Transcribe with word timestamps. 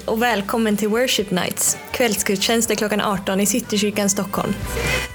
Hej 0.00 0.06
och 0.06 0.22
välkommen 0.22 0.76
till 0.76 0.88
Worship 0.88 1.30
Nights, 1.30 1.78
kvällsgudstjänster 1.90 2.74
klockan 2.74 3.00
18 3.00 3.40
i 3.40 3.46
Citykyrkan 3.46 4.10
Stockholm. 4.10 4.54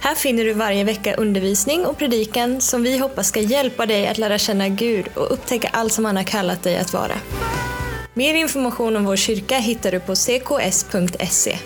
Här 0.02 0.16
finner 0.16 0.44
du 0.44 0.54
varje 0.54 0.84
vecka 0.84 1.16
undervisning 1.16 1.86
och 1.86 1.98
predikan 1.98 2.62
som 2.62 2.84
vi 2.84 2.98
hoppas 2.98 3.28
ska 3.28 3.40
hjälpa 3.40 3.86
dig 3.86 4.08
att 4.08 4.18
lära 4.18 4.38
känna 4.38 4.70
Gud 4.70 5.06
och 5.14 5.34
upptäcka 5.34 5.70
allt 5.74 5.94
som 5.94 6.06
han 6.06 6.16
har 6.16 6.24
kallat 6.24 6.64
dig 6.64 6.78
att 6.78 6.94
vara. 6.94 7.14
Mer 8.14 8.34
information 8.34 8.96
om 8.96 9.06
vår 9.06 9.16
kyrka 9.16 9.58
hittar 9.58 9.92
du 9.92 10.00
på 10.00 10.16
cks.se. 10.16 11.58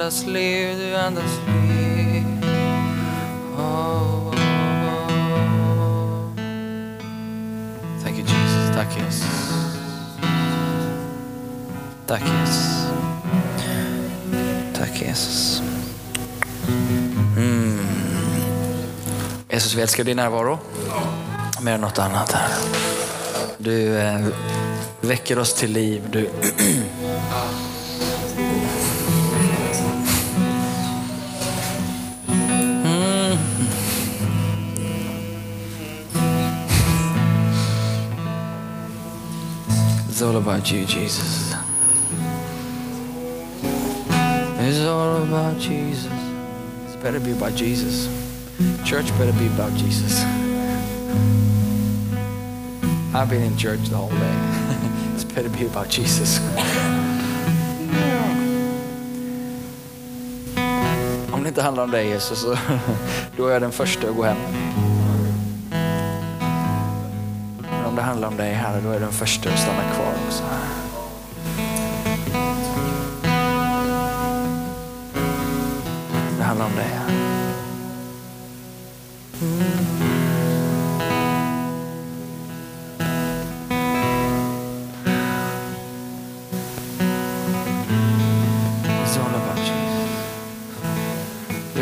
andas 0.00 0.24
liv, 0.24 0.78
du 0.78 0.96
andas 0.96 1.30
liv. 1.46 2.24
Oh, 3.58 4.32
oh, 4.32 5.10
oh. 5.68 6.32
Thank 8.02 8.16
you 8.18 8.24
Jesus, 8.24 8.70
tack 8.74 8.96
Jesus. 8.96 9.24
Tack 12.06 12.22
Jesus. 12.22 12.86
Tack 14.72 15.02
Jesus. 15.02 15.62
Mm. 17.36 17.86
Jesus, 19.50 19.74
vi 19.74 19.82
älskar 19.82 20.04
din 20.04 20.16
närvaro. 20.16 20.58
Mer 21.60 21.74
än 21.74 21.80
något 21.80 21.98
annat 21.98 22.32
här. 22.32 22.48
Du 23.58 23.98
eh, 23.98 24.26
väcker 25.00 25.38
oss 25.38 25.54
till 25.54 25.72
liv. 25.72 26.02
Du... 26.10 26.30
about 40.40 40.72
you, 40.72 40.86
Jesus. 40.86 41.54
It's 44.58 44.80
all 44.86 45.22
about 45.22 45.58
Jesus. 45.58 46.12
It's 46.86 46.96
better 46.96 47.20
be 47.20 47.32
about 47.32 47.54
Jesus. 47.54 48.08
Church 48.84 49.06
better 49.18 49.32
be 49.32 49.46
about 49.46 49.72
Jesus. 49.74 50.24
I've 53.14 53.28
been 53.28 53.42
in 53.42 53.56
church 53.56 53.88
the 53.88 53.96
whole 53.96 54.08
day. 54.08 54.36
it's 55.14 55.24
better 55.24 55.50
be 55.50 55.66
about 55.66 55.90
Jesus. 55.90 56.40
Om 61.32 61.42
det 61.42 61.48
inte 61.48 61.62
handlar 61.62 61.84
om 61.84 61.90
dig 61.90 62.08
Jesus, 62.08 62.46
då 63.36 63.46
är 63.46 63.52
jag 63.52 63.62
den 63.62 63.72
första 63.72 64.08
att 64.08 64.16
gå 64.16 64.24
hem. 64.24 64.36
Handlar 68.10 68.28
om 68.28 68.36
dig 68.36 68.52
Herre, 68.54 68.80
då 68.80 68.88
är 68.88 68.92
jag 68.92 69.02
den 69.02 69.12
första 69.12 69.50
att 69.50 69.58
stanna 69.58 69.82
kvar 69.94 70.12
också. 70.26 70.44
Det 76.38 76.44
handlar 76.44 76.66
om 76.66 76.76
dig 76.76 76.86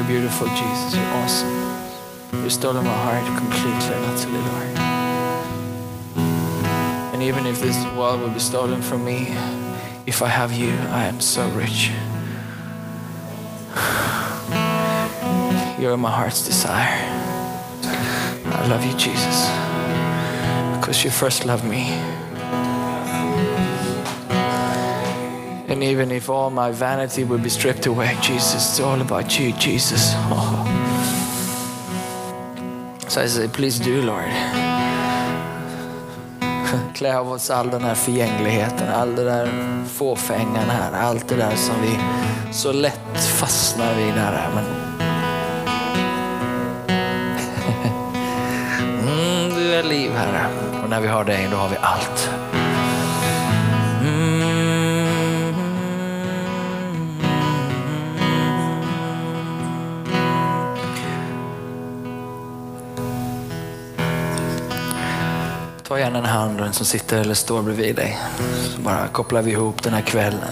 beautiful, 0.09 0.49
Jesus. 0.49 0.95
You're 0.95 1.13
awesome. 1.23 1.51
You're 2.33 2.51
stolen 2.51 2.83
my 2.85 2.91
heart 2.91 3.27
completely 3.39 3.95
and 3.95 4.05
utterly, 4.07 4.39
Lord. 4.39 4.88
Even 7.29 7.45
if 7.45 7.61
this 7.61 7.77
world 7.95 8.23
will 8.23 8.31
be 8.31 8.41
stolen 8.41 8.81
from 8.81 9.05
me, 9.05 9.29
if 10.07 10.23
I 10.23 10.29
have 10.29 10.51
you, 10.51 10.71
I 10.71 11.05
am 11.05 11.21
so 11.21 11.47
rich. 11.51 11.91
You're 15.79 15.99
my 15.99 16.11
heart's 16.11 16.47
desire. 16.47 16.89
I 18.47 18.67
love 18.69 18.83
you, 18.83 18.95
Jesus, 18.97 19.51
because 20.79 21.05
you 21.05 21.11
first 21.11 21.45
loved 21.45 21.65
me. 21.65 21.91
And 25.69 25.83
even 25.85 26.11
if 26.11 26.31
all 26.31 26.49
my 26.49 26.71
vanity 26.71 27.25
would 27.25 27.43
be 27.43 27.51
stripped 27.51 27.85
away, 27.85 28.17
Jesus, 28.23 28.55
it's 28.55 28.81
all 28.81 29.03
about 29.03 29.39
you, 29.39 29.53
Jesus. 29.53 30.13
Oh. 30.31 30.65
So 33.09 33.23
I 33.23 33.27
say, 33.27 33.49
please 33.49 33.79
do, 33.79 34.03
Lord. 34.03 34.68
Klä 36.99 37.19
av 37.19 37.33
oss 37.33 37.50
all 37.50 37.71
den 37.71 37.85
här 37.85 37.95
förgängligheten, 37.95 38.89
all 38.89 39.15
den 39.15 39.27
där 39.27 39.49
fåfängan 39.85 40.71
här, 40.71 40.93
allt 40.93 41.29
det 41.29 41.37
där 41.37 41.56
som 41.56 41.75
vi 41.83 41.99
så 42.53 42.73
lätt 42.73 43.25
fastnar 43.25 43.95
vid 43.95 44.15
där. 44.15 44.49
Men... 44.55 44.65
Mm, 48.81 49.55
du 49.55 49.75
är 49.75 49.83
liv, 49.83 50.11
Herre. 50.12 50.47
Och 50.83 50.91
när 50.91 51.00
vi 51.00 51.09
har 51.09 51.25
dig, 51.25 51.49
då 51.50 51.56
har 51.56 51.69
vi 51.69 51.77
allt. 51.81 52.31
Ta 65.88 65.99
gärna 65.99 66.19
en 66.19 66.25
hand 66.25 66.61
och 66.61 66.75
som 66.75 66.87
sitter 66.87 67.20
eller 67.20 67.35
står 67.35 67.62
bredvid 67.62 67.96
dig. 67.96 68.19
Så 68.75 68.81
bara 68.81 69.08
kopplar 69.08 69.43
vi 69.43 69.50
ihop 69.50 69.82
den 69.82 69.94
här 69.94 70.00
kvällen. 70.00 70.50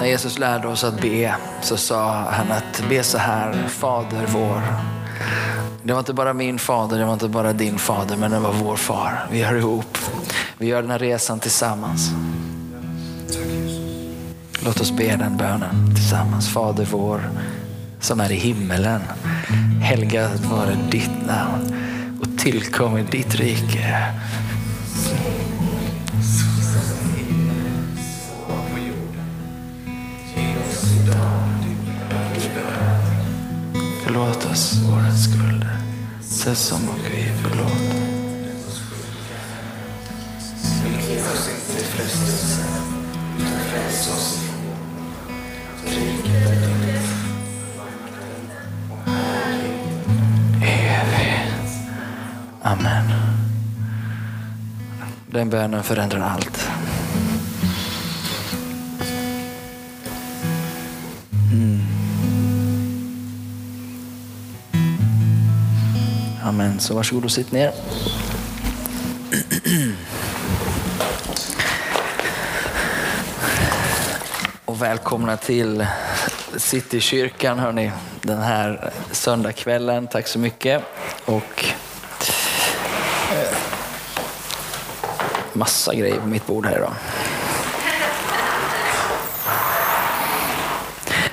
När 0.00 0.06
Jesus 0.06 0.38
lärde 0.38 0.68
oss 0.68 0.84
att 0.84 1.00
be 1.00 1.34
så 1.62 1.76
sa 1.76 2.12
han 2.12 2.52
att 2.52 2.82
be 2.88 3.02
så 3.02 3.18
här, 3.18 3.68
Fader 3.68 4.26
vår. 4.32 4.62
Det 5.82 5.92
var 5.92 5.98
inte 5.98 6.12
bara 6.12 6.32
min 6.32 6.58
fader, 6.58 6.98
det 6.98 7.04
var 7.04 7.12
inte 7.12 7.28
bara 7.28 7.52
din 7.52 7.78
fader, 7.78 8.16
men 8.16 8.30
det 8.30 8.38
var 8.38 8.52
vår 8.52 8.76
far. 8.76 9.26
Vi 9.30 9.42
hör 9.42 9.56
ihop. 9.56 9.98
Vi 10.58 10.66
gör 10.66 10.82
den 10.82 10.90
här 10.90 10.98
resan 10.98 11.40
tillsammans. 11.40 12.10
Låt 14.64 14.80
oss 14.80 14.92
be 14.92 15.16
den 15.16 15.36
bönen 15.36 15.94
tillsammans. 15.94 16.48
Fader 16.48 16.88
vår 16.90 17.30
som 18.00 18.20
är 18.20 18.32
i 18.32 18.36
himmelen. 18.36 19.00
Helgat 19.82 20.40
vare 20.44 20.76
ditt 20.90 21.26
namn 21.26 21.83
tillkommer 22.44 23.04
ditt 23.10 23.34
rike. 23.34 24.14
Förlåt 34.04 34.50
oss 34.52 34.74
våra 34.88 35.12
skulder, 35.12 35.78
så 36.22 36.54
som 36.54 36.88
och 36.88 36.98
vi 37.12 37.32
förlåter. 37.42 38.14
Evigt. 45.86 47.03
Amen. 52.66 53.12
Den 55.30 55.50
bönen 55.50 55.82
förändrar 55.82 56.20
allt. 56.20 56.70
Mm. 61.52 61.80
Amen. 66.44 66.80
Så 66.80 66.94
varsågod 66.94 67.24
och 67.24 67.30
sitt 67.30 67.52
ner. 67.52 67.72
Och 74.64 74.82
välkomna 74.82 75.36
till 75.36 75.86
Citykyrkan 76.56 77.58
hörni, 77.58 77.92
den 78.22 78.42
här 78.42 78.90
söndagskvällen. 79.10 80.06
Tack 80.06 80.26
så 80.26 80.38
mycket. 80.38 80.82
Och 81.24 81.74
massa 85.54 85.94
grejer 85.94 86.20
på 86.20 86.26
mitt 86.26 86.46
bord 86.46 86.66
här 86.66 86.76
idag. 86.76 86.92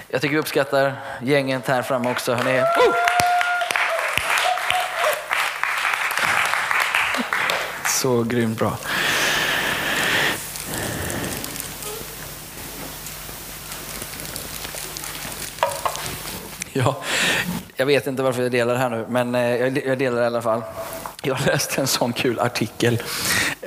Jag 0.08 0.22
tycker 0.22 0.34
vi 0.34 0.40
uppskattar 0.40 0.94
gänget 1.22 1.68
här 1.68 1.82
framme 1.82 2.12
också. 2.12 2.34
Hörrni. 2.34 2.64
Så 7.88 8.24
grymt 8.24 8.60
bra. 8.60 8.78
Ja, 16.74 17.04
jag 17.76 17.86
vet 17.86 18.08
inte 18.08 18.24
varför 18.24 18.42
jag 18.42 18.52
delar 18.52 18.74
det 18.74 18.80
här 18.80 18.90
nu, 18.90 19.06
men 19.10 19.36
eh, 19.36 19.56
jag 19.56 19.86
jag 19.86 19.98
delar 19.98 20.18
det 20.18 20.24
i 20.24 20.26
alla 20.26 20.42
fall. 20.42 20.64
Jag 21.22 21.38
läste 21.46 21.82
en 21.82 21.88
sån 21.88 22.14
kul 22.14 22.40
artikel 22.40 23.02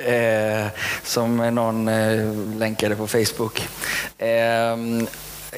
eh, 0.05 0.67
som 1.03 1.37
någon 1.37 1.87
eh, 1.87 2.33
länkade 2.57 2.95
på 2.95 3.07
Facebook. 3.07 3.67
Eh, 4.17 4.77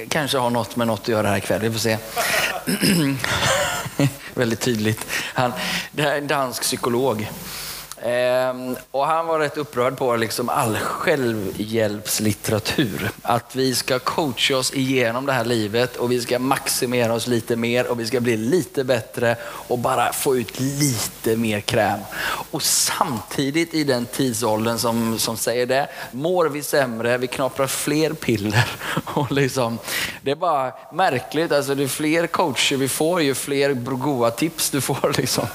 kanske 0.10 0.38
har 0.38 0.50
något 0.50 0.76
med 0.76 0.88
något 0.88 1.02
att 1.02 1.08
göra 1.08 1.28
här 1.28 1.38
ikväll, 1.38 1.62
vi 1.62 1.72
får 1.72 1.80
se. 1.80 1.98
Väldigt 4.34 4.62
tydligt. 4.62 5.06
Han, 5.34 5.54
det 5.92 6.04
här 6.04 6.12
är 6.12 6.18
en 6.18 6.28
dansk 6.28 6.62
psykolog. 6.62 7.30
Ehm, 8.08 8.76
och 8.92 9.06
han 9.06 9.28
var 9.28 9.40
rätt 9.40 9.58
upprörd 9.58 9.98
på 9.98 10.16
liksom 10.16 10.50
all 10.50 10.78
självhjälpslitteratur. 10.78 13.12
Att 13.22 13.56
vi 13.56 13.76
ska 13.76 14.00
coacha 14.00 14.58
oss 14.58 14.74
igenom 14.74 15.26
det 15.26 15.34
här 15.34 15.46
livet 15.46 15.96
och 15.96 16.12
vi 16.12 16.22
ska 16.22 16.40
maximera 16.40 17.14
oss 17.14 17.28
lite 17.28 17.56
mer 17.56 17.88
och 17.88 18.00
vi 18.00 18.08
ska 18.08 18.20
bli 18.20 18.38
lite 18.38 18.84
bättre 18.84 19.36
och 19.44 19.80
bara 19.80 20.14
få 20.14 20.38
ut 20.38 20.60
lite 20.60 21.36
mer 21.36 21.60
kräm. 21.60 22.00
Och 22.52 22.64
samtidigt 22.64 23.74
i 23.74 23.84
den 23.84 24.06
tidsåldern 24.06 24.78
som, 24.78 25.20
som 25.20 25.38
säger 25.38 25.66
det, 25.66 25.88
mår 26.12 26.46
vi 26.46 26.64
sämre, 26.64 27.18
vi 27.18 27.28
knaprar 27.28 27.68
fler 27.68 28.14
piller. 28.14 28.70
Och 29.14 29.32
liksom, 29.32 29.80
det 30.22 30.32
är 30.32 30.36
bara 30.36 30.74
märkligt, 30.94 31.52
alltså 31.52 31.74
ju 31.74 31.88
fler 31.88 32.28
coacher 32.28 32.78
vi 32.78 32.88
får, 32.88 33.22
ju 33.22 33.36
fler 33.36 33.74
goa 33.74 34.32
tips 34.32 34.70
du 34.70 34.82
får, 34.82 35.14
liksom, 35.18 35.48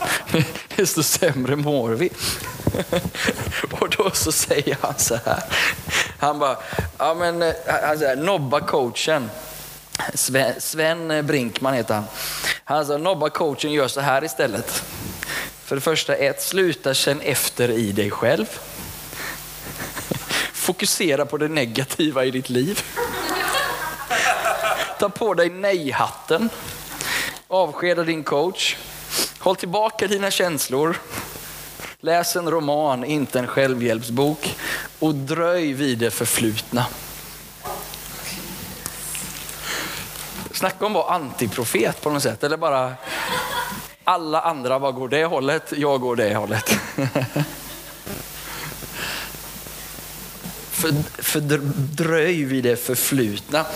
desto 0.82 1.02
sämre 1.02 1.56
mår 1.56 1.90
vi. 1.90 2.10
och 3.80 3.90
då 3.90 4.10
så 4.10 4.32
säger 4.32 4.76
han 4.80 4.98
så 4.98 5.14
här. 5.24 5.42
Han 6.18 6.38
bara, 6.38 6.56
ja 6.98 7.14
men, 7.14 7.42
eh, 7.42 7.54
han 7.66 7.98
säger, 7.98 8.16
nobba 8.16 8.60
coachen. 8.60 9.30
Sven, 10.14 10.60
Sven 10.60 11.26
Brinkman 11.26 11.74
heter 11.74 11.94
han. 11.94 12.04
Han 12.64 12.86
sa, 12.86 12.96
nobba 12.96 13.30
coachen 13.30 13.72
gör 13.72 13.88
så 13.88 14.00
här 14.00 14.24
istället. 14.24 14.82
För 15.64 15.74
det 15.74 15.80
första, 15.80 16.14
ett, 16.14 16.42
sluta 16.42 16.94
känn 16.94 17.20
efter 17.20 17.70
i 17.70 17.92
dig 17.92 18.10
själv. 18.10 18.46
Fokusera 20.52 21.26
på 21.26 21.36
det 21.36 21.48
negativa 21.48 22.24
i 22.24 22.30
ditt 22.30 22.50
liv. 22.50 22.82
Ta 24.98 25.08
på 25.08 25.34
dig 25.34 25.50
nej-hatten. 25.50 26.50
Avskeda 27.48 28.04
din 28.04 28.24
coach. 28.24 28.76
Håll 29.42 29.56
tillbaka 29.56 30.06
dina 30.06 30.30
känslor. 30.30 30.96
Läs 32.00 32.36
en 32.36 32.50
roman, 32.50 33.04
inte 33.04 33.38
en 33.38 33.46
självhjälpsbok. 33.46 34.56
Och 34.98 35.14
dröj 35.14 35.72
vid 35.72 35.98
det 35.98 36.10
förflutna. 36.10 36.86
Snacka 40.52 40.86
om 40.86 40.96
att 40.96 41.04
vara 41.04 41.14
antiprofet 41.14 42.02
på 42.02 42.10
något 42.10 42.22
sätt. 42.22 42.44
Eller 42.44 42.56
bara 42.56 42.94
alla 44.04 44.40
andra 44.40 44.80
bara 44.80 44.92
går 44.92 45.08
det 45.08 45.24
hållet, 45.24 45.72
jag 45.76 46.00
går 46.00 46.16
det 46.16 46.34
hållet. 46.34 46.70
För, 50.70 51.22
fördröj 51.22 52.44
vid 52.44 52.64
det 52.64 52.76
förflutna. 52.76 53.66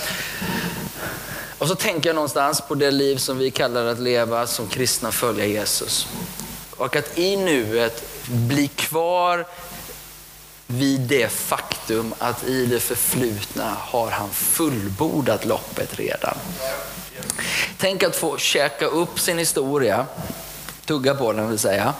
Och 1.66 1.70
så 1.70 1.76
tänker 1.76 2.08
jag 2.08 2.14
någonstans 2.14 2.60
på 2.60 2.74
det 2.74 2.90
liv 2.90 3.16
som 3.16 3.38
vi 3.38 3.50
kallar 3.50 3.86
att 3.86 3.98
leva 3.98 4.46
som 4.46 4.68
kristna 4.68 5.12
följa 5.12 5.46
Jesus. 5.46 6.06
Och 6.76 6.96
att 6.96 7.18
i 7.18 7.36
nuet 7.36 8.04
bli 8.26 8.68
kvar 8.68 9.46
vid 10.66 11.00
det 11.00 11.28
faktum 11.28 12.14
att 12.18 12.44
i 12.44 12.66
det 12.66 12.80
förflutna 12.80 13.76
har 13.78 14.10
han 14.10 14.30
fullbordat 14.30 15.44
loppet 15.44 15.98
redan. 15.98 16.36
Tänk 17.78 18.02
att 18.02 18.16
få 18.16 18.36
käka 18.36 18.86
upp 18.86 19.20
sin 19.20 19.38
historia, 19.38 20.06
tugga 20.84 21.14
på 21.14 21.32
den 21.32 21.48
vill 21.48 21.58
säga, 21.58 21.94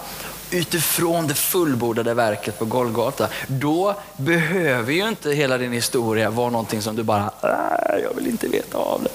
utifrån 0.50 1.26
det 1.26 1.34
fullbordade 1.34 2.14
verket 2.14 2.58
på 2.58 2.64
Golgata. 2.64 3.28
Då 3.46 3.94
behöver 4.16 4.92
ju 4.92 5.08
inte 5.08 5.30
hela 5.30 5.58
din 5.58 5.72
historia 5.72 6.30
vara 6.30 6.50
någonting 6.50 6.82
som 6.82 6.96
du 6.96 7.02
bara, 7.02 7.30
äh, 7.42 8.02
jag 8.02 8.14
vill 8.14 8.26
inte 8.26 8.48
veta 8.48 8.78
av 8.78 9.02
det. 9.02 9.10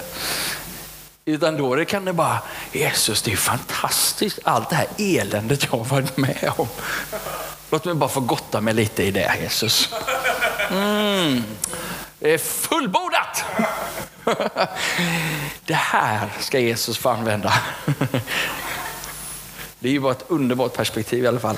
Utan 1.25 1.57
då 1.57 1.85
kan 1.85 2.05
det 2.05 2.13
bara, 2.13 2.39
Jesus 2.71 3.21
det 3.21 3.31
är 3.31 3.35
fantastiskt 3.35 4.39
allt 4.43 4.69
det 4.69 4.75
här 4.75 4.87
eländet 4.97 5.63
jag 5.63 5.79
har 5.79 5.85
varit 5.85 6.17
med 6.17 6.51
om. 6.57 6.67
Låt 7.69 7.85
mig 7.85 7.95
bara 7.95 8.09
få 8.09 8.19
gotta 8.19 8.61
mig 8.61 8.73
lite 8.73 9.03
i 9.03 9.11
det 9.11 9.35
Jesus. 9.41 9.89
Mm. 10.69 11.43
Det 12.19 12.33
är 12.33 12.37
fullbordat! 12.37 13.43
Det 15.65 15.73
här 15.73 16.29
ska 16.39 16.59
Jesus 16.59 16.97
få 16.97 17.09
använda. 17.09 17.53
Det 19.81 19.87
är 19.89 19.91
ju 19.91 19.99
bara 19.99 20.11
ett 20.11 20.25
underbart 20.27 20.73
perspektiv 20.73 21.23
i 21.23 21.27
alla 21.27 21.39
fall. 21.39 21.57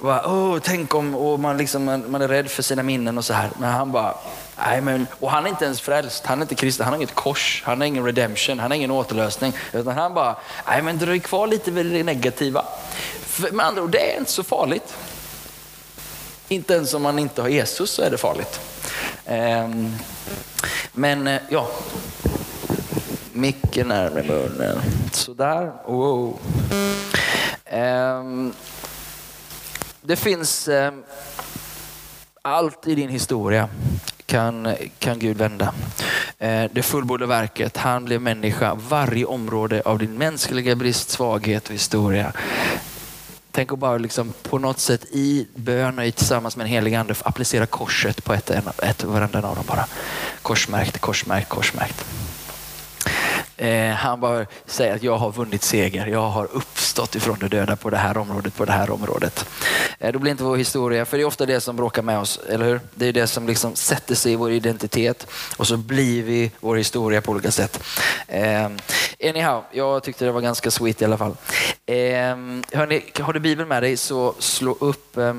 Bara, 0.00 0.26
oh, 0.26 0.58
tänk 0.62 0.94
om 0.94 1.14
och 1.14 1.40
man, 1.40 1.56
liksom, 1.56 2.04
man 2.08 2.22
är 2.22 2.28
rädd 2.28 2.50
för 2.50 2.62
sina 2.62 2.82
minnen 2.82 3.18
och 3.18 3.24
så 3.24 3.32
här. 3.32 3.50
Men 3.58 3.72
han 3.72 3.92
bara, 3.92 4.14
nej 4.58 4.80
men, 4.80 5.06
och 5.20 5.30
han 5.30 5.44
är 5.46 5.50
inte 5.50 5.64
ens 5.64 5.80
frälst, 5.80 6.26
han 6.26 6.38
är 6.38 6.42
inte 6.42 6.54
kristen, 6.54 6.84
han 6.84 6.92
har 6.92 6.98
inget 6.98 7.14
kors, 7.14 7.62
han 7.66 7.80
har 7.80 7.86
ingen 7.86 8.04
redemption, 8.04 8.58
han 8.58 8.70
har 8.70 8.76
ingen 8.76 8.90
återlösning. 8.90 9.52
Utan 9.72 9.94
han 9.94 10.14
bara, 10.14 10.36
nej 10.66 10.82
men 10.82 10.98
dröj 10.98 11.20
kvar 11.20 11.46
lite 11.46 11.70
vid 11.70 11.86
det 11.86 12.02
negativa. 12.02 12.64
För, 13.20 13.50
med 13.50 13.66
andra 13.66 13.82
ord, 13.82 13.90
det 13.90 14.14
är 14.14 14.18
inte 14.18 14.30
så 14.30 14.42
farligt. 14.42 14.94
Inte 16.48 16.74
ens 16.74 16.94
om 16.94 17.02
man 17.02 17.18
inte 17.18 17.42
har 17.42 17.48
Jesus 17.48 17.90
så 17.90 18.02
är 18.02 18.10
det 18.10 18.18
farligt. 18.18 18.60
Um, 19.26 19.96
men 20.92 21.26
eh, 21.26 21.40
ja, 21.48 21.68
mycket 23.32 23.86
närmare 23.86 24.22
munnen. 24.22 24.80
Sådär. 25.12 25.72
Wow. 25.86 26.38
Ehm, 27.76 28.52
det 30.00 30.16
finns 30.16 30.68
ehm, 30.68 31.02
allt 32.42 32.86
i 32.86 32.94
din 32.94 33.08
historia 33.08 33.68
kan, 34.26 34.74
kan 34.98 35.18
Gud 35.18 35.36
vända. 35.36 35.74
Eh, 36.38 36.64
det 36.72 36.82
fullbordade 36.82 37.28
verket, 37.28 37.76
han 37.76 38.04
blev 38.04 38.20
människa. 38.20 38.74
Varje 38.74 39.24
område 39.24 39.82
av 39.84 39.98
din 39.98 40.18
mänskliga 40.18 40.76
brist, 40.76 41.10
svaghet 41.10 41.68
och 41.68 41.74
historia 41.74 42.32
Tänk 43.56 43.72
att 43.72 43.78
bara 43.78 43.98
liksom 43.98 44.32
på 44.42 44.58
något 44.58 44.78
sätt 44.78 45.04
i 45.04 45.46
bön 45.54 45.98
och 45.98 46.14
tillsammans 46.14 46.56
med 46.56 46.64
en 46.64 46.70
helig 46.70 46.94
ande 46.94 47.14
applicera 47.22 47.66
korset 47.66 48.24
på 48.24 48.32
ett, 48.32 48.50
ett 48.82 49.04
varenda 49.04 49.48
av 49.48 49.56
dem 49.56 49.64
bara. 49.66 49.86
Korsmärkt, 50.42 50.98
korsmärkt, 50.98 51.48
korsmärkt. 51.48 52.04
Eh, 53.56 53.90
han 53.90 54.20
bara 54.20 54.46
säger 54.66 54.94
att 54.94 55.02
jag 55.02 55.16
har 55.16 55.32
vunnit 55.32 55.62
seger. 55.62 56.06
Jag 56.06 56.28
har 56.28 56.48
uppstått 56.52 57.14
ifrån 57.14 57.36
de 57.40 57.48
döda 57.48 57.76
på 57.76 57.90
det 57.90 57.96
här 57.96 58.16
området, 58.16 58.56
på 58.56 58.64
det 58.64 58.72
här 58.72 58.90
området. 58.90 59.46
Eh, 59.98 60.12
då 60.12 60.18
blir 60.18 60.30
inte 60.30 60.44
vår 60.44 60.56
historia, 60.56 61.04
för 61.04 61.16
det 61.16 61.22
är 61.22 61.26
ofta 61.26 61.46
det 61.46 61.60
som 61.60 61.76
bråkar 61.76 62.02
med 62.02 62.18
oss, 62.18 62.40
eller 62.48 62.66
hur? 62.66 62.80
Det 62.94 63.06
är 63.06 63.12
det 63.12 63.26
som 63.26 63.46
liksom 63.46 63.76
sätter 63.76 64.14
sig 64.14 64.32
i 64.32 64.36
vår 64.36 64.50
identitet 64.50 65.26
och 65.56 65.66
så 65.66 65.76
blir 65.76 66.22
vi 66.22 66.50
vår 66.60 66.76
historia 66.76 67.20
på 67.20 67.32
olika 67.32 67.50
sätt. 67.50 67.82
Eh, 68.28 68.68
anyhow, 69.24 69.64
jag 69.72 70.02
tyckte 70.02 70.24
det 70.24 70.32
var 70.32 70.40
ganska 70.40 70.70
sweet 70.70 71.02
i 71.02 71.04
alla 71.04 71.18
fall. 71.18 71.36
Eh, 71.86 71.96
hörni, 72.72 73.02
har 73.20 73.32
du 73.32 73.40
Bibeln 73.40 73.68
med 73.68 73.82
dig 73.82 73.96
så 73.96 74.34
slå 74.38 74.76
upp 74.80 75.16
eh, 75.16 75.34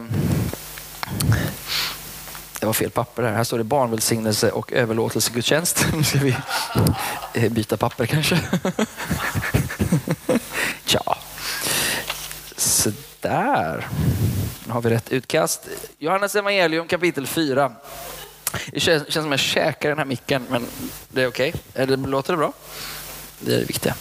det 2.60 2.66
var 2.66 2.74
fel 2.74 2.90
papper 2.90 3.24
här. 3.24 3.34
Här 3.34 3.44
står 3.44 3.58
det 3.58 3.64
barnvälsignelse 3.64 4.52
och 4.52 4.74
överlåtelsegudstjänst. 4.74 5.86
Nu 5.94 6.04
ska 6.04 6.20
vi 6.20 6.36
eh, 7.34 7.52
byta 7.52 7.78
papper 7.78 8.06
kanske. 8.06 8.40
Tja. 10.86 11.18
Sådär. 12.58 13.88
Nu 14.66 14.74
har 14.74 14.82
vi 14.82 14.90
rätt 14.90 15.12
utkast. 15.12 15.68
Johannes 15.98 16.36
evangelium 16.36 16.88
kapitel 16.88 17.28
4. 17.28 17.72
Det 18.72 18.80
känns, 18.80 19.04
känns 19.04 19.24
som 19.24 19.32
jag 19.32 19.40
käkar 19.40 19.90
den 19.90 19.98
här 19.98 20.06
micken, 20.06 20.46
men 20.50 20.66
det 21.10 21.24
är 21.24 21.28
okej. 21.28 21.54
Okay. 21.74 21.96
Låter 21.96 22.34
det 22.34 22.38
bra? 22.38 22.54
Det 23.40 23.54
är 23.54 23.60
det 23.60 23.66
viktiga. 23.66 23.96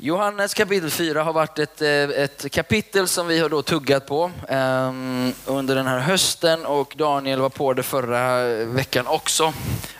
Johannes 0.00 0.54
kapitel 0.54 0.90
4 0.90 1.22
har 1.22 1.32
varit 1.32 1.58
ett, 1.58 1.82
eh, 1.82 1.88
ett 1.90 2.52
kapitel 2.52 3.08
som 3.08 3.26
vi 3.26 3.38
har 3.40 3.48
då 3.48 3.62
tuggat 3.62 4.06
på 4.06 4.30
um, 4.48 5.32
under 5.46 5.74
den 5.74 5.86
här 5.86 5.98
hösten 5.98 6.66
och 6.66 6.94
Daniel 6.96 7.40
var 7.40 7.48
på 7.48 7.72
det 7.72 7.82
förra 7.82 8.44
veckan 8.64 9.06
också. 9.06 9.52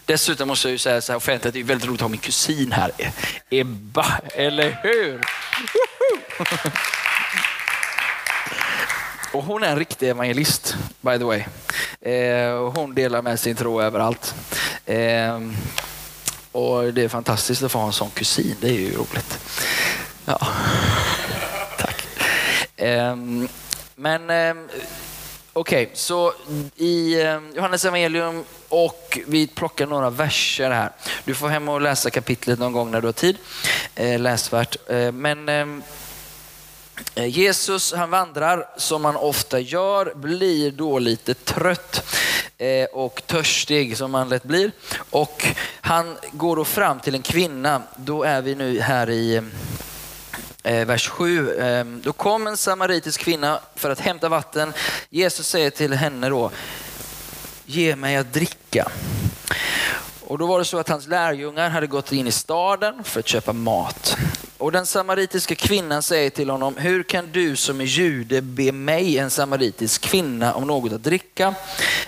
Dessutom 0.04 0.48
måste 0.48 0.68
jag 0.68 0.72
ju 0.72 0.78
säga 0.78 1.00
så 1.00 1.12
här 1.12 1.16
offentligt, 1.16 1.54
det 1.54 1.60
är 1.60 1.64
väldigt 1.64 1.88
roligt 1.88 1.98
att 1.98 2.02
ha 2.02 2.08
min 2.08 2.20
kusin 2.20 2.72
här, 2.72 2.90
e- 2.98 3.12
Ebba, 3.50 4.20
eller 4.34 4.78
hur? 4.82 5.20
Och 9.32 9.42
hon 9.44 9.62
är 9.62 9.68
en 9.68 9.78
riktig 9.78 10.08
evangelist, 10.08 10.76
by 11.00 11.18
the 11.18 11.24
way. 11.24 11.44
Eh, 12.00 12.72
hon 12.74 12.94
delar 12.94 13.22
med 13.22 13.40
sin 13.40 13.56
tro 13.56 13.82
överallt. 13.82 14.34
Eh, 14.86 15.40
och 16.52 16.94
det 16.94 17.04
är 17.04 17.08
fantastiskt 17.08 17.62
att 17.62 17.72
få 17.72 17.78
ha 17.78 17.86
en 17.86 17.92
sån 17.92 18.10
kusin, 18.10 18.56
det 18.60 18.68
är 18.68 18.72
ju 18.72 18.94
roligt. 18.96 19.38
Ja, 20.28 20.38
tack. 21.78 22.06
Um, 22.76 23.48
men 23.94 24.30
um, 24.30 24.68
okej, 25.52 25.82
okay, 25.82 25.88
så 25.94 26.32
i 26.76 27.22
um, 27.22 27.52
Johannes 27.56 27.84
evangelium 27.84 28.44
och 28.68 29.18
vi 29.26 29.46
plockar 29.46 29.86
några 29.86 30.10
verser 30.10 30.70
här. 30.70 30.90
Du 31.24 31.34
får 31.34 31.48
hem 31.48 31.68
och 31.68 31.80
läsa 31.80 32.10
kapitlet 32.10 32.58
någon 32.58 32.72
gång 32.72 32.90
när 32.90 33.00
du 33.00 33.08
har 33.08 33.12
tid. 33.12 33.38
Uh, 34.00 34.18
läsvärt. 34.18 34.76
Uh, 34.90 35.12
men 35.12 35.82
Eh, 37.14 37.26
Jesus 37.26 37.92
han 37.92 38.10
vandrar 38.10 38.66
som 38.76 39.04
han 39.04 39.16
ofta 39.16 39.60
gör, 39.60 40.12
blir 40.14 40.70
då 40.70 40.98
lite 40.98 41.34
trött 41.34 42.16
eh, 42.58 42.84
och 42.84 43.22
törstig 43.26 43.96
som 43.96 44.14
han 44.14 44.28
lätt 44.28 44.44
blir. 44.44 44.72
Och 45.10 45.46
han 45.80 46.16
går 46.32 46.56
då 46.56 46.64
fram 46.64 47.00
till 47.00 47.14
en 47.14 47.22
kvinna, 47.22 47.82
då 47.96 48.22
är 48.22 48.42
vi 48.42 48.54
nu 48.54 48.80
här 48.80 49.10
i 49.10 49.42
Eh, 50.68 50.86
vers 50.86 51.08
7. 51.08 51.60
Ehm, 51.60 52.00
då 52.04 52.12
kom 52.12 52.46
en 52.46 52.56
samaritisk 52.56 53.20
kvinna 53.20 53.60
för 53.74 53.90
att 53.90 54.00
hämta 54.00 54.28
vatten. 54.28 54.72
Jesus 55.10 55.48
säger 55.48 55.70
till 55.70 55.92
henne 55.92 56.28
då, 56.28 56.50
ge 57.66 57.96
mig 57.96 58.16
att 58.16 58.32
dricka. 58.32 58.88
Och 60.20 60.38
då 60.38 60.46
var 60.46 60.58
det 60.58 60.64
så 60.64 60.78
att 60.78 60.88
hans 60.88 61.06
lärjungar 61.06 61.70
hade 61.70 61.86
gått 61.86 62.12
in 62.12 62.26
i 62.26 62.32
staden 62.32 63.04
för 63.04 63.20
att 63.20 63.28
köpa 63.28 63.52
mat. 63.52 64.16
Och 64.58 64.72
den 64.72 64.86
samaritiska 64.86 65.54
kvinnan 65.54 66.02
säger 66.02 66.30
till 66.30 66.50
honom, 66.50 66.76
hur 66.76 67.02
kan 67.02 67.32
du 67.32 67.56
som 67.56 67.80
är 67.80 67.84
jude 67.84 68.42
be 68.42 68.72
mig, 68.72 69.18
en 69.18 69.30
samaritisk 69.30 70.02
kvinna, 70.02 70.54
om 70.54 70.66
något 70.66 70.92
att 70.92 71.02
dricka? 71.02 71.54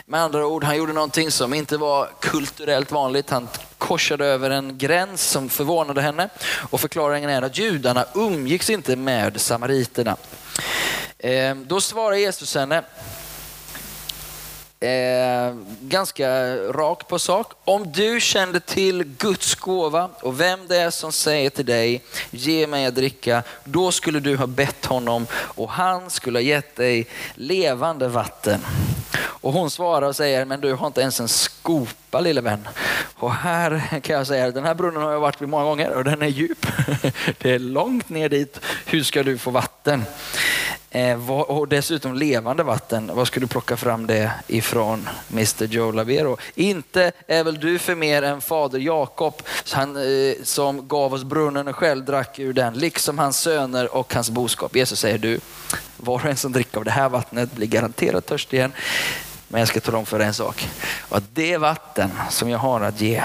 Med 0.07 0.21
andra 0.21 0.47
ord, 0.47 0.65
han 0.65 0.77
gjorde 0.77 0.93
någonting 0.93 1.31
som 1.31 1.55
inte 1.55 1.77
var 1.77 2.11
kulturellt 2.21 2.93
vanligt. 2.93 3.31
Han 3.31 3.49
korsade 3.79 4.27
över 4.27 4.51
en 4.51 4.79
gräns 4.79 5.23
som 5.23 5.49
förvånade 5.49 6.03
henne. 6.03 6.29
Och 6.71 6.81
förklaringen 6.81 7.31
är 7.31 7.43
att 7.43 7.59
judarna 7.59 8.05
umgicks 8.15 8.71
inte 8.71 8.97
med 8.97 9.41
samariterna. 9.41 10.17
Ehm, 11.19 11.67
då 11.67 11.81
svarar 11.81 12.17
Jesus 12.17 12.55
henne 12.55 12.83
Eh, 14.83 15.55
ganska 15.81 16.57
rak 16.57 17.09
på 17.09 17.19
sak. 17.19 17.53
Om 17.65 17.93
du 17.93 18.21
kände 18.21 18.61
till 18.61 19.05
Guds 19.05 19.55
gåva 19.55 20.11
och 20.21 20.41
vem 20.41 20.69
det 20.69 20.77
är 20.77 20.91
som 20.91 21.13
säger 21.13 21.51
till 21.51 21.67
dig, 21.67 22.03
ge 22.31 22.67
mig 22.67 22.87
att 22.87 22.95
dricka, 22.95 23.43
då 23.65 23.93
skulle 23.93 24.21
du 24.21 24.37
ha 24.37 24.47
bett 24.47 24.87
honom 24.87 25.27
och 25.33 25.71
han 25.71 26.11
skulle 26.11 26.39
ha 26.39 26.43
gett 26.43 26.77
dig 26.77 27.07
levande 27.35 28.09
vatten. 28.09 28.61
Och 29.17 29.53
hon 29.53 29.71
svarar 29.71 30.09
och 30.09 30.17
säger, 30.17 30.45
men 30.45 30.61
du 30.61 30.73
har 30.73 30.87
inte 30.87 31.01
ens 31.01 31.21
en 31.21 31.29
skopa 31.29 32.21
lille 32.21 32.41
vän. 32.41 32.69
Och 33.15 33.33
här 33.33 34.01
kan 34.03 34.17
jag 34.17 34.27
säga, 34.27 34.51
den 34.51 34.65
här 34.65 34.75
brunnen 34.75 35.03
har 35.03 35.13
jag 35.13 35.21
varit 35.21 35.43
vid 35.43 35.49
många 35.49 35.65
gånger 35.65 35.91
och 35.91 36.05
den 36.05 36.23
är 36.23 36.27
djup. 36.27 36.67
Det 37.39 37.51
är 37.51 37.59
långt 37.59 38.09
ner 38.09 38.29
dit. 38.29 38.61
Hur 38.87 39.03
ska 39.03 39.23
du 39.23 39.39
få 39.39 39.51
vatten? 39.51 40.05
Eh, 40.93 41.31
och 41.31 41.69
dessutom 41.69 42.15
levande 42.15 42.63
vatten. 42.63 43.11
Var 43.15 43.25
ska 43.25 43.41
du 43.41 43.47
plocka 43.47 43.77
fram 43.77 44.07
det 44.07 44.33
ifrån 44.47 45.09
Mr 45.31 45.65
Joe 45.65 45.91
Lavero? 45.93 46.37
Inte 46.55 47.13
är 47.27 47.45
väl 47.45 47.61
du 47.61 47.79
för 47.79 47.95
mer 47.95 48.23
än 48.23 48.41
fader 48.41 48.79
Jakob 48.79 49.43
eh, 49.75 50.43
som 50.43 50.89
gav 50.89 51.15
oss 51.15 51.25
brunnen 51.25 51.69
och 51.69 51.77
själv 51.77 52.05
drack 52.05 52.39
ur 52.39 52.53
den, 52.53 52.75
liksom 52.75 53.19
hans 53.19 53.41
söner 53.41 53.95
och 53.95 54.15
hans 54.15 54.31
boskap. 54.31 54.77
Jesus 54.77 55.01
säger 55.01 55.19
du, 55.19 55.41
var 55.97 56.15
och 56.15 56.25
en 56.25 56.37
som 56.37 56.53
dricker 56.53 56.79
av 56.79 56.85
det 56.85 56.91
här 56.91 57.09
vattnet 57.09 57.53
blir 57.53 57.67
garanterat 57.67 58.27
törstig 58.27 58.57
igen. 58.57 58.73
Men 59.49 59.59
jag 59.59 59.69
ska 59.69 59.81
tala 59.81 59.99
om 59.99 60.07
för 60.07 60.21
en 60.21 60.35
sak. 60.35 60.69
Och 61.09 61.17
att 61.17 61.35
det 61.35 61.57
vatten 61.57 62.11
som 62.31 62.49
jag 62.49 62.59
har 62.59 62.81
att 62.81 63.01
ge, 63.01 63.25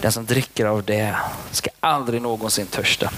den 0.00 0.12
som 0.12 0.26
dricker 0.26 0.66
av 0.66 0.84
det 0.84 1.16
ska 1.50 1.70
aldrig 1.80 2.22
någonsin 2.22 2.66
törsta 2.66 3.10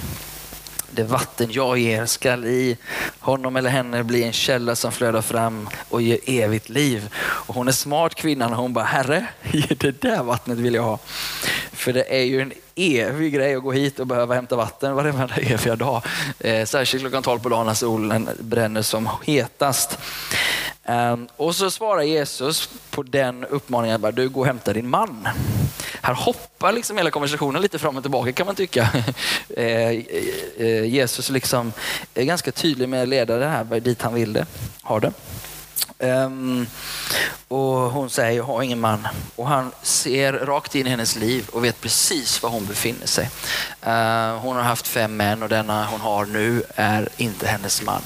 det 0.90 1.02
vatten 1.02 1.48
jag 1.50 1.78
ger 1.78 2.06
skall 2.06 2.44
i 2.44 2.76
honom 3.20 3.56
eller 3.56 3.70
henne 3.70 4.04
bli 4.04 4.22
en 4.22 4.32
källa 4.32 4.76
som 4.76 4.92
flödar 4.92 5.22
fram 5.22 5.68
och 5.88 6.02
ger 6.02 6.18
evigt 6.26 6.68
liv. 6.68 7.14
Och 7.18 7.54
hon 7.54 7.68
är 7.68 7.72
smart 7.72 8.14
kvinnan 8.14 8.52
och 8.52 8.58
hon 8.58 8.72
bara, 8.72 8.84
Herre, 8.84 9.26
det 9.76 10.00
där 10.00 10.22
vattnet 10.22 10.58
vill 10.58 10.74
jag 10.74 10.82
ha. 10.82 10.98
För 11.72 11.92
det 11.92 12.14
är 12.14 12.22
ju 12.22 12.40
en 12.40 12.52
evig 12.74 13.32
grej 13.34 13.54
att 13.54 13.62
gå 13.62 13.72
hit 13.72 14.00
och 14.00 14.06
behöva 14.06 14.34
hämta 14.34 14.56
vatten 14.56 14.94
varenda 14.94 15.28
eviga 15.36 15.76
dag. 15.76 16.02
Eh, 16.38 16.64
särskilt 16.64 17.02
klockan 17.02 17.22
12 17.22 17.40
på 17.40 17.48
dagen 17.48 17.66
när 17.66 17.74
solen 17.74 18.28
bränner 18.38 18.82
som 18.82 19.08
hetast. 19.26 19.98
Ehm, 20.90 21.28
och 21.36 21.56
så 21.56 21.70
svarar 21.70 22.02
Jesus 22.02 22.68
på 22.90 23.02
den 23.02 23.44
uppmaningen, 23.44 24.00
bara, 24.00 24.12
du 24.12 24.28
går 24.28 24.40
och 24.40 24.46
hämta 24.46 24.72
din 24.72 24.88
man. 24.88 25.28
Här 26.02 26.14
hoppar 26.14 26.72
liksom 26.72 26.96
hela 26.96 27.10
konversationen 27.10 27.62
lite 27.62 27.78
fram 27.78 27.96
och 27.96 28.02
tillbaka 28.02 28.32
kan 28.32 28.46
man 28.46 28.54
tycka. 28.54 28.88
Eh, 29.56 29.66
eh, 29.66 30.04
eh, 30.58 30.84
Jesus 30.84 31.30
liksom 31.30 31.72
är 32.14 32.24
ganska 32.24 32.52
tydlig 32.52 32.88
med 32.88 33.02
att 33.02 33.08
leda 33.08 33.36
det 33.36 33.46
här 33.46 33.80
dit 33.80 34.02
han 34.02 34.14
vill 34.14 34.32
det, 34.32 34.46
ha 34.82 35.00
det. 35.00 35.12
Um, 36.02 36.66
och 37.48 37.66
hon 37.66 38.10
säger, 38.10 38.36
jag 38.36 38.44
har 38.44 38.62
ingen 38.62 38.80
man. 38.80 39.08
Och 39.36 39.48
han 39.48 39.72
ser 39.82 40.32
rakt 40.32 40.74
in 40.74 40.86
i 40.86 40.90
hennes 40.90 41.16
liv 41.16 41.48
och 41.52 41.64
vet 41.64 41.80
precis 41.80 42.42
var 42.42 42.50
hon 42.50 42.66
befinner 42.66 43.06
sig. 43.06 43.24
Uh, 43.86 44.38
hon 44.38 44.56
har 44.56 44.62
haft 44.62 44.86
fem 44.86 45.16
män 45.16 45.42
och 45.42 45.48
denna 45.48 45.86
hon 45.86 46.00
har 46.00 46.26
nu 46.26 46.62
är 46.74 47.08
inte 47.16 47.46
hennes 47.46 47.82
man. 47.82 48.02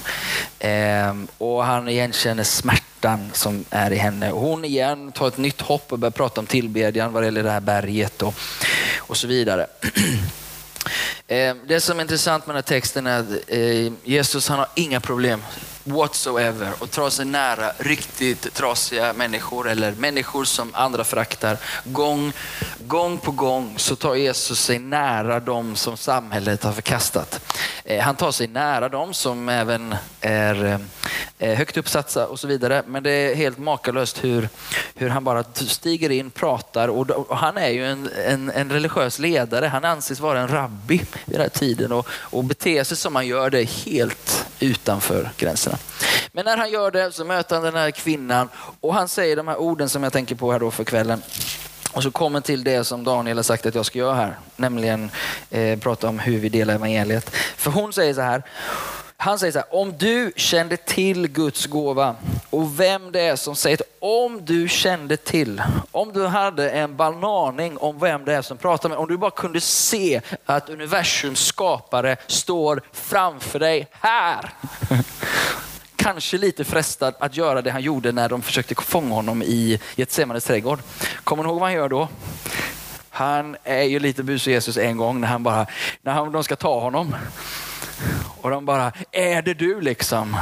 Um, 1.11 1.29
och 1.39 1.65
han 1.65 1.89
igenkänner 1.89 2.45
smärtan 2.45 3.31
som 3.33 3.65
är 3.71 3.91
i 3.91 3.97
henne. 3.97 4.33
Och 4.33 4.41
hon 4.41 4.65
igen 4.65 5.13
tar 5.13 5.29
ett 5.29 5.39
nytt 5.39 5.61
hopp 5.61 5.93
och 5.93 5.99
börjar 5.99 6.11
prata 6.11 6.41
om 6.41 6.47
tillbedjan 6.47 7.13
vad 7.13 7.23
det 7.23 7.25
gäller 7.25 7.43
det 7.43 7.51
här 7.51 7.61
berget 7.61 8.23
och, 8.23 8.35
och 8.99 9.17
så 9.17 9.27
vidare. 9.27 9.67
Det 11.67 11.81
som 11.81 11.99
är 11.99 12.03
intressant 12.03 12.47
med 12.47 12.57
den 12.57 12.63
här 12.63 12.69
texten 12.69 13.07
är 13.07 13.21
att 13.21 13.51
eh, 13.51 13.93
Jesus 14.05 14.49
han 14.49 14.59
har 14.59 14.69
inga 14.75 15.01
problem 15.01 15.43
whatsoever 15.85 16.73
och 16.79 16.89
dra 16.89 17.11
sig 17.11 17.25
nära 17.25 17.73
riktigt 17.79 18.55
trasiga 18.55 19.13
människor 19.13 19.69
eller 19.69 19.93
människor 19.93 20.45
som 20.45 20.71
andra 20.75 21.05
föraktar. 21.05 21.59
Gång, 21.85 22.33
gång 22.79 23.19
på 23.19 23.31
gång 23.31 23.75
så 23.77 23.97
tar 23.97 24.15
Jesus 24.15 24.61
sig 24.61 24.79
nära 24.79 25.41
dem 25.41 25.77
som 25.77 25.97
samhället 25.97 26.65
har 26.65 26.73
förkastat. 26.73 27.55
Eh, 27.85 28.03
han 28.03 28.17
tar 28.17 28.33
sig 28.33 28.47
nära 28.47 28.89
dem 28.89 29.15
som 29.15 29.49
även 29.49 29.95
är 30.21 30.65
eh, 30.65 30.79
Eh, 31.45 31.55
högt 31.55 31.77
uppsatta 31.77 32.27
och 32.27 32.41
så 32.41 32.47
vidare. 32.47 32.83
Men 32.87 33.03
det 33.03 33.11
är 33.11 33.35
helt 33.35 33.59
makalöst 33.59 34.25
hur, 34.25 34.49
hur 34.95 35.09
han 35.09 35.25
bara 35.25 35.45
stiger 35.55 36.11
in, 36.11 36.31
pratar 36.31 36.89
och, 36.89 37.11
och 37.11 37.37
han 37.37 37.59
är 37.59 37.69
ju 37.69 37.87
en, 37.87 38.11
en, 38.27 38.51
en, 38.51 38.73
religiös 38.73 39.19
ledare. 39.19 39.67
Han 39.67 39.85
anses 39.85 40.21
vara 40.21 40.41
en 40.41 40.49
rabbi 40.49 40.97
vid 40.99 41.37
den 41.37 41.41
här 41.41 41.49
tiden 41.49 41.93
och, 41.93 42.09
och 42.11 42.45
beter 42.45 42.85
sig 42.85 42.97
som 42.97 43.15
han 43.15 43.27
gör 43.27 43.51
det 43.51 43.65
helt 43.65 44.47
utanför 44.61 45.31
gränserna. 45.37 45.79
Men 46.33 46.45
när 46.45 46.57
han 46.57 46.71
gör 46.71 46.91
det 46.91 47.13
så 47.13 47.25
möter 47.25 47.55
han 47.55 47.65
den 47.65 47.75
här 47.75 47.91
kvinnan 47.91 48.49
och 48.81 48.95
han 48.95 49.09
säger 49.09 49.37
de 49.37 49.49
här 49.49 49.57
orden 49.57 49.89
som 49.89 50.03
jag 50.03 50.13
tänker 50.13 50.35
på 50.35 50.53
här 50.53 50.59
då 50.59 50.71
för 50.71 50.85
kvällen. 50.85 51.23
Och 51.93 52.03
så 52.03 52.11
kommer 52.11 52.41
till 52.41 52.65
det 52.65 52.85
som 52.85 53.05
Daniel 53.05 53.39
har 53.39 53.43
sagt 53.43 53.67
att 53.67 53.75
jag 53.75 53.87
ska 53.87 53.99
göra 53.99 54.15
här, 54.15 54.39
nämligen 54.57 55.11
eh, 55.51 55.79
prata 55.79 56.09
om 56.09 56.19
hur 56.19 56.39
vi 56.39 56.49
delar 56.49 56.75
evangeliet. 56.75 57.31
För 57.57 57.71
hon 57.71 57.93
säger 57.93 58.15
så 58.15 58.21
här, 58.21 58.43
han 59.25 59.39
säger 59.39 59.53
så 59.53 59.59
här, 59.59 59.75
om 59.75 59.99
du 59.99 60.33
kände 60.37 60.77
till 60.77 61.29
Guds 61.29 61.67
gåva 61.67 62.17
och 62.51 62.81
vem 62.81 63.13
det 63.13 63.21
är 63.21 63.37
som 63.37 63.57
säger 63.57 63.81
om 63.99 64.45
du 64.45 64.69
kände 64.69 65.17
till, 65.17 65.63
om 65.91 66.13
du 66.13 66.27
hade 66.27 66.71
en 66.71 66.97
bananing 66.97 67.79
om 67.79 67.99
vem 67.99 68.25
det 68.25 68.35
är 68.35 68.43
som 68.43 68.57
pratar 68.57 68.89
med, 68.89 68.99
om 68.99 69.09
du 69.09 69.17
bara 69.17 69.31
kunde 69.31 69.61
se 69.61 70.21
att 70.45 70.69
universums 70.69 71.47
skapare 71.47 72.17
står 72.27 72.83
framför 72.93 73.59
dig 73.59 73.89
här. 73.91 74.51
Kanske 75.97 76.39
lite 76.39 76.65
frestad 76.65 77.15
att 77.19 77.37
göra 77.37 77.63
det 77.63 77.71
han 77.71 77.83
gjorde 77.83 78.13
när 78.13 78.29
de 78.29 78.43
försökte 78.43 78.75
fånga 78.75 79.15
honom 79.15 79.43
i 79.43 79.81
Getsemanes 79.97 80.45
trädgård. 80.45 80.79
Kommer 81.25 81.43
ni 81.43 81.49
ihåg 81.49 81.61
vad 81.61 81.69
han 81.69 81.77
gör 81.77 81.89
då? 81.89 82.09
Han 83.11 83.57
är 83.65 83.83
ju 83.83 83.99
lite 83.99 84.23
busig 84.23 84.53
Jesus 84.53 84.77
en 84.77 84.97
gång 84.97 85.21
när 85.21 85.29
han 85.29 85.43
bara, 85.43 85.67
när 86.03 86.13
han, 86.13 86.33
de 86.33 86.45
ska 86.45 86.57
ta 86.57 86.81
honom. 86.81 87.15
Och 88.41 88.51
de 88.51 88.65
bara, 88.65 88.93
är 89.13 89.43
det 89.43 89.55
du 89.55 89.81
liksom? 89.81 90.37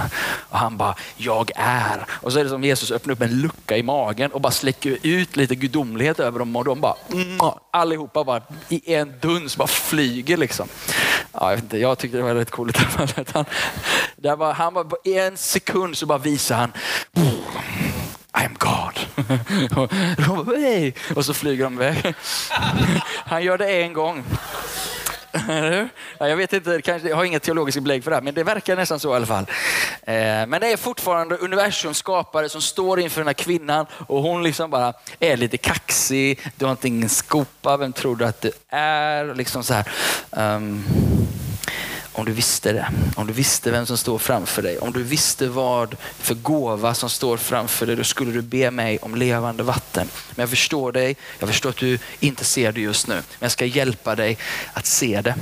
Och 0.49 0.59
han 0.59 0.77
bara, 0.77 0.95
jag 1.17 1.51
är. 1.57 2.07
Och 2.11 2.33
så 2.33 2.39
är 2.39 2.45
det 2.45 2.51
som 2.51 2.65
Jesus 2.65 2.91
öppnar 2.91 3.13
upp 3.13 3.23
en 3.23 3.41
lucka 3.41 3.77
i 3.77 3.83
magen 3.83 4.33
och 4.33 4.41
bara 4.41 4.53
släcker 4.53 4.99
ut 5.03 5.37
lite 5.37 5.55
gudomlighet 5.55 6.21
över 6.21 6.39
dem 6.39 6.57
och 6.57 6.65
de 6.65 6.81
bara, 6.81 6.95
mm, 7.13 7.39
allihopa 7.71 8.25
bara 8.25 8.43
i 8.69 8.95
en 8.95 9.13
duns 9.21 9.57
bara 9.57 9.69
flyger 9.69 10.37
liksom. 10.37 10.69
Ja, 11.33 11.49
jag, 11.51 11.57
vet 11.57 11.63
inte, 11.63 11.79
jag 11.79 11.99
tyckte 11.99 12.17
det 12.17 12.23
var 12.23 12.35
rätt 12.35 12.51
coolt. 12.51 12.77
Han, 13.33 13.45
där 14.17 14.37
var, 14.37 14.53
han 14.53 14.75
bara, 14.75 14.87
I 15.05 15.19
en 15.19 15.37
sekund 15.37 15.97
så 15.97 16.07
bara 16.07 16.19
visar 16.19 16.57
han, 16.57 16.73
I 18.41 18.45
am 18.45 18.57
God. 18.59 18.99
och, 19.79 21.17
och 21.17 21.25
så 21.25 21.35
flyger 21.35 21.65
de 21.65 21.75
iväg. 21.75 22.15
Han 23.27 23.43
gör 23.43 23.59
det 23.59 23.83
en 23.83 23.93
gång 23.93 24.25
jag 26.19 26.37
vet 26.37 26.53
inte, 26.53 26.83
kanske, 26.83 27.09
jag 27.09 27.17
har 27.17 27.25
inga 27.25 27.41
teologiska 27.41 27.81
belägg 27.81 28.05
för 28.05 28.11
det 28.11 28.17
här, 28.17 28.23
men 28.23 28.35
det 28.35 28.45
verkar 28.45 28.77
nästan 28.77 29.01
så 29.01 29.13
i 29.13 29.17
alla 29.17 29.27
fall. 29.27 29.47
Eh, 30.03 30.15
men 30.47 30.61
det 30.61 30.73
är 30.73 30.77
fortfarande 30.77 31.37
universums 31.37 31.99
skapare 31.99 32.49
som 32.49 32.63
står 32.63 33.01
inför 33.01 33.21
den 33.21 33.27
här 33.27 33.35
kvinnan 33.35 33.87
och 34.07 34.23
hon 34.23 34.43
liksom 34.43 34.71
bara 34.71 34.93
är 35.21 35.37
lite 35.37 35.57
kaxig. 35.57 36.41
Du 36.57 36.65
har 36.65 36.73
inte 36.73 36.89
ingen 36.89 37.09
skopa, 37.09 37.77
vem 37.77 37.93
tror 37.93 38.17
du 38.17 38.25
att 38.25 38.41
du 38.41 38.53
är? 38.69 39.35
Liksom 39.35 39.65
så 39.65 39.75
här. 39.75 39.89
Um, 40.31 40.85
om 42.13 42.25
du 42.25 42.33
visste 42.33 42.73
det, 42.73 42.89
om 43.17 43.27
du 43.27 43.33
visste 43.33 43.71
vem 43.71 43.87
som 43.87 43.97
står 43.97 44.19
framför 44.19 44.63
dig, 44.63 44.79
om 44.79 44.93
du 44.93 45.03
visste 45.03 45.49
vad 45.49 45.97
för 46.19 46.35
gåva 46.35 46.95
som 46.95 47.11
står 47.11 47.37
framför 47.37 47.87
dig, 47.87 47.97
då 47.97 48.05
skulle 48.05 48.33
du 48.33 48.43
be 48.43 48.71
mig 48.71 48.99
om 48.99 49.15
levande 49.15 49.63
vatten. 49.63 50.09
Men 50.31 50.43
jag 50.43 50.51
förstår 50.51 50.93
dig, 50.93 51.17
jag 51.39 51.49
förstår 51.49 51.71
att 51.71 51.77
du 51.77 51.99
inte 52.21 52.45
ser 52.45 52.73
det 52.73 52.81
just 52.81 53.07
nu, 53.07 53.15
men 53.15 53.23
jag 53.39 53.53
ska 53.53 53.65
hjälpa 53.65 54.15
dig 54.15 54.39
att 54.73 54.87
se 54.87 55.21
det. 55.21 55.35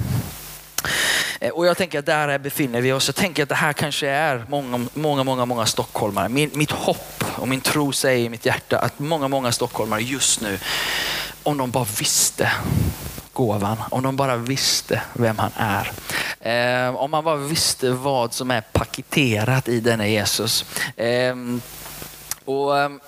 Eh, 1.41 1.51
och 1.51 1.67
jag 1.67 1.77
tänker 1.77 1.99
att 1.99 2.07
där 2.07 2.39
befinner 2.39 2.81
vi 2.81 2.93
oss. 2.93 3.09
Jag 3.09 3.15
tänker 3.15 3.43
att 3.43 3.49
det 3.49 3.55
här 3.55 3.73
kanske 3.73 4.09
är 4.09 4.45
många, 4.49 4.87
många, 4.95 5.25
många, 5.25 5.45
många 5.45 5.67
stockholmare. 5.67 6.29
Min, 6.29 6.51
mitt 6.55 6.71
hopp 6.71 7.25
och 7.37 7.49
min 7.49 7.61
tro 7.61 7.93
säger 7.93 8.27
i 8.27 8.29
mitt 8.29 8.47
hjärta 8.47 8.79
att 8.79 8.99
många, 8.99 9.29
många 9.29 9.53
stockholmare 9.53 10.03
just 10.03 10.41
nu, 10.41 10.59
om 11.43 11.59
de 11.59 11.71
bara 11.71 11.87
visste 11.99 12.53
gåvan, 13.33 13.77
om 13.91 14.03
de 14.03 14.17
bara 14.17 14.37
visste 14.37 15.03
vem 15.13 15.39
han 15.39 15.53
är. 15.57 15.93
Eh, 16.41 16.95
om 16.95 17.11
man 17.11 17.25
bara 17.25 17.37
visste 17.37 17.91
vad 17.91 18.33
som 18.33 18.51
är 18.51 18.61
paketerat 18.61 19.69
i 19.69 19.81
denna 19.81 20.09
Jesus. 20.09 20.65
Eh, 20.97 21.37
och, 22.45 22.73
um, 22.73 23.01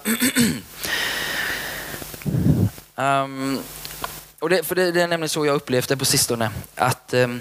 och 4.38 4.48
det, 4.48 4.62
för 4.62 4.74
det, 4.74 4.92
det, 4.92 5.02
är 5.02 5.08
nämligen 5.08 5.28
så 5.28 5.46
jag 5.46 5.56
upplevt 5.56 5.88
det 5.88 5.96
på 5.96 6.04
sistone. 6.04 6.50
Att 6.74 7.14
um, 7.14 7.40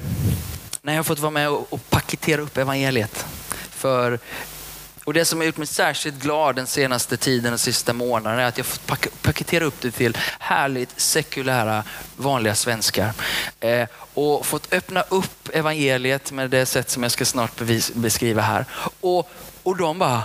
när 0.81 0.95
jag 0.95 1.05
fått 1.05 1.19
vara 1.19 1.31
med 1.31 1.49
och, 1.49 1.73
och 1.73 1.89
paketera 1.89 2.41
upp 2.41 2.57
evangeliet 2.57 3.25
för 3.69 4.19
och 5.03 5.13
det 5.13 5.25
som 5.25 5.39
har 5.39 5.45
gjort 5.45 5.57
mig 5.57 5.67
särskilt 5.67 6.21
glad 6.21 6.55
den 6.55 6.67
senaste 6.67 7.17
tiden, 7.17 7.51
den 7.51 7.59
sista 7.59 7.93
månaden 7.93 8.39
är 8.39 8.45
att 8.45 8.57
jag 8.57 8.65
fått 8.65 8.87
pak 8.87 9.07
paketera 9.21 9.65
upp 9.65 9.81
det 9.81 9.91
till 9.91 10.17
härligt 10.39 10.99
sekulära, 10.99 11.83
vanliga 12.15 12.55
svenskar. 12.55 13.13
Eh, 13.59 13.87
och 14.13 14.45
fått 14.45 14.73
öppna 14.73 15.01
upp 15.01 15.49
evangeliet 15.53 16.31
med 16.31 16.49
det 16.49 16.65
sätt 16.65 16.89
som 16.89 17.03
jag 17.03 17.11
ska 17.11 17.25
snart 17.25 17.55
bevis, 17.55 17.91
beskriva 17.93 18.41
här. 18.41 18.65
Och, 19.01 19.29
och 19.63 19.77
de 19.77 19.99
bara, 19.99 20.23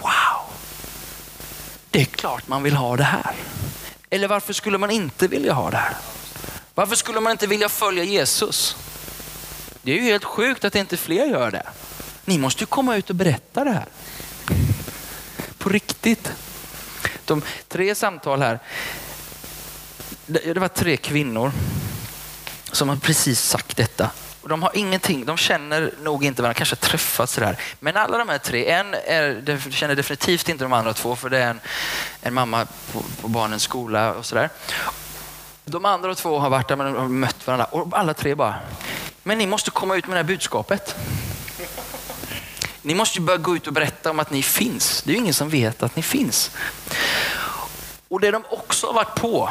wow! 0.00 0.52
Det 1.90 2.00
är 2.00 2.04
klart 2.04 2.48
man 2.48 2.62
vill 2.62 2.76
ha 2.76 2.96
det 2.96 3.04
här. 3.04 3.34
Eller 4.10 4.28
varför 4.28 4.52
skulle 4.52 4.78
man 4.78 4.90
inte 4.90 5.28
vilja 5.28 5.52
ha 5.52 5.70
det 5.70 5.76
här? 5.76 5.96
Varför 6.74 6.96
skulle 6.96 7.20
man 7.20 7.32
inte 7.32 7.46
vilja 7.46 7.68
följa 7.68 8.04
Jesus? 8.04 8.76
Det 9.82 9.92
är 9.92 9.96
ju 9.96 10.02
helt 10.02 10.24
sjukt 10.24 10.64
att 10.64 10.74
inte 10.74 10.96
fler 10.96 11.26
gör 11.26 11.50
det. 11.50 11.66
Ni 12.24 12.38
måste 12.38 12.62
ju 12.62 12.66
komma 12.66 12.96
ut 12.96 13.10
och 13.10 13.16
berätta 13.16 13.64
det 13.64 13.70
här. 13.70 13.86
På 15.66 15.70
riktigt. 15.70 16.32
De 17.24 17.42
tre 17.68 17.94
samtal 17.94 18.42
här. 18.42 18.58
Det 20.26 20.58
var 20.58 20.68
tre 20.68 20.96
kvinnor 20.96 21.52
som 22.72 22.88
har 22.88 22.96
precis 22.96 23.40
sagt 23.40 23.76
detta. 23.76 24.10
De 24.42 24.62
har 24.62 24.70
ingenting, 24.74 25.24
de 25.24 25.36
känner 25.36 25.92
nog 26.02 26.24
inte 26.24 26.42
varandra, 26.42 26.54
kanske 26.54 26.76
träffats 26.76 27.32
sådär. 27.32 27.56
Men 27.80 27.96
alla 27.96 28.18
de 28.18 28.28
här 28.28 28.38
tre, 28.38 28.66
en 28.66 28.94
är, 28.94 29.70
känner 29.70 29.94
definitivt 29.94 30.48
inte 30.48 30.64
de 30.64 30.72
andra 30.72 30.92
två 30.92 31.16
för 31.16 31.30
det 31.30 31.38
är 31.38 31.50
en, 31.50 31.60
en 32.22 32.34
mamma 32.34 32.66
på, 32.92 33.02
på 33.20 33.28
barnens 33.28 33.62
skola 33.62 34.14
och 34.14 34.26
sådär. 34.26 34.50
De 35.64 35.84
andra 35.84 36.14
två 36.14 36.38
har 36.38 36.50
varit 36.50 36.68
där 36.68 36.76
men 36.76 36.96
har 36.96 37.08
mött 37.08 37.46
varandra 37.46 37.64
och 37.64 37.98
alla 37.98 38.14
tre 38.14 38.34
bara, 38.34 38.54
men 39.22 39.38
ni 39.38 39.46
måste 39.46 39.70
komma 39.70 39.96
ut 39.96 40.06
med 40.06 40.16
det 40.16 40.18
här 40.18 40.28
budskapet. 40.28 40.96
Ni 42.86 42.94
måste 42.94 43.18
ju 43.18 43.24
börja 43.24 43.38
gå 43.38 43.56
ut 43.56 43.66
och 43.66 43.72
berätta 43.72 44.10
om 44.10 44.20
att 44.20 44.30
ni 44.30 44.42
finns. 44.42 45.02
Det 45.02 45.10
är 45.10 45.12
ju 45.12 45.20
ingen 45.20 45.34
som 45.34 45.48
vet 45.48 45.82
att 45.82 45.96
ni 45.96 46.02
finns. 46.02 46.50
Och 48.08 48.20
det 48.20 48.30
de 48.30 48.42
också 48.50 48.86
har 48.86 48.94
varit 48.94 49.14
på, 49.14 49.50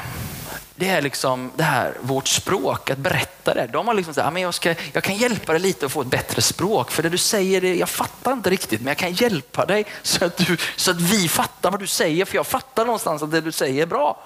det 0.76 0.90
är 0.90 1.02
liksom 1.02 1.52
det 1.56 1.64
här, 1.64 1.94
vårt 2.02 2.28
språk, 2.28 2.90
att 2.90 2.98
berätta 2.98 3.54
det. 3.54 3.68
De 3.74 3.88
har 3.88 3.94
liksom 3.94 4.14
sagt, 4.14 4.34
men 4.34 4.42
jag, 4.42 4.54
ska, 4.54 4.76
jag 4.94 5.04
kan 5.04 5.16
hjälpa 5.16 5.52
dig 5.52 5.62
lite 5.62 5.86
att 5.86 5.92
få 5.92 6.02
ett 6.02 6.08
bättre 6.08 6.42
språk. 6.42 6.92
För 6.92 7.04
det 7.04 7.10
du 7.10 7.18
säger, 7.18 7.64
jag 7.64 7.90
fattar 7.90 8.34
inte 8.34 8.50
riktigt, 8.50 8.82
men 8.82 8.88
jag 8.88 8.98
kan 8.98 9.14
hjälpa 9.14 9.66
dig 9.66 9.86
så 10.02 10.26
att, 10.26 10.38
du, 10.38 10.58
så 10.76 10.92
att 10.92 11.02
vi 11.02 11.28
fattar 11.28 11.72
vad 11.72 11.80
du 11.80 11.88
säger. 11.88 12.26
För 12.26 12.36
jag 12.36 12.48
fattar 12.48 12.86
någonstans 12.86 13.24
att 13.24 13.32
det 13.32 13.42
du 13.42 13.52
säger 13.52 13.82
är 13.82 13.88
bra. 13.88 14.24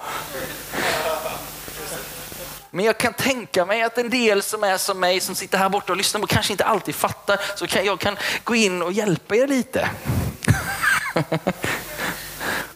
Men 2.71 2.85
jag 2.85 2.97
kan 2.97 3.13
tänka 3.13 3.65
mig 3.65 3.81
att 3.83 3.97
en 3.97 4.09
del 4.09 4.43
som 4.43 4.63
är 4.63 4.77
som 4.77 4.99
mig, 4.99 5.19
som 5.19 5.35
sitter 5.35 5.57
här 5.57 5.69
borta 5.69 5.93
och 5.93 5.97
lyssnar 5.97 6.21
och 6.21 6.29
kanske 6.29 6.53
inte 6.53 6.65
alltid 6.65 6.95
fattar, 6.95 7.39
så 7.55 7.67
kan 7.67 7.85
jag 7.85 7.99
kan 7.99 8.17
gå 8.43 8.55
in 8.55 8.81
och 8.81 8.91
hjälpa 8.91 9.35
er 9.35 9.47
lite. 9.47 9.89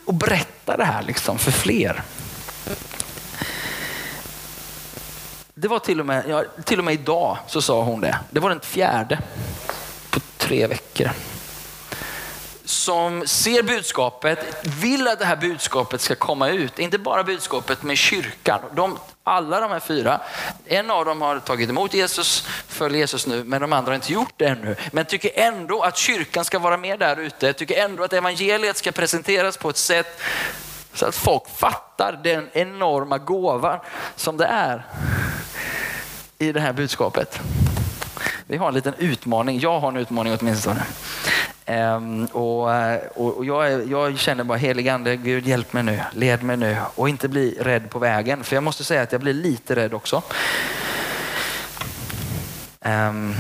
och 0.06 0.14
berätta 0.14 0.78
det 0.78 0.86
här 0.86 1.04
liksom 1.04 1.40
för 1.40 1.52
fler. 1.52 2.04
Det 5.54 5.68
var 5.68 5.80
till 5.80 6.00
och 6.00 6.06
med, 6.06 6.24
ja, 6.28 6.44
till 6.64 6.80
och 6.80 6.86
med 6.86 6.94
idag 6.94 7.38
så 7.48 7.62
sa 7.62 7.84
hon 7.84 8.02
det. 8.02 8.20
Det 8.32 8.40
var 8.40 8.50
den 8.50 8.60
fjärde 8.60 9.20
på 10.10 10.20
tre 10.38 10.68
veckor. 10.68 11.10
Som 12.66 13.28
ser 13.28 13.64
budskapet, 13.64 14.68
vill 14.82 15.08
att 15.08 15.20
det 15.20 15.26
här 15.26 15.36
budskapet 15.36 16.02
ska 16.02 16.16
komma 16.16 16.50
ut. 16.50 16.80
Inte 16.80 16.98
bara 16.98 17.24
budskapet 17.24 17.84
med 17.84 17.98
kyrkan. 17.98 18.60
De, 18.76 18.98
alla 19.24 19.60
de 19.60 19.72
här 19.72 19.80
fyra, 19.80 20.22
en 20.66 20.92
av 20.92 21.06
dem 21.06 21.22
har 21.22 21.40
tagit 21.40 21.70
emot 21.70 21.94
Jesus, 21.94 22.48
följer 22.68 23.00
Jesus 23.00 23.28
nu, 23.28 23.44
men 23.44 23.62
de 23.62 23.74
andra 23.74 23.90
har 23.90 23.96
inte 23.96 24.14
gjort 24.14 24.34
det 24.38 24.46
ännu. 24.46 24.76
Men 24.92 25.06
tycker 25.06 25.32
ändå 25.36 25.82
att 25.82 25.98
kyrkan 25.98 26.46
ska 26.46 26.60
vara 26.60 26.78
med 26.78 27.00
där 27.00 27.20
ute, 27.20 27.54
tycker 27.54 27.84
ändå 27.84 28.04
att 28.04 28.14
evangeliet 28.14 28.78
ska 28.78 28.92
presenteras 28.92 29.58
på 29.58 29.70
ett 29.70 29.78
sätt 29.78 30.22
så 30.94 31.06
att 31.06 31.16
folk 31.16 31.50
fattar 31.50 32.20
den 32.24 32.50
enorma 32.54 33.18
gåvan 33.18 33.80
som 34.16 34.38
det 34.38 34.46
är 34.46 34.86
i 36.38 36.52
det 36.52 36.60
här 36.60 36.74
budskapet. 36.74 37.40
Vi 38.48 38.58
har 38.58 38.68
en 38.68 38.74
liten 38.74 38.94
utmaning, 38.98 39.60
jag 39.60 39.80
har 39.80 39.88
en 39.88 39.98
utmaning 39.98 40.38
åtminstone. 40.40 40.84
Um, 41.68 42.26
och, 42.26 42.62
och, 43.16 43.38
och 43.38 43.46
jag, 43.46 43.88
jag, 43.88 44.18
känner 44.18 44.44
bara 44.44 44.58
helig 44.58 44.90
ande, 44.90 45.16
Gud 45.16 45.48
hjälp 45.48 45.74
mig 45.74 45.84
nu, 45.84 46.00
led 46.12 46.44
mig 46.44 46.58
nu 46.58 46.78
och 46.96 47.10
inte 47.10 47.28
bli 47.28 47.58
rädd 47.60 47.90
på 47.90 48.00
vägen. 48.00 48.44
För 48.44 48.56
jag 48.56 48.64
måste 48.64 48.84
säga 48.84 49.02
att 49.02 49.12
jag 49.12 49.22
blir 49.22 49.34
lite 49.34 49.76
rädd 49.76 49.94
också. 49.94 50.24
Um, 52.82 53.36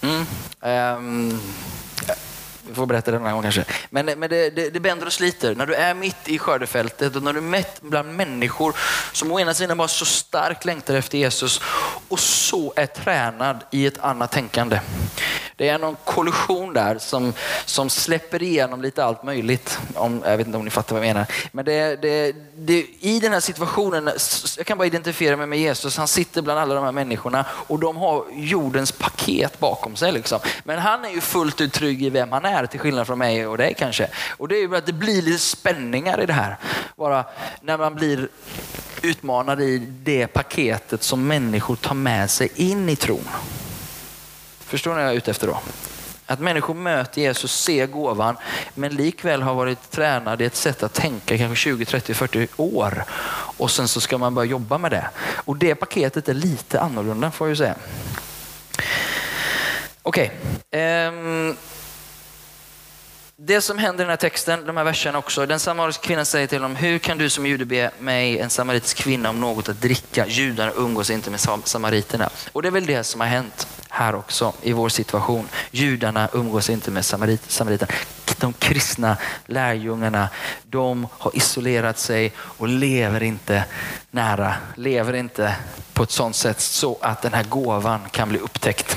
mm, 0.00 0.26
um, 0.60 1.40
vi 2.68 2.74
får 2.74 2.86
berätta 2.86 3.10
det 3.10 3.18
någon 3.18 3.32
gång 3.32 3.42
kanske. 3.42 3.64
Men, 3.90 4.06
men 4.06 4.30
det, 4.30 4.50
det, 4.50 4.70
det 4.70 4.80
bänder 4.80 5.06
och 5.06 5.12
sliter. 5.12 5.54
När 5.54 5.66
du 5.66 5.74
är 5.74 5.94
mitt 5.94 6.28
i 6.28 6.38
skördefältet 6.38 7.16
och 7.16 7.22
när 7.22 7.32
du 7.32 7.38
är 7.38 7.42
mätt 7.42 7.80
bland 7.82 8.16
människor 8.16 8.76
som 9.12 9.32
å 9.32 9.40
ena 9.40 9.54
sidan 9.54 9.76
bara 9.76 9.88
så 9.88 10.04
starkt 10.04 10.64
längtar 10.64 10.94
efter 10.94 11.18
Jesus 11.18 11.60
och 12.08 12.20
så 12.20 12.72
är 12.76 12.86
tränad 12.86 13.64
i 13.70 13.86
ett 13.86 13.98
annat 13.98 14.32
tänkande. 14.32 14.80
Det 15.56 15.68
är 15.68 15.78
någon 15.78 15.96
kollision 16.04 16.72
där 16.72 16.98
som, 16.98 17.32
som 17.64 17.90
släpper 17.90 18.42
igenom 18.42 18.82
lite 18.82 19.04
allt 19.04 19.22
möjligt. 19.22 19.78
Om, 19.94 20.22
jag 20.24 20.36
vet 20.36 20.46
inte 20.46 20.58
om 20.58 20.64
ni 20.64 20.70
fattar 20.70 20.96
vad 20.96 21.06
jag 21.06 21.14
menar. 21.14 21.26
Men 21.52 21.64
det, 21.64 22.02
det, 22.02 22.36
det, 22.56 22.86
i 23.00 23.20
den 23.20 23.32
här 23.32 23.40
situationen, 23.40 24.10
jag 24.56 24.66
kan 24.66 24.78
bara 24.78 24.86
identifiera 24.86 25.36
mig 25.36 25.46
med 25.46 25.58
Jesus. 25.58 25.96
Han 25.96 26.08
sitter 26.08 26.42
bland 26.42 26.60
alla 26.60 26.74
de 26.74 26.84
här 26.84 26.92
människorna 26.92 27.46
och 27.50 27.78
de 27.78 27.96
har 27.96 28.24
jordens 28.32 28.92
paket 28.92 29.58
bakom 29.58 29.96
sig. 29.96 30.12
Liksom. 30.12 30.40
Men 30.64 30.78
han 30.78 31.04
är 31.04 31.10
ju 31.10 31.20
fullt 31.20 31.60
ut 31.60 31.72
trygg 31.72 32.02
i 32.02 32.10
vem 32.10 32.32
han 32.32 32.44
är, 32.44 32.66
till 32.66 32.80
skillnad 32.80 33.06
från 33.06 33.18
mig 33.18 33.46
och 33.46 33.58
dig 33.58 33.74
kanske. 33.78 34.08
Och 34.36 34.48
det 34.48 34.56
är 34.56 34.60
ju 34.60 34.76
att 34.76 34.86
det 34.86 34.92
blir 34.92 35.22
lite 35.22 35.38
spänningar 35.38 36.22
i 36.22 36.26
det 36.26 36.32
här. 36.32 36.56
Bara 36.96 37.24
när 37.60 37.78
man 37.78 37.94
blir 37.94 38.28
utmanad 39.02 39.62
i 39.62 39.78
det 39.78 40.26
paketet 40.26 41.02
som 41.02 41.26
människor 41.26 41.76
tar 41.76 41.94
med 42.02 42.30
sig 42.30 42.48
in 42.54 42.88
i 42.88 42.96
tron. 42.96 43.28
Förstår 44.60 44.90
ni 44.90 44.96
vad 44.96 45.04
jag 45.04 45.12
är 45.12 45.16
ute 45.16 45.30
efter 45.30 45.46
då? 45.46 45.60
Att 46.26 46.40
människor 46.40 46.74
möter 46.74 47.20
Jesus, 47.20 47.62
ser 47.62 47.86
gåvan, 47.86 48.36
men 48.74 48.94
likväl 48.94 49.42
har 49.42 49.54
varit 49.54 49.90
tränade 49.90 50.44
i 50.44 50.46
ett 50.46 50.56
sätt 50.56 50.82
att 50.82 50.92
tänka 50.92 51.38
kanske 51.38 51.56
20, 51.56 51.84
30, 51.84 52.14
40 52.14 52.48
år. 52.56 53.04
Och 53.56 53.70
sen 53.70 53.88
så 53.88 54.00
ska 54.00 54.18
man 54.18 54.34
börja 54.34 54.50
jobba 54.50 54.78
med 54.78 54.90
det. 54.90 55.10
Och 55.18 55.56
det 55.56 55.74
paketet 55.74 56.28
är 56.28 56.34
lite 56.34 56.80
annorlunda 56.80 57.30
får 57.30 57.46
jag 57.46 57.52
ju 57.52 57.56
säga. 57.56 57.74
Okej. 60.02 60.32
Okay. 60.70 61.06
Um, 61.06 61.56
det 63.38 63.60
som 63.60 63.78
händer 63.78 64.04
i 64.04 64.04
den 64.04 64.10
här 64.10 64.16
texten, 64.16 64.66
de 64.66 64.76
här 64.76 64.84
verserna 64.84 65.18
också. 65.18 65.46
Den 65.46 65.60
samariska 65.60 66.06
kvinnan 66.06 66.26
säger 66.26 66.46
till 66.46 66.62
honom, 66.62 66.76
hur 66.76 66.98
kan 66.98 67.18
du 67.18 67.30
som 67.30 67.46
jude 67.46 67.64
be 67.64 67.90
mig, 67.98 68.38
en 68.38 68.50
samaritisk 68.50 68.96
kvinna, 68.96 69.30
om 69.30 69.40
något 69.40 69.68
att 69.68 69.80
dricka? 69.80 70.26
Judarna 70.26 70.72
umgås 70.76 71.10
inte 71.10 71.30
med 71.30 71.40
samariterna. 71.64 72.30
Och 72.52 72.62
det 72.62 72.68
är 72.68 72.72
väl 72.72 72.86
det 72.86 73.04
som 73.04 73.20
har 73.20 73.28
hänt 73.28 73.66
här 73.88 74.14
också 74.14 74.52
i 74.62 74.72
vår 74.72 74.88
situation. 74.88 75.48
Judarna 75.70 76.28
umgås 76.32 76.70
inte 76.70 76.90
med 76.90 77.04
samarit, 77.04 77.50
samariterna. 77.50 77.92
De 78.38 78.52
kristna 78.52 79.16
lärjungarna, 79.46 80.28
de 80.64 81.08
har 81.10 81.36
isolerat 81.36 81.98
sig 81.98 82.32
och 82.38 82.68
lever 82.68 83.22
inte 83.22 83.64
nära, 84.10 84.54
lever 84.76 85.12
inte 85.12 85.56
på 85.92 86.02
ett 86.02 86.10
sådant 86.10 86.36
sätt 86.36 86.60
så 86.60 86.98
att 87.00 87.22
den 87.22 87.34
här 87.34 87.44
gåvan 87.44 88.00
kan 88.10 88.28
bli 88.28 88.38
upptäckt. 88.38 88.96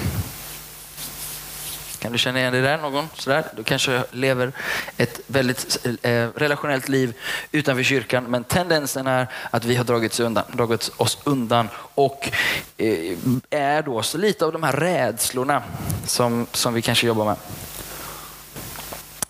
Kan 1.99 2.11
du 2.11 2.17
känna 2.17 2.39
igen 2.39 2.53
dig 2.53 2.61
där 2.61 2.77
någon? 2.77 3.09
Sådär? 3.13 3.43
Du 3.55 3.63
kanske 3.63 4.03
lever 4.11 4.51
ett 4.97 5.19
väldigt 5.27 5.87
eh, 6.01 6.27
relationellt 6.35 6.89
liv 6.89 7.13
utanför 7.51 7.83
kyrkan 7.83 8.23
men 8.23 8.43
tendensen 8.43 9.07
är 9.07 9.27
att 9.51 9.65
vi 9.65 9.75
har 9.75 9.83
dragit, 9.83 10.19
undan, 10.19 10.43
dragits 10.53 10.91
oss 10.97 11.17
undan 11.23 11.69
och 11.95 12.29
eh, 12.77 13.17
är 13.49 13.81
då 13.81 14.01
så 14.01 14.17
lite 14.17 14.45
av 14.45 14.51
de 14.51 14.63
här 14.63 14.71
rädslorna 14.71 15.63
som, 16.05 16.47
som 16.51 16.73
vi 16.73 16.81
kanske 16.81 17.07
jobbar 17.07 17.25
med. 17.25 17.35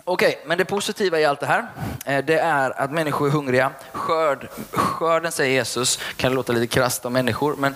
Okej, 0.03 0.27
okay, 0.27 0.47
men 0.47 0.57
det 0.57 0.65
positiva 0.65 1.19
i 1.19 1.25
allt 1.25 1.39
det 1.39 1.45
här, 1.45 1.67
eh, 2.05 2.25
det 2.25 2.39
är 2.39 2.81
att 2.81 2.91
människor 2.91 3.27
är 3.27 3.31
hungriga. 3.31 3.71
Skörd, 3.93 4.47
skörden 4.71 5.31
säger 5.31 5.53
Jesus, 5.53 5.99
kan 6.15 6.33
låta 6.33 6.53
lite 6.53 6.67
krasst 6.67 7.05
om 7.05 7.13
människor, 7.13 7.55
men 7.55 7.75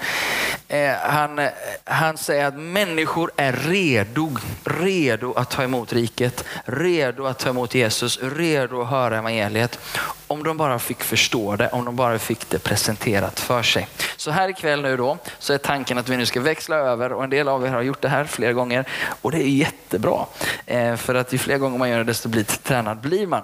eh, 0.73 0.95
han, 1.01 1.39
eh, 1.39 1.49
han 1.83 2.17
säger 2.17 2.45
att 2.45 2.55
människor 2.55 3.31
är 3.35 3.53
redo, 3.53 4.31
redo 4.63 5.33
att 5.33 5.49
ta 5.49 5.63
emot 5.63 5.93
riket, 5.93 6.45
redo 6.65 7.25
att 7.25 7.39
ta 7.39 7.49
emot 7.49 7.75
Jesus, 7.75 8.19
redo 8.21 8.81
att 8.81 8.89
höra 8.89 9.17
evangeliet. 9.17 9.79
Om 10.27 10.43
de 10.43 10.57
bara 10.57 10.79
fick 10.79 11.03
förstå 11.03 11.55
det, 11.55 11.69
om 11.69 11.85
de 11.85 11.95
bara 11.95 12.19
fick 12.19 12.49
det 12.49 12.59
presenterat 12.59 13.39
för 13.39 13.63
sig. 13.63 13.87
Så 14.17 14.31
här 14.31 14.49
ikväll 14.49 14.81
nu 14.81 14.97
då, 14.97 15.17
så 15.39 15.53
är 15.53 15.57
tanken 15.57 15.97
att 15.97 16.09
vi 16.09 16.17
nu 16.17 16.25
ska 16.25 16.41
växla 16.41 16.75
över 16.75 17.13
och 17.13 17.23
en 17.23 17.29
del 17.29 17.47
av 17.47 17.65
er 17.65 17.69
har 17.69 17.81
gjort 17.81 18.01
det 18.01 18.09
här 18.09 18.25
flera 18.25 18.53
gånger 18.53 18.85
och 19.21 19.31
det 19.31 19.37
är 19.37 19.47
jättebra. 19.47 20.25
Eh, 20.65 20.95
för 20.95 21.15
att 21.15 21.33
ju 21.33 21.37
fler 21.37 21.57
gånger 21.57 21.77
man 21.77 21.89
gör 21.89 21.97
det, 21.97 22.03
desto 22.03 22.29
blir 22.29 22.43
tränad 22.43 22.97
blir 22.97 23.27
man. 23.27 23.41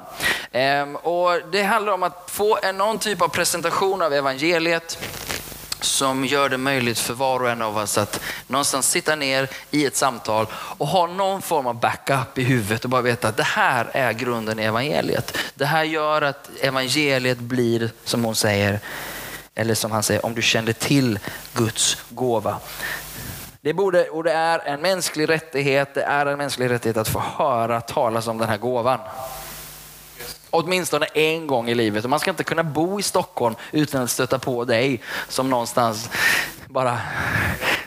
Ehm, 0.52 0.96
och 0.96 1.32
det 1.52 1.64
handlar 1.64 1.94
om 1.94 2.04
att 2.04 2.24
få 2.28 2.60
någon 2.74 3.00
typ 3.00 3.22
av 3.22 3.28
presentation 3.28 4.02
av 4.02 4.14
evangeliet 4.14 4.98
som 5.82 6.26
gör 6.26 6.50
det 6.50 6.58
möjligt 6.58 7.00
för 7.00 7.14
var 7.14 7.40
och 7.40 7.50
en 7.50 7.62
av 7.62 7.78
oss 7.78 7.98
att 7.98 8.20
någonstans 8.48 8.90
sitta 8.90 9.16
ner 9.16 9.50
i 9.72 9.86
ett 9.86 9.96
samtal 9.96 10.48
och 10.54 10.88
ha 10.88 11.08
någon 11.08 11.42
form 11.42 11.68
av 11.68 11.80
backup 11.80 12.38
i 12.38 12.44
huvudet 12.44 12.84
och 12.84 12.90
bara 12.90 13.02
veta 13.02 13.28
att 13.28 13.38
det 13.38 13.44
här 13.44 13.90
är 13.94 14.14
grunden 14.14 14.60
i 14.60 14.64
evangeliet. 14.64 15.38
Det 15.56 15.66
här 15.66 15.84
gör 15.84 16.22
att 16.22 16.50
evangeliet 16.62 17.40
blir, 17.40 17.92
som 18.04 18.24
hon 18.24 18.36
säger, 18.36 18.80
eller 19.56 19.76
som 19.76 19.92
han 19.92 20.04
säger, 20.04 20.26
om 20.26 20.36
du 20.36 20.42
kände 20.42 20.74
till 20.74 21.20
Guds 21.54 21.98
gåva. 22.10 22.58
Det 23.62 23.74
borde, 23.74 24.10
och 24.10 24.24
det 24.24 24.32
är 24.32 24.60
en 24.60 24.82
mänsklig 24.82 25.30
rättighet, 25.30 25.94
det 25.94 26.04
är 26.04 26.26
en 26.26 26.38
mänsklig 26.38 26.70
rättighet 26.70 26.98
att 26.98 27.08
få 27.08 27.24
höra 27.38 27.82
talas 27.82 28.28
om 28.28 28.38
den 28.38 28.50
här 28.50 28.58
gåvan. 28.58 29.00
Åtminstone 30.52 31.06
en 31.06 31.48
gång 31.48 31.70
i 31.70 31.76
livet. 31.76 32.04
Och 32.04 32.10
man 32.10 32.20
ska 32.20 32.32
inte 32.32 32.44
kunna 32.44 32.64
bo 32.64 33.00
i 33.00 33.04
Stockholm 33.04 33.56
utan 33.72 34.04
att 34.04 34.12
stöta 34.12 34.40
på 34.40 34.66
dig 34.66 35.02
som 35.28 35.50
någonstans 35.50 36.10
bara, 36.70 37.00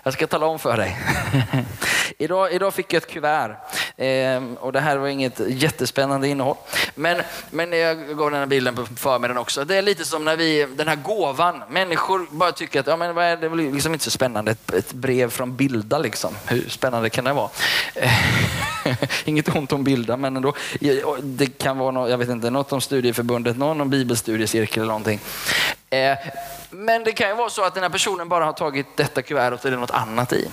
jag 0.02 0.12
ska 0.12 0.26
tala 0.26 0.46
om 0.46 0.58
för 0.58 0.76
dig. 0.76 0.98
idag, 2.18 2.52
idag 2.52 2.74
fick 2.74 2.92
jag 2.92 3.02
ett 3.02 3.10
kuvert 3.10 3.56
eh, 3.96 4.42
och 4.60 4.72
det 4.72 4.80
här 4.80 4.96
var 4.96 5.08
inget 5.08 5.40
jättespännande 5.48 6.28
innehåll. 6.28 6.56
Men, 6.94 7.22
men 7.50 7.72
jag 7.72 8.16
gav 8.18 8.30
den 8.30 8.40
här 8.40 8.46
bilden 8.46 8.74
på 8.74 8.86
förmiddagen 8.96 9.38
också. 9.38 9.64
Det 9.64 9.76
är 9.76 9.82
lite 9.82 10.04
som 10.04 10.24
när 10.24 10.36
vi, 10.36 10.66
den 10.76 10.88
här 10.88 10.96
gåvan, 10.96 11.62
människor 11.68 12.26
bara 12.30 12.52
tycker 12.52 12.80
att 12.80 12.86
ja, 12.86 12.96
men 12.96 13.14
vad 13.14 13.24
är 13.24 13.36
det 13.36 13.46
är 13.46 13.72
liksom 13.72 13.92
inte 13.92 14.04
så 14.04 14.10
spännande, 14.10 14.50
ett, 14.50 14.72
ett 14.72 14.92
brev 14.92 15.30
från 15.30 15.56
Bilda 15.56 15.98
liksom. 15.98 16.34
Hur 16.46 16.68
spännande 16.68 17.10
kan 17.10 17.24
det 17.24 17.32
vara? 17.32 17.50
Inget 19.24 19.56
ont 19.56 19.72
om 19.72 19.84
Bilda, 19.84 20.16
men 20.16 20.36
ändå. 20.36 20.54
Det 21.22 21.58
kan 21.58 21.78
vara 21.78 21.90
något, 21.90 22.10
jag 22.10 22.18
vet 22.18 22.28
inte, 22.28 22.50
något 22.50 22.72
om 22.72 22.80
studieförbundet, 22.80 23.56
någon 23.56 23.80
om 23.80 23.90
bibelstudiecirkel 23.90 24.82
eller 24.82 24.92
någonting. 24.92 25.20
Eh, 25.90 26.18
men 26.72 27.04
det 27.04 27.12
kan 27.12 27.28
ju 27.28 27.34
vara 27.34 27.50
så 27.50 27.64
att 27.64 27.74
den 27.74 27.82
här 27.82 27.90
personen 27.90 28.28
bara 28.28 28.44
har 28.44 28.52
tagit 28.52 28.86
detta 28.96 29.22
kuvertet 29.22 29.64
och 29.64 29.70
det 29.70 29.76
är 29.76 29.80
något 29.80 29.90
annat 29.90 30.32
i. 30.32 30.48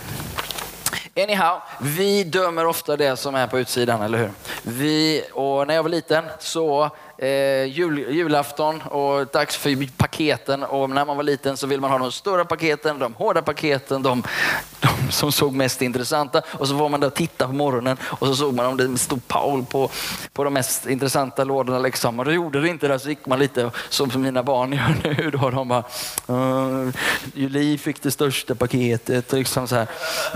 Anyhow, 1.15 1.61
vi 1.81 2.23
dömer 2.23 2.65
ofta 2.65 2.97
det 2.97 3.17
som 3.17 3.35
är 3.35 3.47
på 3.47 3.59
utsidan, 3.59 4.01
eller 4.01 4.17
hur? 4.17 4.31
Vi, 4.63 5.23
och 5.33 5.67
när 5.67 5.75
jag 5.75 5.83
var 5.83 5.89
liten 5.89 6.25
så 6.39 6.89
eh, 7.19 7.65
jul, 7.65 8.05
julafton 8.09 8.81
och 8.81 9.27
dags 9.27 9.57
för 9.57 9.97
paketen. 9.97 10.63
Och 10.63 10.89
när 10.89 11.05
man 11.05 11.17
var 11.17 11.23
liten 11.23 11.57
så 11.57 11.67
ville 11.67 11.81
man 11.81 11.91
ha 11.91 11.97
de 11.97 12.11
stora 12.11 12.45
paketen, 12.45 12.99
de 12.99 13.13
hårda 13.13 13.41
paketen, 13.41 14.03
de, 14.03 14.23
de 14.79 15.11
som 15.11 15.31
såg 15.31 15.53
mest 15.53 15.81
intressanta. 15.81 16.41
Och 16.47 16.67
så 16.67 16.73
var 16.73 16.89
man 16.89 16.99
där 16.99 17.07
och 17.07 17.13
tittade 17.13 17.47
på 17.47 17.55
morgonen 17.55 17.97
och 18.03 18.27
så 18.27 18.35
såg 18.35 18.53
man 18.53 18.65
om 18.65 18.77
det 18.77 18.97
stod 18.97 19.27
Paul 19.27 19.65
på, 19.65 19.91
på 20.33 20.43
de 20.43 20.53
mest 20.53 20.87
intressanta 20.87 21.43
lådorna. 21.43 21.79
Liksom. 21.79 22.19
Och 22.19 22.25
då 22.25 22.31
gjorde 22.31 22.61
det 22.61 22.69
inte 22.69 22.87
det 22.87 22.99
så 22.99 23.09
gick 23.09 23.25
man 23.25 23.39
lite 23.39 23.71
som 23.89 24.21
mina 24.21 24.43
barn 24.43 24.73
gör 24.73 24.95
nu. 25.03 25.29
Då. 25.31 25.49
De 25.49 25.67
bara, 25.67 25.83
eh, 26.27 26.35
uh, 26.35 26.93
Julie 27.33 27.77
fick 27.77 28.01
det 28.01 28.11
största 28.11 28.55
paketet. 28.55 29.31
Liksom 29.31 29.67
så 29.67 29.75
här. 29.75 29.87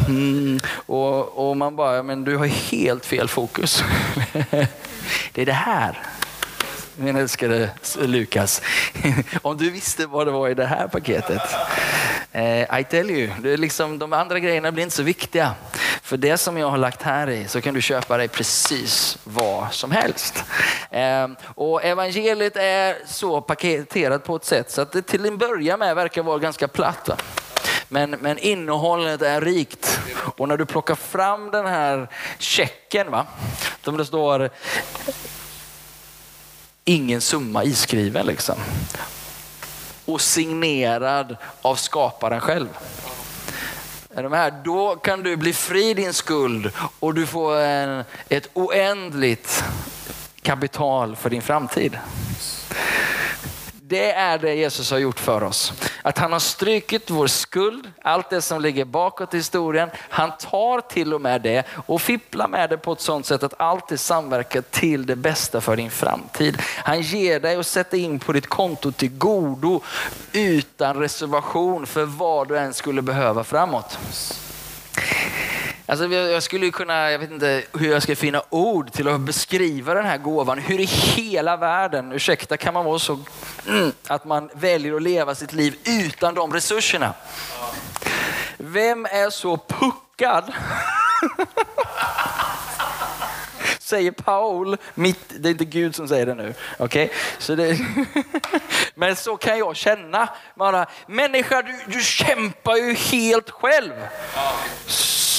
Mm. 0.07 0.59
Och, 0.85 1.49
och 1.49 1.57
man 1.57 1.75
bara, 1.75 2.03
men 2.03 2.23
du 2.23 2.37
har 2.37 2.45
helt 2.45 3.05
fel 3.05 3.27
fokus. 3.27 3.83
det 5.33 5.41
är 5.41 5.45
det 5.45 5.51
här 5.51 6.12
min 6.95 7.15
älskade 7.15 7.69
Lukas. 7.99 8.61
Om 9.41 9.57
du 9.57 9.69
visste 9.69 10.05
vad 10.05 10.27
det 10.27 10.31
var 10.31 10.49
i 10.49 10.53
det 10.53 10.65
här 10.65 10.87
paketet. 10.87 11.41
Eh, 12.31 12.79
I 12.79 12.83
tell 12.89 13.11
you, 13.11 13.31
det 13.39 13.49
är 13.49 13.57
liksom, 13.57 13.99
de 13.99 14.13
andra 14.13 14.39
grejerna 14.39 14.71
blir 14.71 14.83
inte 14.83 14.95
så 14.95 15.03
viktiga. 15.03 15.55
För 16.01 16.17
det 16.17 16.37
som 16.37 16.57
jag 16.57 16.69
har 16.69 16.77
lagt 16.77 17.01
här 17.01 17.29
i 17.29 17.47
så 17.47 17.61
kan 17.61 17.73
du 17.73 17.81
köpa 17.81 18.17
dig 18.17 18.27
precis 18.27 19.17
vad 19.23 19.73
som 19.73 19.91
helst. 19.91 20.43
Eh, 20.91 21.27
och 21.55 21.83
evangeliet 21.83 22.55
är 22.55 22.95
så 23.05 23.41
paketerat 23.41 24.23
på 24.23 24.35
ett 24.35 24.45
sätt 24.45 24.71
så 24.71 24.81
att 24.81 24.91
det 24.91 25.01
till 25.01 25.25
en 25.25 25.37
början 25.37 25.79
med 25.79 25.95
verkar 25.95 26.23
vara 26.23 26.37
ganska 26.37 26.67
platt. 26.67 27.09
Men, 27.89 28.09
men 28.09 28.37
innehållet 28.37 29.21
är 29.21 29.41
rikt. 29.41 29.99
Och 30.37 30.47
när 30.47 30.57
du 30.57 30.65
plockar 30.65 30.95
fram 30.95 31.51
den 31.51 31.65
här 31.65 32.09
checken, 32.39 33.11
va? 33.11 33.25
som 33.83 33.97
det 33.97 34.05
står 34.05 34.49
ingen 36.85 37.21
summa 37.21 37.63
iskriven 37.63 38.25
liksom. 38.25 38.55
Och 40.05 40.21
signerad 40.21 41.37
av 41.61 41.75
skaparen 41.75 42.39
själv. 42.41 42.67
Är 44.15 44.23
de 44.23 44.33
här? 44.33 44.53
Då 44.63 44.95
kan 44.95 45.23
du 45.23 45.37
bli 45.37 45.53
fri 45.53 45.93
din 45.93 46.13
skuld 46.13 46.71
och 46.99 47.13
du 47.13 47.25
får 47.25 47.57
en, 47.57 48.03
ett 48.29 48.49
oändligt 48.53 49.63
kapital 50.41 51.15
för 51.15 51.29
din 51.29 51.41
framtid. 51.41 51.97
Det 53.93 54.11
är 54.11 54.37
det 54.37 54.55
Jesus 54.55 54.91
har 54.91 54.97
gjort 54.97 55.19
för 55.19 55.43
oss. 55.43 55.73
Att 56.01 56.17
han 56.17 56.31
har 56.31 56.39
strykit 56.39 57.09
vår 57.09 57.27
skuld, 57.27 57.91
allt 58.01 58.29
det 58.29 58.41
som 58.41 58.61
ligger 58.61 58.85
bakåt 58.85 59.33
i 59.33 59.37
historien. 59.37 59.89
Han 60.09 60.31
tar 60.37 60.81
till 60.81 61.13
och 61.13 61.21
med 61.21 61.41
det 61.41 61.63
och 61.85 62.01
fipplar 62.01 62.47
med 62.47 62.69
det 62.69 62.77
på 62.77 62.91
ett 62.93 63.01
sådant 63.01 63.25
sätt 63.25 63.43
att 63.43 63.53
allt 63.57 63.87
det 63.87 63.97
samverkar 63.97 64.61
till 64.61 65.05
det 65.05 65.15
bästa 65.15 65.61
för 65.61 65.75
din 65.75 65.91
framtid. 65.91 66.61
Han 66.61 67.01
ger 67.01 67.39
dig 67.39 67.57
och 67.57 67.65
sätter 67.65 67.97
in 67.97 68.19
på 68.19 68.33
ditt 68.33 68.47
konto 68.47 68.91
till 68.91 69.17
godo 69.17 69.81
utan 70.31 70.99
reservation 70.99 71.85
för 71.85 72.05
vad 72.05 72.47
du 72.47 72.57
än 72.57 72.73
skulle 72.73 73.01
behöva 73.01 73.43
framåt. 73.43 73.99
Alltså 75.85 76.07
jag 76.07 76.43
skulle 76.43 76.71
kunna, 76.71 77.11
jag 77.11 77.19
vet 77.19 77.31
inte 77.31 77.63
hur 77.73 77.91
jag 77.91 78.03
ska 78.03 78.15
finna 78.15 78.43
ord 78.49 78.91
till 78.91 79.07
att 79.07 79.19
beskriva 79.19 79.93
den 79.93 80.05
här 80.05 80.17
gåvan. 80.17 80.59
Hur 80.59 80.79
i 80.79 80.85
hela 80.85 81.57
världen, 81.57 82.11
ursäkta, 82.11 82.57
kan 82.57 82.73
man 82.73 82.85
vara 82.85 82.99
så 82.99 83.19
mm, 83.67 83.91
att 84.07 84.25
man 84.25 84.49
väljer 84.53 84.95
att 84.95 85.01
leva 85.01 85.35
sitt 85.35 85.53
liv 85.53 85.75
utan 85.85 86.33
de 86.33 86.53
resurserna? 86.53 87.13
Vem 88.57 89.05
är 89.05 89.29
så 89.29 89.57
puckad? 89.57 90.53
säger 93.79 94.11
Paul, 94.11 94.77
mitt, 94.93 95.33
det 95.39 95.49
är 95.49 95.51
inte 95.51 95.65
Gud 95.65 95.95
som 95.95 96.07
säger 96.07 96.25
det 96.25 96.35
nu. 96.35 96.53
Okay? 96.79 97.09
Så 97.37 97.55
det, 97.55 97.79
men 98.95 99.15
så 99.15 99.37
kan 99.37 99.57
jag 99.57 99.75
känna. 99.75 100.29
Bara, 100.55 100.85
människa, 101.07 101.61
du, 101.61 101.79
du 101.87 102.01
kämpar 102.01 102.75
ju 102.75 102.93
helt 102.93 103.49
själv 103.49 103.91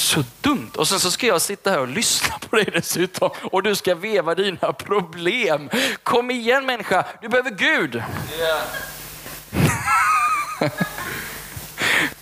så 0.05 0.23
dumt. 0.41 0.71
Och 0.75 0.87
sen 0.87 0.99
så 0.99 1.11
ska 1.11 1.27
jag 1.27 1.41
sitta 1.41 1.69
här 1.69 1.79
och 1.79 1.87
lyssna 1.87 2.39
på 2.49 2.55
dig 2.55 2.69
dessutom 2.73 3.29
och 3.43 3.63
du 3.63 3.75
ska 3.75 3.95
veva 3.95 4.35
dina 4.35 4.73
problem. 4.73 5.69
Kom 6.03 6.31
igen 6.31 6.65
människa, 6.65 7.05
du 7.21 7.27
behöver 7.27 7.49
Gud. 7.51 7.95
Yeah. 7.95 8.61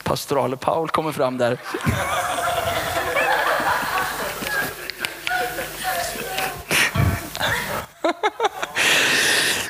Pastorale 0.04 0.58
Paul 0.58 0.90
kommer 0.90 1.12
fram 1.12 1.38
där. 1.38 1.58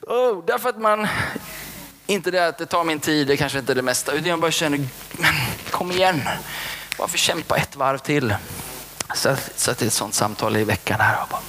oh, 0.02 0.45
därför 0.45 0.69
att 0.69 0.82
man, 0.82 1.08
inte 2.08 2.32
det 2.32 2.47
att 2.47 2.58
det 2.58 2.65
tar 2.65 2.84
min 2.84 2.99
tid, 2.99 3.28
det 3.28 3.38
kanske 3.38 3.60
inte 3.60 3.73
är 3.73 3.76
det 3.76 3.82
mesta, 3.82 4.12
utan 4.12 4.26
jag 4.26 4.39
bara 4.39 4.52
känner, 4.52 4.78
men 5.12 5.34
kom 5.71 5.91
igen. 5.91 6.21
Varför 6.97 7.17
kämpa 7.17 7.58
ett 7.58 7.75
varv 7.75 7.97
till? 7.97 8.36
Så, 9.15 9.36
så 9.56 9.73
till 9.73 9.88
ett 9.88 9.93
sånt 9.93 10.13
samtal 10.13 10.58
i 10.58 10.63
veckan 10.63 10.99
här 10.99 11.21
och 11.21 11.27
bara, 11.29 11.41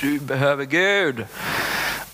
du 0.00 0.20
behöver 0.20 0.64
Gud. 0.64 1.26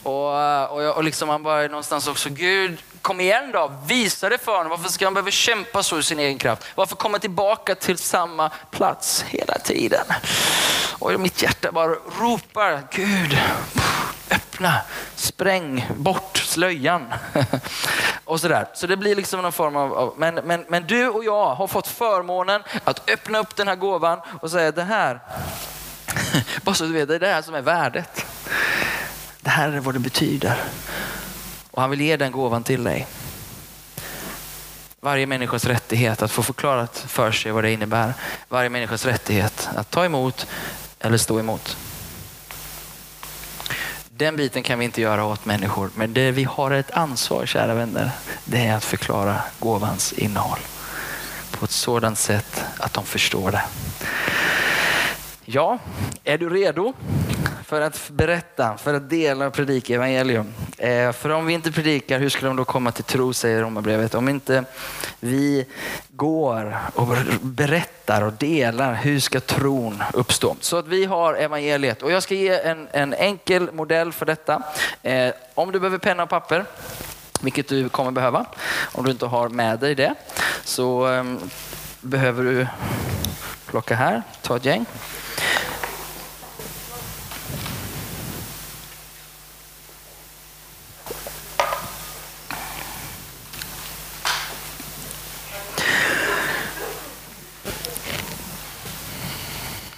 Och, 0.02 0.72
och, 0.72 0.83
jag, 0.83 0.96
och 0.96 1.05
liksom 1.05 1.29
man 1.29 1.42
bara 1.42 1.62
någonstans 1.62 2.09
också, 2.09 2.29
Gud 2.31 2.83
kom 3.02 3.20
igen 3.20 3.50
då, 3.52 3.72
visa 3.87 4.29
det 4.29 4.38
för 4.38 4.57
honom. 4.57 4.70
Varför 4.70 4.88
ska 4.88 5.07
han 5.07 5.14
behöva 5.14 5.31
kämpa 5.31 5.83
så 5.83 5.98
i 5.98 6.02
sin 6.02 6.18
egen 6.18 6.38
kraft? 6.38 6.62
Varför 6.74 6.96
komma 6.96 7.18
tillbaka 7.18 7.74
till 7.74 7.98
samma 7.98 8.50
plats 8.70 9.24
hela 9.29 9.59
tiden? 9.59 10.05
Och 10.98 11.20
mitt 11.20 11.42
hjärta 11.42 11.72
bara 11.72 11.94
ropar, 12.20 12.83
Gud, 12.90 13.38
öppna, 14.57 14.81
spräng 15.14 15.87
bort 15.97 16.37
slöjan. 16.37 17.05
och 18.25 18.40
sådär. 18.40 18.66
Så 18.75 18.87
det 18.87 18.97
blir 18.97 19.16
liksom 19.16 19.42
någon 19.42 19.53
form 19.53 19.77
av, 19.77 19.92
av, 19.95 20.14
men, 20.16 20.35
men, 20.35 20.64
men 20.69 20.87
du 20.87 21.09
och 21.09 21.25
jag 21.25 21.55
har 21.55 21.66
fått 21.66 21.87
förmånen 21.87 22.62
att 22.85 23.11
öppna 23.11 23.38
upp 23.38 23.57
den 23.57 23.69
här 23.69 23.77
gåvan 23.77 24.21
och 24.40 24.51
säga 24.51 24.73
det 24.73 24.83
här, 24.83 25.21
bara 26.62 26.75
så 26.75 26.85
du 26.85 26.92
vet, 26.92 27.09
det 27.09 27.14
är 27.14 27.21
det 27.21 27.27
här 27.27 27.42
som 27.42 27.55
är 27.55 27.62
värdet. 27.62 28.27
Det 29.40 29.51
här 29.51 29.69
är 29.69 29.81
vad 29.81 29.95
det 29.95 29.99
betyder. 29.99 30.57
Och 31.71 31.81
han 31.81 31.90
vill 31.90 32.01
ge 32.01 32.16
den 32.16 32.33
gåvan 32.33 32.64
till 32.64 32.85
dig. 32.85 33.07
Varje 35.01 35.27
människas 35.27 35.64
rättighet 35.64 36.23
att 36.23 36.31
få 36.31 36.42
förklarat 36.42 37.05
för 37.09 37.33
sig 37.33 37.53
vad 37.53 37.64
det 37.64 37.73
innebär. 37.73 38.14
Varje 38.49 38.69
människas 38.69 39.05
rättighet 39.05 39.69
att 39.77 39.90
ta 39.90 40.05
emot 40.05 40.47
eller 41.01 41.19
stå 41.19 41.40
emot. 41.40 41.77
Den 44.18 44.37
biten 44.37 44.62
kan 44.62 44.79
vi 44.79 44.85
inte 44.85 45.00
göra 45.00 45.24
åt 45.24 45.44
människor, 45.44 45.90
men 45.94 46.14
det 46.14 46.31
vi 46.31 46.44
har 46.44 46.70
ett 46.70 46.90
ansvar, 46.90 47.46
kära 47.46 47.74
vänner, 47.74 48.11
det 48.44 48.66
är 48.66 48.76
att 48.76 48.85
förklara 48.85 49.37
gåvans 49.59 50.12
innehåll 50.12 50.59
på 51.50 51.64
ett 51.64 51.70
sådant 51.70 52.18
sätt 52.18 52.64
att 52.79 52.92
de 52.92 53.05
förstår 53.05 53.50
det. 53.50 53.62
Ja, 55.44 55.79
är 56.24 56.38
du 56.38 56.48
redo 56.48 56.92
för 57.64 57.81
att 57.81 58.11
berätta, 58.11 58.76
för 58.76 58.94
att 58.94 59.11
dela 59.11 59.46
och 59.46 59.52
predika 59.52 59.94
evangelium? 59.94 60.55
Eh, 60.79 61.12
för 61.12 61.31
om 61.31 61.47
vi 61.47 61.53
inte 61.53 61.73
predikar, 61.73 62.19
hur 62.19 62.29
ska 62.29 62.47
de 62.47 62.57
då 62.57 62.65
komma 62.65 62.93
till 62.93 63.05
tro, 63.05 63.33
säger 63.33 63.61
Romarbrevet. 63.62 64.15
Om 64.15 64.29
inte 64.29 64.65
vi 65.21 65.67
går 66.09 66.77
och 66.95 67.09
berättar 67.41 68.23
och 68.23 68.33
delar, 68.33 68.95
hur 68.95 69.21
ska 69.21 69.41
tron 69.41 70.03
uppstå? 70.12 70.57
Så 70.61 70.77
att 70.77 70.89
vi 70.89 71.05
har 71.05 71.35
evangeliet. 71.35 72.03
Och 72.03 72.11
jag 72.11 72.23
ska 72.23 72.35
ge 72.35 72.61
en, 72.61 72.89
en 72.93 73.15
enkel 73.15 73.73
modell 73.73 74.12
för 74.12 74.27
detta. 74.27 74.62
Eh, 75.03 75.35
om 75.55 75.73
du 75.73 75.81
behöver 75.81 75.99
penna 75.99 76.23
och 76.23 76.29
papper, 76.29 76.65
vilket 77.41 77.69
du 77.69 77.89
kommer 77.89 78.11
behöva 78.11 78.47
om 78.93 79.05
du 79.05 79.11
inte 79.11 79.27
har 79.27 79.49
med 79.49 79.79
dig 79.79 79.95
det, 79.95 80.15
så 80.65 81.07
ehm, 81.07 81.39
behöver 82.01 82.43
du 82.43 82.67
plocka 83.67 83.95
här, 83.95 84.23
ta 84.43 84.57
ett 84.57 84.65
gäng. 84.65 84.87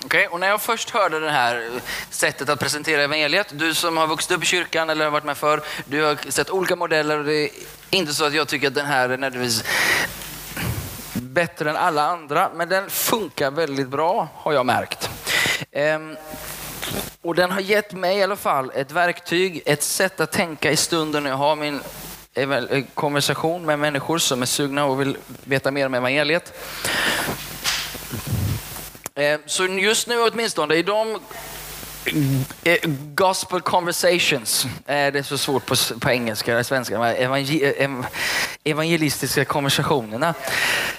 Okay, 0.08 0.26
och 0.26 0.40
när 0.40 0.48
jag 0.48 0.60
först 0.60 0.90
hörde 0.90 1.20
det 1.20 1.30
här 1.30 1.70
sättet 2.10 2.48
att 2.48 2.60
presentera 2.60 3.02
evangeliet, 3.02 3.46
du 3.52 3.74
som 3.74 3.96
har 3.96 4.06
vuxit 4.06 4.30
upp 4.30 4.42
i 4.42 4.46
kyrkan 4.46 4.90
eller 4.90 5.04
har 5.04 5.12
varit 5.12 5.24
med 5.24 5.36
förr, 5.36 5.62
du 5.86 6.02
har 6.02 6.30
sett 6.30 6.50
olika 6.50 6.76
modeller 6.76 7.18
och 7.18 7.24
det 7.24 7.34
är 7.34 7.50
inte 7.90 8.14
så 8.14 8.24
att 8.24 8.34
jag 8.34 8.48
tycker 8.48 8.66
att 8.66 8.74
den 8.74 8.86
här 8.86 9.08
är 9.08 9.18
nödvändigtvis 9.18 9.64
bättre 11.12 11.70
än 11.70 11.76
alla 11.76 12.02
andra, 12.02 12.50
men 12.54 12.68
den 12.68 12.90
funkar 12.90 13.50
väldigt 13.50 13.88
bra 13.88 14.28
har 14.34 14.52
jag 14.52 14.66
märkt. 14.66 15.10
Ehm, 15.72 16.16
och 17.22 17.34
den 17.34 17.50
har 17.50 17.60
gett 17.60 17.92
mig 17.92 18.18
i 18.18 18.22
alla 18.22 18.36
fall 18.36 18.72
ett 18.74 18.92
verktyg, 18.92 19.62
ett 19.66 19.82
sätt 19.82 20.20
att 20.20 20.32
tänka 20.32 20.72
i 20.72 20.76
stunden 20.76 21.22
när 21.22 21.30
jag 21.30 21.36
har 21.36 21.56
min 21.56 21.80
konversation 22.94 23.66
med 23.66 23.78
människor 23.78 24.18
som 24.18 24.42
är 24.42 24.46
sugna 24.46 24.84
och 24.84 25.00
vill 25.00 25.16
veta 25.44 25.70
mer 25.70 25.86
om 25.86 25.94
evangeliet. 25.94 26.52
Eh, 29.18 29.40
så 29.46 29.66
just 29.66 30.06
nu 30.06 30.22
åtminstone 30.22 30.74
i 30.74 30.82
de 30.82 31.20
eh, 32.64 32.78
Gospel 33.14 33.60
conversations, 33.60 34.64
eh, 34.64 35.12
det 35.12 35.18
är 35.18 35.22
så 35.22 35.38
svårt 35.38 35.66
på, 35.66 35.74
på 36.00 36.10
engelska 36.10 36.52
eller 36.52 36.62
svenska, 36.62 37.14
evangelistiska 38.64 39.44
konversationerna. 39.44 40.34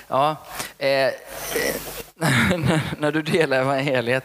Ja, 0.07 0.35
eh, 0.77 0.87
när 2.97 3.11
du 3.11 3.21
delar 3.21 3.61
evangeliet. 3.61 4.23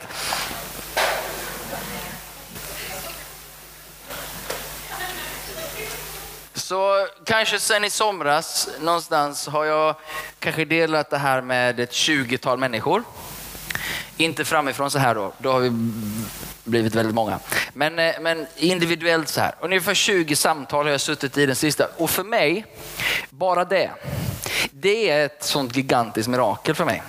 Så 6.54 7.06
kanske 7.24 7.58
sen 7.58 7.84
i 7.84 7.90
somras 7.90 8.68
någonstans 8.80 9.46
har 9.46 9.64
jag 9.64 9.94
kanske 10.38 10.64
delat 10.64 11.10
det 11.10 11.18
här 11.18 11.42
med 11.42 11.80
ett 11.80 11.92
20-tal 11.92 12.58
människor. 12.58 13.02
Inte 14.16 14.44
framifrån 14.44 14.90
så 14.90 14.98
här 14.98 15.14
då, 15.14 15.32
då 15.38 15.52
har 15.52 15.60
vi 15.60 15.70
blivit 16.64 16.94
väldigt 16.94 17.14
många. 17.14 17.38
Men, 17.72 17.98
eh, 17.98 18.14
men 18.20 18.46
individuellt 18.56 19.28
så 19.28 19.40
här. 19.40 19.54
Ungefär 19.60 19.94
20 19.94 20.36
samtal 20.36 20.84
har 20.84 20.90
jag 20.90 21.00
suttit 21.00 21.38
i 21.38 21.46
den 21.46 21.56
sista. 21.56 21.88
Och 21.96 22.10
för 22.10 22.24
mig, 22.24 22.66
bara 23.30 23.64
det, 23.64 23.90
det 24.70 25.10
är 25.10 25.26
ett 25.26 25.44
sånt 25.44 25.76
gigantiskt 25.76 26.28
mirakel 26.28 26.74
för 26.74 26.84
mig. 26.84 27.02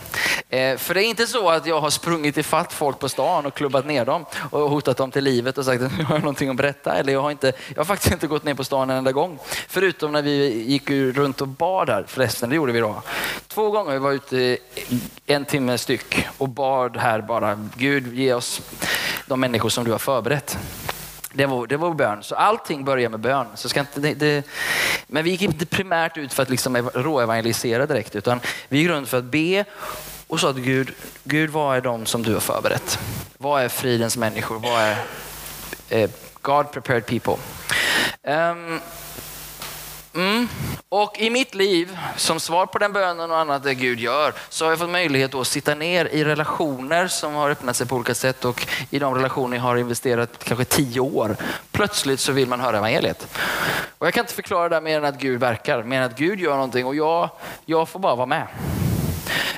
Eh, 0.50 0.78
för 0.78 0.94
det 0.94 1.04
är 1.04 1.08
inte 1.08 1.28
så 1.28 1.50
att 1.50 1.66
jag 1.66 1.82
har 1.82 1.90
sprungit 1.90 2.38
ifatt 2.38 2.74
folk 2.74 3.00
på 3.00 3.10
stan 3.10 3.46
och 3.46 3.54
klubbat 3.54 3.86
ner 3.86 4.06
dem 4.06 4.26
och 4.52 4.70
hotat 4.70 4.98
dem 4.98 5.12
till 5.12 5.24
livet 5.24 5.58
och 5.58 5.66
sagt 5.66 5.82
att 5.84 5.92
jag 6.00 6.06
har 6.06 6.20
någonting 6.20 6.50
att 6.50 6.56
berätta. 6.56 6.96
Eller 6.96 7.14
jag 7.14 7.22
har, 7.22 7.32
inte, 7.32 7.54
jag 7.70 7.78
har 7.78 7.86
faktiskt 7.86 8.14
inte 8.14 8.28
gått 8.28 8.44
ner 8.44 8.54
på 8.54 8.64
stan 8.64 8.90
en 8.90 8.98
enda 8.98 9.12
gång. 9.12 9.40
Förutom 9.68 10.12
när 10.12 10.22
vi 10.22 10.64
gick 10.64 10.90
runt 10.90 11.42
och 11.42 11.48
bad 11.48 11.90
här. 11.90 12.06
Förresten, 12.08 12.50
det 12.50 12.56
gjorde 12.56 12.72
vi 12.72 12.80
då. 12.80 13.02
Två 13.48 13.70
gånger 13.70 13.92
vi 13.92 14.00
var 14.00 14.12
ute 14.12 14.58
en 15.26 15.46
timme 15.46 15.78
styck 15.78 16.28
och 16.38 16.50
bad 16.50 16.98
här 16.98 17.22
bara. 17.22 17.70
Gud, 17.76 18.14
ge 18.14 18.34
oss 18.34 18.62
de 19.26 19.40
människor 19.40 19.70
som 19.70 19.84
du 19.84 19.92
har 19.92 20.00
förberett. 20.00 20.58
Det 21.36 21.46
var, 21.46 21.68
det 21.68 21.78
var 21.78 21.94
bön. 21.94 22.24
Så 22.24 22.36
allting 22.36 22.86
börjar 22.86 23.10
med 23.10 23.20
bön. 23.20 23.48
Så 23.56 23.70
ska 23.70 23.80
inte, 23.80 24.00
det, 24.00 24.14
det, 24.14 24.48
men 25.08 25.24
vi 25.24 25.30
gick 25.30 25.42
inte 25.42 25.66
primärt 25.66 26.18
ut 26.18 26.34
för 26.34 26.44
att 26.44 26.50
liksom 26.50 26.90
råevangelisera 26.94 27.86
direkt, 27.86 28.16
utan 28.16 28.40
vi 28.70 28.78
gick 28.78 28.90
runt 28.90 29.10
för 29.10 29.18
att 29.18 29.24
be 29.24 29.66
och 30.28 30.40
sa 30.40 30.54
till 30.54 30.64
Gud, 30.64 30.92
Gud 31.24 31.50
vad 31.50 31.78
är 31.78 31.82
de 31.82 32.06
som 32.06 32.24
du 32.24 32.34
har 32.34 32.40
förberett? 32.40 33.00
Vad 33.38 33.64
är 33.64 33.70
fridens 33.70 34.18
människor? 34.18 34.60
Vad 34.60 34.82
är 34.82 34.98
eh, 35.90 36.10
God 36.42 36.72
prepared 36.72 37.06
people? 37.06 37.36
Um, 38.24 38.80
mm. 40.16 40.48
Och 40.90 41.20
i 41.20 41.30
mitt 41.30 41.56
liv, 41.56 41.98
som 42.16 42.40
svar 42.40 42.66
på 42.66 42.78
den 42.78 42.94
bönen 42.94 43.32
och 43.32 43.38
annat 43.38 43.64
det 43.64 43.74
Gud 43.74 44.00
gör, 44.00 44.34
så 44.50 44.66
har 44.66 44.72
jag 44.72 44.80
fått 44.80 44.90
möjlighet 44.90 45.36
att 45.36 45.48
sitta 45.48 45.76
ner 45.76 46.06
i 46.06 46.24
relationer 46.24 47.08
som 47.08 47.34
har 47.34 47.50
öppnat 47.50 47.76
sig 47.76 47.88
på 47.88 47.96
olika 47.96 48.16
sätt 48.16 48.46
och 48.46 48.68
i 48.90 49.00
de 49.00 49.16
relationer 49.16 49.58
jag 49.58 49.64
har 49.64 49.78
investerat 49.78 50.44
kanske 50.44 50.66
tio 50.66 51.00
år. 51.00 51.36
Plötsligt 51.72 52.20
så 52.20 52.32
vill 52.32 52.48
man 52.48 52.60
höra 52.60 52.78
evangeliet. 52.78 53.28
Och 53.98 54.08
jag 54.08 54.14
kan 54.14 54.24
inte 54.24 54.34
förklara 54.34 54.70
det 54.70 54.82
mer 54.82 54.98
än 54.98 55.06
att 55.06 55.20
Gud 55.20 55.40
verkar, 55.40 55.84
mer 55.84 55.98
än 55.98 56.04
att 56.04 56.18
Gud 56.18 56.40
gör 56.40 56.54
någonting 56.54 56.86
och 56.86 56.96
jag, 56.96 57.30
jag 57.66 57.90
får 57.90 58.00
bara 58.00 58.16
vara 58.16 58.26
med. 58.26 58.48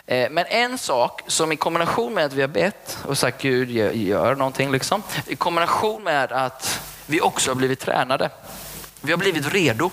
Eh, 0.06 0.30
men 0.32 0.46
en 0.46 0.78
sak 0.78 1.22
som 1.28 1.52
i 1.52 1.56
kombination 1.56 2.14
med 2.14 2.26
att 2.26 2.34
vi 2.34 2.42
har 2.42 2.48
bett 2.48 2.98
och 3.06 3.18
sagt 3.18 3.42
Gud 3.42 3.70
gör 3.96 4.36
någonting, 4.36 4.72
liksom, 4.72 5.04
i 5.28 5.36
kombination 5.36 6.04
med 6.04 6.32
att 6.32 6.82
vi 7.06 7.22
också 7.22 7.52
har 7.52 7.56
blivit 7.56 7.80
tränade. 7.80 8.30
Vi 9.02 9.12
har 9.12 9.18
blivit 9.18 9.54
redo. 9.54 9.92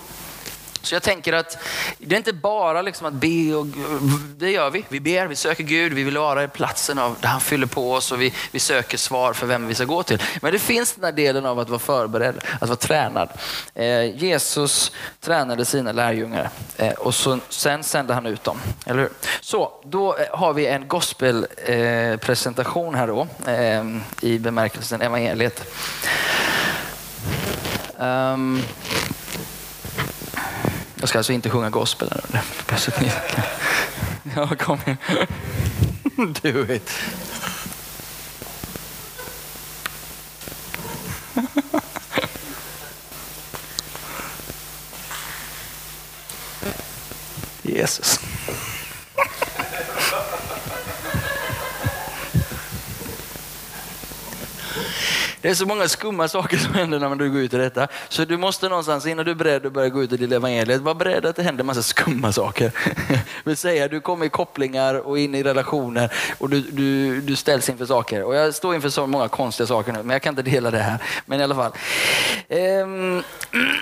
Så 0.85 0.95
jag 0.95 1.03
tänker 1.03 1.33
att 1.33 1.57
det 1.97 2.15
är 2.15 2.17
inte 2.17 2.33
bara 2.33 2.81
liksom 2.81 3.07
att 3.07 3.13
be, 3.13 3.55
och, 3.55 3.65
det 4.37 4.51
gör 4.51 4.69
vi. 4.69 4.85
Vi 4.89 4.99
ber, 4.99 5.27
vi 5.27 5.35
söker 5.35 5.63
Gud, 5.63 5.93
vi 5.93 6.03
vill 6.03 6.17
vara 6.17 6.43
i 6.43 6.47
platsen 6.47 6.99
av, 6.99 7.15
där 7.21 7.29
han 7.29 7.41
fyller 7.41 7.67
på 7.67 7.93
oss 7.93 8.11
och 8.11 8.21
vi, 8.21 8.33
vi 8.51 8.59
söker 8.59 8.97
svar 8.97 9.33
för 9.33 9.47
vem 9.47 9.67
vi 9.67 9.75
ska 9.75 9.85
gå 9.85 10.03
till. 10.03 10.21
Men 10.41 10.51
det 10.51 10.59
finns 10.59 10.93
den 10.93 11.03
här 11.03 11.11
delen 11.11 11.45
av 11.45 11.59
att 11.59 11.69
vara 11.69 11.79
förberedd, 11.79 12.35
att 12.61 12.69
vara 12.69 12.75
tränad. 12.75 13.29
Eh, 13.73 14.23
Jesus 14.23 14.91
tränade 15.19 15.65
sina 15.65 15.91
lärjungar 15.91 16.49
eh, 16.77 16.93
och 16.93 17.15
så, 17.15 17.39
sen 17.49 17.83
sände 17.83 18.13
han 18.13 18.25
ut 18.25 18.43
dem. 18.43 18.59
Eller 18.85 19.01
hur? 19.01 19.09
Så, 19.41 19.71
då 19.83 20.17
eh, 20.17 20.37
har 20.37 20.53
vi 20.53 20.67
en 20.67 20.87
gospelpresentation 20.87 22.93
eh, 22.93 22.99
här 22.99 23.07
då, 23.07 23.27
eh, 23.51 23.85
i 24.21 24.39
bemärkelsen 24.39 25.01
evangeliet. 25.01 25.63
Um, 27.97 28.63
jag 30.95 31.09
ska 31.09 31.17
alltså 31.17 31.33
inte 31.33 31.49
sjunga 31.49 31.69
gospel. 31.69 32.09
Ja, 34.35 34.47
kom 34.47 34.79
igen. 34.85 34.97
Do 36.41 36.73
it. 36.73 36.89
Jesus. 47.63 48.19
Det 55.45 55.51
är 55.51 55.55
så 55.55 55.65
många 55.65 55.87
skumma 55.87 56.27
saker 56.27 56.57
som 56.57 56.73
händer 56.73 56.99
när 56.99 57.15
du 57.15 57.31
går 57.31 57.41
ut 57.41 57.53
i 57.53 57.57
detta. 57.57 57.87
Så 58.09 58.25
du 58.25 58.37
måste 58.37 58.69
någonstans, 58.69 59.05
innan 59.05 59.25
du 59.25 59.31
är 59.31 59.35
beredd 59.35 59.65
att 59.65 59.73
börja 59.73 59.89
gå 59.89 60.03
ut 60.03 60.13
i 60.13 60.17
dela 60.17 60.35
evangeliet, 60.35 60.81
vara 60.81 60.95
beredd 60.95 61.25
att 61.25 61.35
det 61.35 61.43
händer 61.43 61.63
massa 61.63 61.81
skumma 61.81 62.31
saker. 62.31 62.71
vill 63.43 63.57
säga, 63.57 63.87
du 63.87 63.99
kommer 63.99 64.25
i 64.25 64.29
kopplingar 64.29 64.95
och 64.95 65.19
in 65.19 65.35
i 65.35 65.43
relationer 65.43 66.13
och 66.37 66.49
du, 66.49 66.61
du, 66.61 67.21
du 67.21 67.35
ställs 67.35 67.69
inför 67.69 67.85
saker. 67.85 68.23
Och 68.23 68.35
jag 68.35 68.55
står 68.55 68.75
inför 68.75 68.89
så 68.89 69.07
många 69.07 69.27
konstiga 69.27 69.67
saker 69.67 69.93
nu, 69.93 70.03
men 70.03 70.09
jag 70.09 70.21
kan 70.21 70.31
inte 70.31 70.51
dela 70.51 70.71
det 70.71 70.79
här. 70.79 70.97
Men 71.25 71.39
i 71.39 71.43
alla 71.43 71.55
fall. 71.55 71.71
Ehm, 72.49 73.23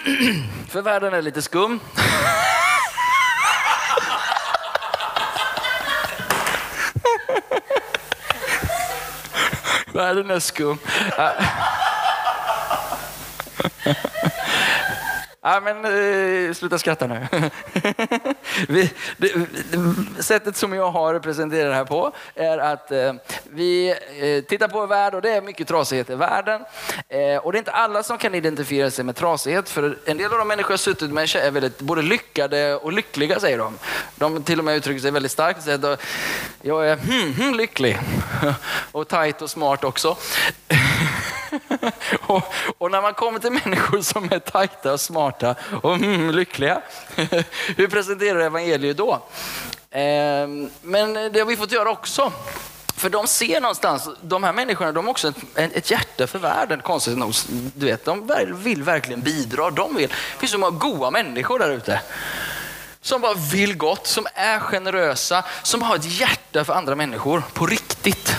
för 0.69 0.81
världen 0.81 1.13
är 1.13 1.21
lite 1.21 1.41
skum. 1.41 1.79
Världen 9.93 10.31
är 10.31 10.39
skum. 10.39 10.77
Ja, 15.45 15.59
men 15.59 15.85
eh, 15.85 16.53
sluta 16.53 16.77
skratta 16.77 17.07
nu. 17.07 17.27
vi, 18.67 18.91
det, 19.17 19.33
sättet 20.19 20.57
som 20.57 20.73
jag 20.73 20.91
har 20.91 21.19
presenterat 21.19 21.71
det 21.71 21.75
här 21.75 21.85
på 21.85 22.11
är 22.35 22.57
att 22.57 22.91
eh, 22.91 23.13
vi 23.43 23.89
eh, 23.89 24.43
tittar 24.43 24.67
på 24.67 24.85
världen 24.85 25.15
och 25.15 25.21
det 25.21 25.29
är 25.29 25.41
mycket 25.41 25.67
trasighet 25.67 26.09
i 26.09 26.15
världen. 26.15 26.61
Eh, 27.09 27.37
och 27.37 27.51
det 27.51 27.57
är 27.57 27.59
inte 27.59 27.71
alla 27.71 28.03
som 28.03 28.17
kan 28.17 28.35
identifiera 28.35 28.91
sig 28.91 29.05
med 29.05 29.15
trasighet 29.15 29.69
för 29.69 29.97
en 30.05 30.17
del 30.17 30.31
av 30.31 30.37
de 30.37 30.47
människor 30.47 30.71
jag 30.71 30.79
suttit 30.79 31.11
med 31.11 31.23
är 31.35 31.51
väldigt 31.51 31.79
både 31.79 32.01
lyckade 32.01 32.75
och 32.75 32.93
lyckliga 32.93 33.39
säger 33.39 33.57
de. 33.57 33.77
De 34.15 34.43
till 34.43 34.59
och 34.59 34.65
med 34.65 34.75
uttrycker 34.75 35.01
sig 35.01 35.11
väldigt 35.11 35.31
starkt 35.31 35.57
och 35.57 35.63
säger 35.63 35.93
att 35.93 36.01
jag 36.61 36.89
är 36.89 36.95
hmm, 36.95 37.33
hmm, 37.33 37.55
lycklig. 37.55 37.99
och 38.91 39.07
tajt 39.07 39.41
och 39.41 39.49
smart 39.49 39.83
också. 39.83 40.17
och, 42.21 42.53
och, 42.77 42.91
när 42.91 43.01
man 43.01 43.13
kommer 43.13 43.39
till 43.39 43.51
människor 43.51 44.01
som 44.01 44.23
är 44.31 44.39
tajta 44.39 44.93
och 44.93 45.01
smarta 45.01 45.55
och 45.81 45.95
mm, 45.95 46.31
lyckliga, 46.31 46.81
hur 47.77 47.87
presenterar 47.87 48.39
du 48.39 48.45
evangeliet 48.45 48.97
då? 48.97 49.13
Eh, 49.91 50.47
men 50.81 51.13
det 51.13 51.39
har 51.39 51.45
vi 51.45 51.57
fått 51.57 51.71
göra 51.71 51.91
också. 51.91 52.31
För 52.95 53.09
de 53.09 53.27
ser 53.27 53.61
någonstans, 53.61 54.09
de 54.21 54.43
här 54.43 54.53
människorna, 54.53 54.91
de 54.91 55.05
har 55.05 55.11
också 55.11 55.27
ett, 55.27 55.37
ett 55.55 55.91
hjärta 55.91 56.27
för 56.27 56.39
världen, 56.39 56.81
konstigt 56.81 57.17
nog. 57.17 57.33
Du 57.75 57.85
vet, 57.85 58.05
de 58.05 58.31
vill 58.53 58.83
verkligen 58.83 59.21
bidra. 59.21 59.69
De 59.69 59.95
vill. 59.95 60.09
Det 60.09 60.39
finns 60.39 60.51
så 60.51 60.57
många 60.57 60.77
goa 60.77 61.11
människor 61.11 61.59
där 61.59 61.71
ute 61.71 62.01
som 63.03 63.21
bara 63.21 63.33
vill 63.33 63.77
gott, 63.77 64.07
som 64.07 64.27
är 64.33 64.59
generösa, 64.59 65.43
som 65.63 65.81
har 65.81 65.95
ett 65.95 66.19
hjärta 66.19 66.65
för 66.65 66.73
andra 66.73 66.95
människor 66.95 67.43
på 67.53 67.65
riktigt. 67.65 68.35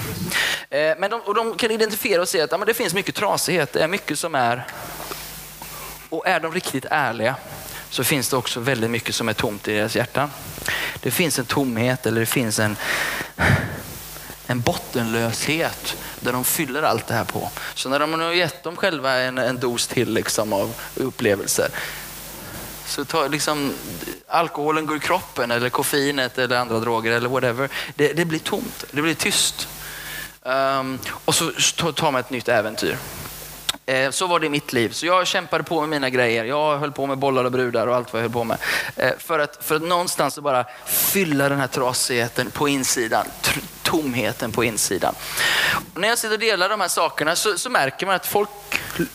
Eh, 0.75 0.95
men 0.99 1.11
de, 1.11 1.21
och 1.21 1.35
de 1.35 1.57
kan 1.57 1.71
identifiera 1.71 2.23
och 2.23 2.29
se 2.29 2.41
att 2.41 2.53
ja, 2.53 2.59
men 2.59 2.67
det 2.67 2.75
finns 2.75 2.95
mycket 2.95 3.15
trasighet, 3.15 3.73
det 3.73 3.81
är 3.81 3.89
mycket 3.89 4.19
som 4.19 4.35
är... 4.35 4.67
Och 6.09 6.27
är 6.27 6.41
de 6.41 6.53
riktigt 6.53 6.85
ärliga 6.91 7.37
så 7.91 8.05
finns 8.05 8.29
det 8.29 8.37
också 8.37 8.61
väldigt 8.61 8.91
mycket 8.91 9.15
som 9.15 9.29
är 9.29 9.33
tomt 9.33 9.69
i 9.69 9.75
deras 9.75 9.97
hjärtan. 9.97 10.31
Det 11.01 11.11
finns 11.11 11.39
en 11.39 11.45
tomhet 11.45 12.07
eller 12.07 12.21
det 12.21 12.27
finns 12.27 12.59
en, 12.59 12.77
en 14.47 14.61
bottenlöshet 14.61 15.97
där 16.21 16.33
de 16.33 16.45
fyller 16.45 16.83
allt 16.83 17.07
det 17.07 17.15
här 17.15 17.25
på. 17.25 17.51
Så 17.75 17.89
när 17.89 17.99
de 17.99 18.21
har 18.21 18.33
gett 18.33 18.63
dem 18.63 18.77
själva 18.77 19.13
en, 19.19 19.39
en 19.39 19.59
dos 19.59 19.87
till 19.87 20.15
liksom 20.15 20.53
av 20.53 20.75
upplevelser 20.95 21.69
så 22.87 23.05
tar 23.05 23.29
liksom, 23.29 23.73
alkoholen 24.29 24.87
går 24.87 24.97
i 24.97 25.01
kroppen 25.01 25.51
eller 25.51 25.69
koffeinet 25.69 26.39
eller 26.39 26.57
andra 26.57 26.81
droger 26.81 27.13
eller 27.13 27.29
whatever. 27.29 27.69
Det, 27.95 28.13
det 28.13 28.25
blir 28.25 28.39
tomt, 28.39 28.85
det 28.91 29.03
blir 29.03 29.15
tyst. 29.15 29.69
Um, 30.47 30.99
och 31.25 31.35
så 31.35 31.93
tar 31.93 32.13
man 32.13 32.21
ett 32.21 32.31
nytt 32.31 32.49
äventyr. 32.49 32.97
Eh, 33.87 34.11
så 34.11 34.27
var 34.27 34.41
det 34.41 34.47
i 34.47 34.51
mitt 34.51 34.73
liv. 34.73 34.89
Så 34.89 35.07
jag 35.07 35.27
kämpade 35.27 35.65
på 35.65 35.81
med 35.81 35.89
mina 35.89 36.11
grejer. 36.11 36.45
Jag 36.45 36.79
höll 36.79 36.93
på 36.93 37.07
med 37.07 37.19
bollar 37.19 37.45
och 37.45 37.53
brudar 37.53 37.87
och 37.87 37.97
allt 37.97 38.13
vad 38.13 38.23
jag 38.23 38.25
höll 38.25 38.33
på 38.33 38.45
med. 38.45 38.59
Eh, 38.97 39.13
för, 39.19 39.39
att, 39.39 39.65
för 39.65 39.77
att 39.77 39.83
någonstans 39.83 40.39
bara 40.39 40.65
fylla 40.87 41.49
den 41.49 41.61
här 41.61 41.67
trasigheten 41.67 42.51
på 42.51 42.69
insidan. 42.69 43.27
Tomheten 43.83 44.53
på 44.53 44.65
insidan. 44.65 45.15
Och 45.95 46.01
när 46.01 46.09
jag 46.09 46.19
sitter 46.19 46.35
och 46.35 46.41
delar 46.41 46.69
de 46.69 46.81
här 46.81 46.89
sakerna 46.89 47.37
så, 47.37 47.59
så, 47.59 47.71
märker 47.71 48.07
man 48.07 48.15
att 48.15 48.27
folk, 48.27 48.49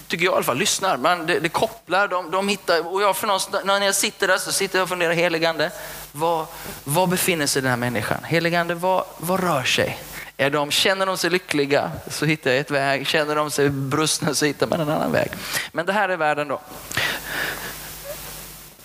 tycker 0.08 0.26
jag 0.26 0.34
i 0.34 0.36
alla 0.36 0.44
fall, 0.44 0.58
lyssnar. 0.58 0.98
Man, 0.98 1.26
det, 1.26 1.40
det 1.40 1.50
kopplar, 1.50 2.08
de, 2.08 2.32
de 2.32 2.48
hittar. 2.48 2.94
Och 2.94 3.02
jag 3.02 3.18
för 3.18 3.66
när 3.66 3.86
jag 3.86 3.96
sitter 3.96 4.28
där 4.28 4.38
så 4.38 4.52
sitter 4.52 4.78
jag 4.78 4.84
och 4.84 4.90
funderar, 4.90 5.14
heligande, 5.14 5.72
var, 6.12 6.46
var 6.84 7.08
befinner 7.08 7.48
sig 7.48 7.62
den 7.62 7.70
här 7.72 7.78
människan? 7.78 8.24
Heligande, 8.24 8.76
vad, 8.76 9.04
vad 9.18 9.40
rör 9.40 9.64
sig? 9.64 10.00
Är 10.42 10.50
de, 10.50 10.72
känner 10.72 11.06
de 11.06 11.18
sig 11.18 11.30
lyckliga 11.30 11.92
så 12.08 12.26
hittar 12.26 12.52
jag 12.52 12.60
ett 12.60 12.72
väg. 12.72 13.08
Känner 13.08 13.36
de 13.36 13.52
sig 13.52 13.70
brustna 13.70 14.34
så 14.34 14.46
hittar 14.46 14.68
man 14.68 14.80
en 14.80 14.90
annan 14.90 15.12
väg. 15.12 15.32
Men 15.72 15.86
det 15.86 15.94
här 15.94 16.10
är 16.10 16.18
världen 16.18 16.48
då. 16.48 16.62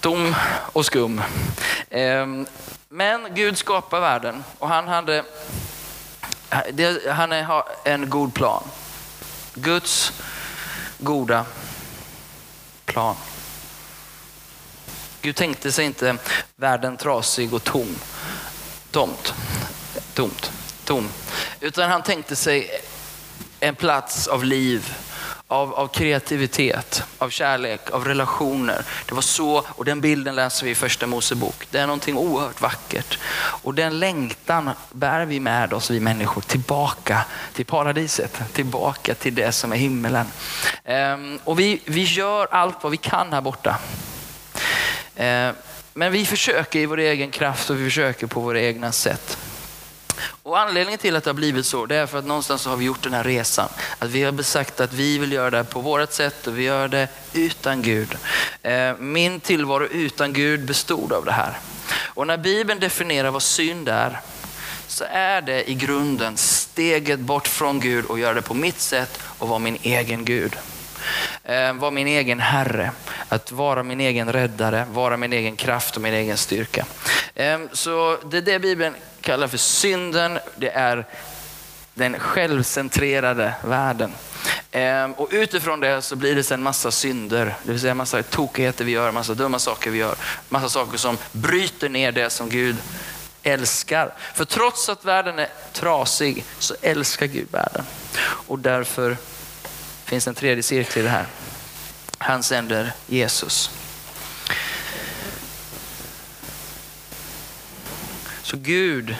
Tom 0.00 0.34
och 0.72 0.86
skum. 0.86 1.22
Ehm, 1.90 2.46
men 2.88 3.34
Gud 3.34 3.59
skapar 3.59 4.00
världen 4.00 4.44
och 4.59 4.68
han 4.68 4.88
hade 4.88 5.24
han 7.11 7.32
har 7.32 7.64
en 7.84 8.11
god 8.11 8.34
plan. 8.34 8.62
Guds 9.55 10.12
goda 10.98 11.46
plan. 12.84 13.16
Gud 15.22 15.36
tänkte 15.36 15.72
sig 15.72 15.84
inte 15.84 16.16
världen 16.57 16.96
trasig 16.96 17.55
och 17.55 17.64
tom. 17.64 17.96
Tomt. 18.90 19.34
Tomt 20.14 20.53
tom. 20.85 21.09
Utan 21.61 21.91
han 21.91 22.03
tänkte 22.03 22.37
sig 22.37 22.70
en 23.61 23.74
plats 23.74 24.26
av 24.26 24.45
liv, 24.45 24.95
av, 25.49 25.74
av, 25.74 25.89
kreativitet, 25.89 27.03
av 27.18 27.30
kärlek, 27.30 27.91
av 27.91 28.05
relationer. 28.05 28.85
Det 29.07 29.14
var 29.14 29.22
så, 29.22 29.64
och 29.68 29.85
den 29.85 30.01
bilden 30.01 30.35
läser 30.35 30.64
vi 30.64 30.70
i 30.70 30.74
första 30.74 31.07
Mosebok. 31.07 31.66
Det 31.70 31.78
är 31.78 31.87
någonting 31.87 32.16
oerhört 32.16 32.61
vackert. 32.61 33.18
Och 33.62 33.74
den 33.74 33.99
längtan 33.99 34.70
bär 34.93 35.24
vi 35.24 35.41
med 35.41 35.72
oss, 35.72 35.91
vi 35.91 36.01
människor, 36.01 36.41
tillbaka 36.41 37.24
till 37.55 37.66
paradiset, 37.66 38.43
tillbaka 38.53 39.14
till 39.14 39.35
det 39.35 39.53
som 39.53 39.72
är 39.72 39.76
himmelen. 39.76 40.26
Ehm, 40.85 41.39
och 41.45 41.61
vi, 41.61 41.80
vi 41.85 42.03
gör 42.03 42.49
allt 42.51 42.82
vad 42.82 42.93
vi 42.93 42.97
kan 42.97 43.32
här 43.32 43.41
borta. 43.41 43.78
Ehm, 45.16 45.55
men 45.95 46.12
vi 46.12 46.26
försöker 46.26 46.78
i 46.78 46.87
vår 46.87 46.99
egen 46.99 47.30
kraft 47.30 47.70
och 47.70 47.80
vi 47.80 47.85
försöker 47.85 48.26
på 48.26 48.41
våra 48.41 48.61
egna 48.61 48.93
sätt. 48.93 49.39
Och 50.42 50.58
anledningen 50.58 50.98
till 50.98 51.16
att 51.16 51.24
det 51.24 51.30
har 51.30 51.34
blivit 51.34 51.66
så, 51.66 51.86
det 51.86 51.96
är 51.96 52.06
för 52.06 52.18
att 52.18 52.24
någonstans 52.24 52.62
så 52.62 52.70
har 52.70 52.76
vi 52.76 52.84
gjort 52.84 53.02
den 53.02 53.14
här 53.14 53.24
resan. 53.24 53.68
Att 53.98 54.10
vi 54.10 54.22
har 54.22 54.42
sagt 54.42 54.80
att 54.80 54.92
vi 54.92 55.18
vill 55.18 55.32
göra 55.32 55.50
det 55.50 55.64
på 55.64 55.80
vårt 55.80 56.12
sätt 56.12 56.46
och 56.46 56.58
vi 56.58 56.62
gör 56.62 56.88
det 56.88 57.08
utan 57.32 57.82
Gud. 57.82 58.16
Eh, 58.62 58.96
min 58.98 59.40
tillvaro 59.40 59.84
utan 59.84 60.32
Gud 60.32 60.64
bestod 60.64 61.12
av 61.12 61.24
det 61.24 61.32
här. 61.32 61.58
Och 62.04 62.26
när 62.26 62.36
Bibeln 62.36 62.80
definierar 62.80 63.30
vad 63.30 63.42
synd 63.42 63.88
är, 63.88 64.20
så 64.86 65.04
är 65.10 65.42
det 65.42 65.70
i 65.70 65.74
grunden 65.74 66.36
steget 66.36 67.20
bort 67.20 67.48
från 67.48 67.80
Gud 67.80 68.04
och 68.04 68.18
göra 68.18 68.34
det 68.34 68.42
på 68.42 68.54
mitt 68.54 68.80
sätt 68.80 69.18
och 69.38 69.48
vara 69.48 69.58
min 69.58 69.78
egen 69.82 70.24
Gud. 70.24 70.56
Eh, 71.44 71.72
vara 71.72 71.90
min 71.90 72.07
egen 72.07 72.40
herre, 72.40 72.90
att 73.28 73.52
vara 73.52 73.82
min 73.82 74.00
egen 74.00 74.32
räddare, 74.32 74.86
vara 74.90 75.16
min 75.16 75.32
egen 75.32 75.57
kraft 75.57 75.96
och 75.96 76.02
min 76.02 76.14
egen 76.14 76.36
styrka. 76.36 76.86
Ehm, 77.34 77.68
så 77.72 78.18
det 78.30 78.36
är 78.36 78.42
det 78.42 78.59
Bibeln 78.59 78.94
kallar 79.20 79.48
för 79.48 79.59
synden. 79.59 80.38
Det 80.57 80.70
är 80.70 81.07
den 81.94 82.18
självcentrerade 82.18 83.55
världen. 83.64 84.12
Ehm, 84.72 85.12
och 85.12 85.28
utifrån 85.30 85.80
det 85.80 86.02
så 86.02 86.16
blir 86.16 86.34
det 86.34 86.42
sen 86.42 86.62
massa 86.62 86.90
synder, 86.90 87.55
det 87.62 87.72
vill 87.72 87.80
säga 87.80 87.94
massa 87.94 88.22
tokigheter 88.22 88.84
vi 88.84 88.92
gör, 88.92 89.12
massa 89.12 89.34
dumma 89.34 89.59
saker 89.59 89.90
vi 89.90 89.98
gör, 89.98 90.14
massa 90.48 90.68
saker 90.68 90.98
som 90.98 91.18
bryter 91.32 91.88
ner 91.88 92.12
det 92.12 92.30
som 92.30 92.48
Gud 92.48 92.76
älskar. 93.42 94.14
För 94.34 94.44
trots 94.44 94.88
att 94.88 95.05
världen 95.05 95.38
är 95.38 95.48
trasig 95.72 96.44
så 96.59 96.74
älskar 96.82 97.26
Gud 97.26 97.48
världen. 97.50 97.84
Och 98.22 98.59
därför 98.59 99.16
finns 100.05 100.28
en 100.28 100.34
tredje 100.34 100.62
cirkel 100.62 101.00
i 101.00 101.02
det 101.02 101.11
här. 101.11 101.26
Han 102.18 102.42
sänder 102.42 102.92
Jesus. 103.07 103.70
Så 108.42 108.57
Gud 108.57 109.16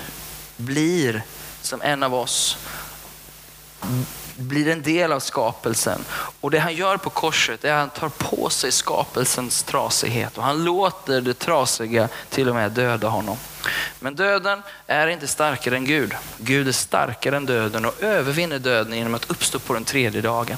blir 0.57 1.23
som 1.63 1.83
en 1.83 2.03
av 2.03 2.15
oss, 2.15 2.59
blir 4.37 4.69
en 4.69 4.83
del 4.83 5.13
av 5.13 5.21
skapelsen. 5.21 6.05
Och 6.41 6.51
det 6.51 6.59
han 6.59 6.75
gör 6.75 6.97
på 6.97 7.11
korset 7.11 7.65
är 7.65 7.73
att 7.73 7.79
han 7.79 7.91
tar 7.91 8.09
på 8.09 8.51
sig 8.51 8.73
skapelsens 8.73 9.63
trasighet 9.63 10.39
och 10.39 10.45
han 10.45 10.65
låter 10.65 11.21
det 11.21 11.35
trasiga 11.35 12.09
till 12.29 12.49
och 12.49 12.55
med 12.55 12.73
döda 12.73 13.09
honom. 13.09 13.37
Men 14.01 14.15
döden 14.15 14.63
är 14.87 15.07
inte 15.07 15.27
starkare 15.27 15.77
än 15.77 15.85
Gud. 15.85 16.15
Gud 16.39 16.69
är 16.69 16.73
starkare 16.73 17.37
än 17.37 17.47
döden 17.47 17.85
och 17.85 18.03
övervinner 18.03 18.59
döden 18.59 18.99
genom 18.99 19.15
att 19.15 19.31
uppstå 19.31 19.59
på 19.59 19.75
den 19.75 19.85
tredje 19.85 20.21
dagen. 20.21 20.57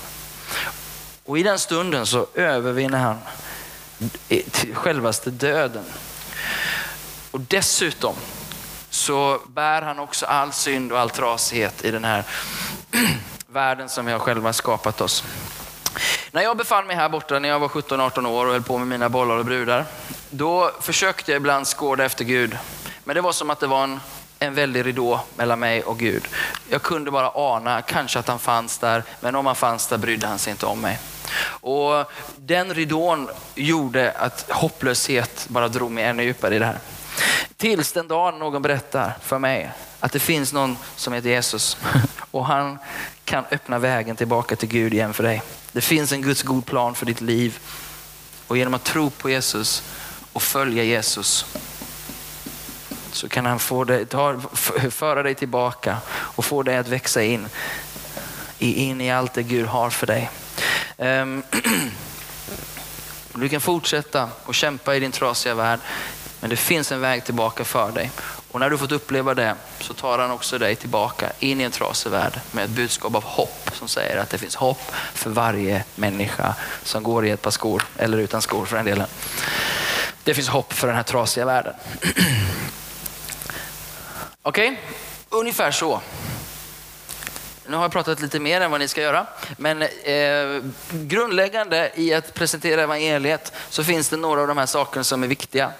Och 1.24 1.38
i 1.38 1.42
den 1.42 1.58
stunden 1.58 2.06
så 2.06 2.26
övervinner 2.34 2.98
han 2.98 3.18
självaste 4.72 5.30
döden. 5.30 5.84
Och 7.30 7.40
dessutom 7.40 8.14
så 8.90 9.40
bär 9.46 9.82
han 9.82 9.98
också 9.98 10.26
all 10.26 10.52
synd 10.52 10.92
och 10.92 10.98
all 10.98 11.10
trasighet 11.10 11.84
i 11.84 11.90
den 11.90 12.04
här 12.04 12.24
världen 13.46 13.88
som 13.88 14.06
vi 14.06 14.12
har 14.12 14.18
själva 14.18 14.52
skapat 14.52 15.00
oss. 15.00 15.24
När 16.30 16.42
jag 16.42 16.56
befann 16.56 16.86
mig 16.86 16.96
här 16.96 17.08
borta 17.08 17.38
när 17.38 17.48
jag 17.48 17.58
var 17.58 17.68
17-18 17.68 18.26
år 18.28 18.46
och 18.46 18.52
höll 18.52 18.62
på 18.62 18.78
med 18.78 18.88
mina 18.88 19.08
bollar 19.08 19.36
och 19.36 19.44
brudar, 19.44 19.84
då 20.30 20.70
försökte 20.80 21.32
jag 21.32 21.36
ibland 21.36 21.66
skåda 21.66 22.04
efter 22.04 22.24
Gud. 22.24 22.58
Men 23.04 23.14
det 23.14 23.20
var 23.20 23.32
som 23.32 23.50
att 23.50 23.60
det 23.60 23.66
var 23.66 23.84
en, 23.84 24.00
en 24.38 24.54
väldig 24.54 24.86
ridå 24.86 25.20
mellan 25.36 25.58
mig 25.58 25.82
och 25.82 25.98
Gud. 25.98 26.28
Jag 26.70 26.82
kunde 26.82 27.10
bara 27.10 27.30
ana, 27.34 27.82
kanske 27.82 28.18
att 28.18 28.28
han 28.28 28.38
fanns 28.38 28.78
där, 28.78 29.02
men 29.20 29.34
om 29.34 29.46
han 29.46 29.56
fanns 29.56 29.86
där 29.86 29.98
brydde 29.98 30.26
han 30.26 30.38
sig 30.38 30.50
inte 30.50 30.66
om 30.66 30.80
mig. 30.80 30.98
Och 31.44 32.12
den 32.36 32.74
ridån 32.74 33.28
gjorde 33.54 34.12
att 34.12 34.50
hopplöshet 34.50 35.46
bara 35.48 35.68
drog 35.68 35.90
mig 35.90 36.04
ännu 36.04 36.22
djupare 36.22 36.56
i 36.56 36.58
det 36.58 36.66
här. 36.66 36.78
Tills 37.56 37.92
den 37.92 38.08
dagen 38.08 38.38
någon 38.38 38.62
berättar 38.62 39.12
för 39.22 39.38
mig 39.38 39.70
att 40.00 40.12
det 40.12 40.18
finns 40.20 40.52
någon 40.52 40.76
som 40.96 41.12
heter 41.12 41.28
Jesus 41.28 41.76
och 42.30 42.46
han 42.46 42.78
kan 43.24 43.44
öppna 43.50 43.78
vägen 43.78 44.16
tillbaka 44.16 44.56
till 44.56 44.68
Gud 44.68 44.94
igen 44.94 45.14
för 45.14 45.22
dig. 45.22 45.42
Det 45.72 45.80
finns 45.80 46.12
en 46.12 46.22
Guds 46.22 46.42
god 46.42 46.66
plan 46.66 46.94
för 46.94 47.06
ditt 47.06 47.20
liv 47.20 47.58
och 48.46 48.56
genom 48.56 48.74
att 48.74 48.84
tro 48.84 49.10
på 49.10 49.30
Jesus 49.30 49.82
och 50.32 50.42
följa 50.42 50.82
Jesus 50.82 51.46
så 53.16 53.28
kan 53.28 53.46
han 53.46 53.58
få 53.58 53.84
dig, 53.84 54.06
ta, 54.06 54.40
föra 54.90 55.22
dig 55.22 55.34
tillbaka 55.34 55.96
och 56.08 56.44
få 56.44 56.62
dig 56.62 56.76
att 56.76 56.88
växa 56.88 57.22
in, 57.22 57.48
in 58.58 59.00
i 59.00 59.12
allt 59.12 59.34
det 59.34 59.42
Gud 59.42 59.66
har 59.66 59.90
för 59.90 60.06
dig. 60.06 60.30
Ehm, 60.98 61.42
du 63.34 63.48
kan 63.48 63.60
fortsätta 63.60 64.28
och 64.44 64.54
kämpa 64.54 64.96
i 64.96 65.00
din 65.00 65.12
trasiga 65.12 65.54
värld 65.54 65.80
men 66.40 66.50
det 66.50 66.56
finns 66.56 66.92
en 66.92 67.00
väg 67.00 67.24
tillbaka 67.24 67.64
för 67.64 67.92
dig. 67.92 68.10
Och 68.50 68.60
när 68.60 68.70
du 68.70 68.78
fått 68.78 68.92
uppleva 68.92 69.34
det 69.34 69.54
så 69.80 69.94
tar 69.94 70.18
han 70.18 70.30
också 70.30 70.58
dig 70.58 70.76
tillbaka 70.76 71.32
in 71.38 71.60
i 71.60 71.64
en 71.64 71.70
trasig 71.70 72.10
värld 72.10 72.40
med 72.52 72.64
ett 72.64 72.70
budskap 72.70 73.14
av 73.14 73.24
hopp 73.24 73.70
som 73.72 73.88
säger 73.88 74.16
att 74.16 74.30
det 74.30 74.38
finns 74.38 74.56
hopp 74.56 74.92
för 75.14 75.30
varje 75.30 75.84
människa 75.94 76.54
som 76.82 77.02
går 77.02 77.26
i 77.26 77.30
ett 77.30 77.42
par 77.42 77.50
skor, 77.50 77.82
eller 77.96 78.18
utan 78.18 78.42
skor 78.42 78.66
för 78.66 78.76
den 78.76 78.86
delen. 78.86 79.06
Det 80.24 80.34
finns 80.34 80.48
hopp 80.48 80.72
för 80.72 80.86
den 80.86 80.96
här 80.96 81.02
trasiga 81.02 81.44
världen. 81.44 81.74
Okej, 84.48 84.68
okay? 84.68 85.40
ungefär 85.40 85.70
så. 85.70 86.00
Nu 87.66 87.76
har 87.76 87.84
jag 87.84 87.92
pratat 87.92 88.20
lite 88.20 88.40
mer 88.40 88.60
än 88.60 88.70
vad 88.70 88.80
ni 88.80 88.88
ska 88.88 89.02
göra. 89.02 89.26
Men 89.56 89.82
eh, 89.82 90.62
grundläggande 90.90 91.90
i 91.94 92.14
att 92.14 92.34
presentera 92.34 92.82
evangeliet 92.82 93.52
så 93.68 93.84
finns 93.84 94.08
det 94.08 94.16
några 94.16 94.40
av 94.40 94.48
de 94.48 94.58
här 94.58 94.66
sakerna 94.66 95.04
som 95.04 95.22
är 95.22 95.26
viktiga. 95.26 95.72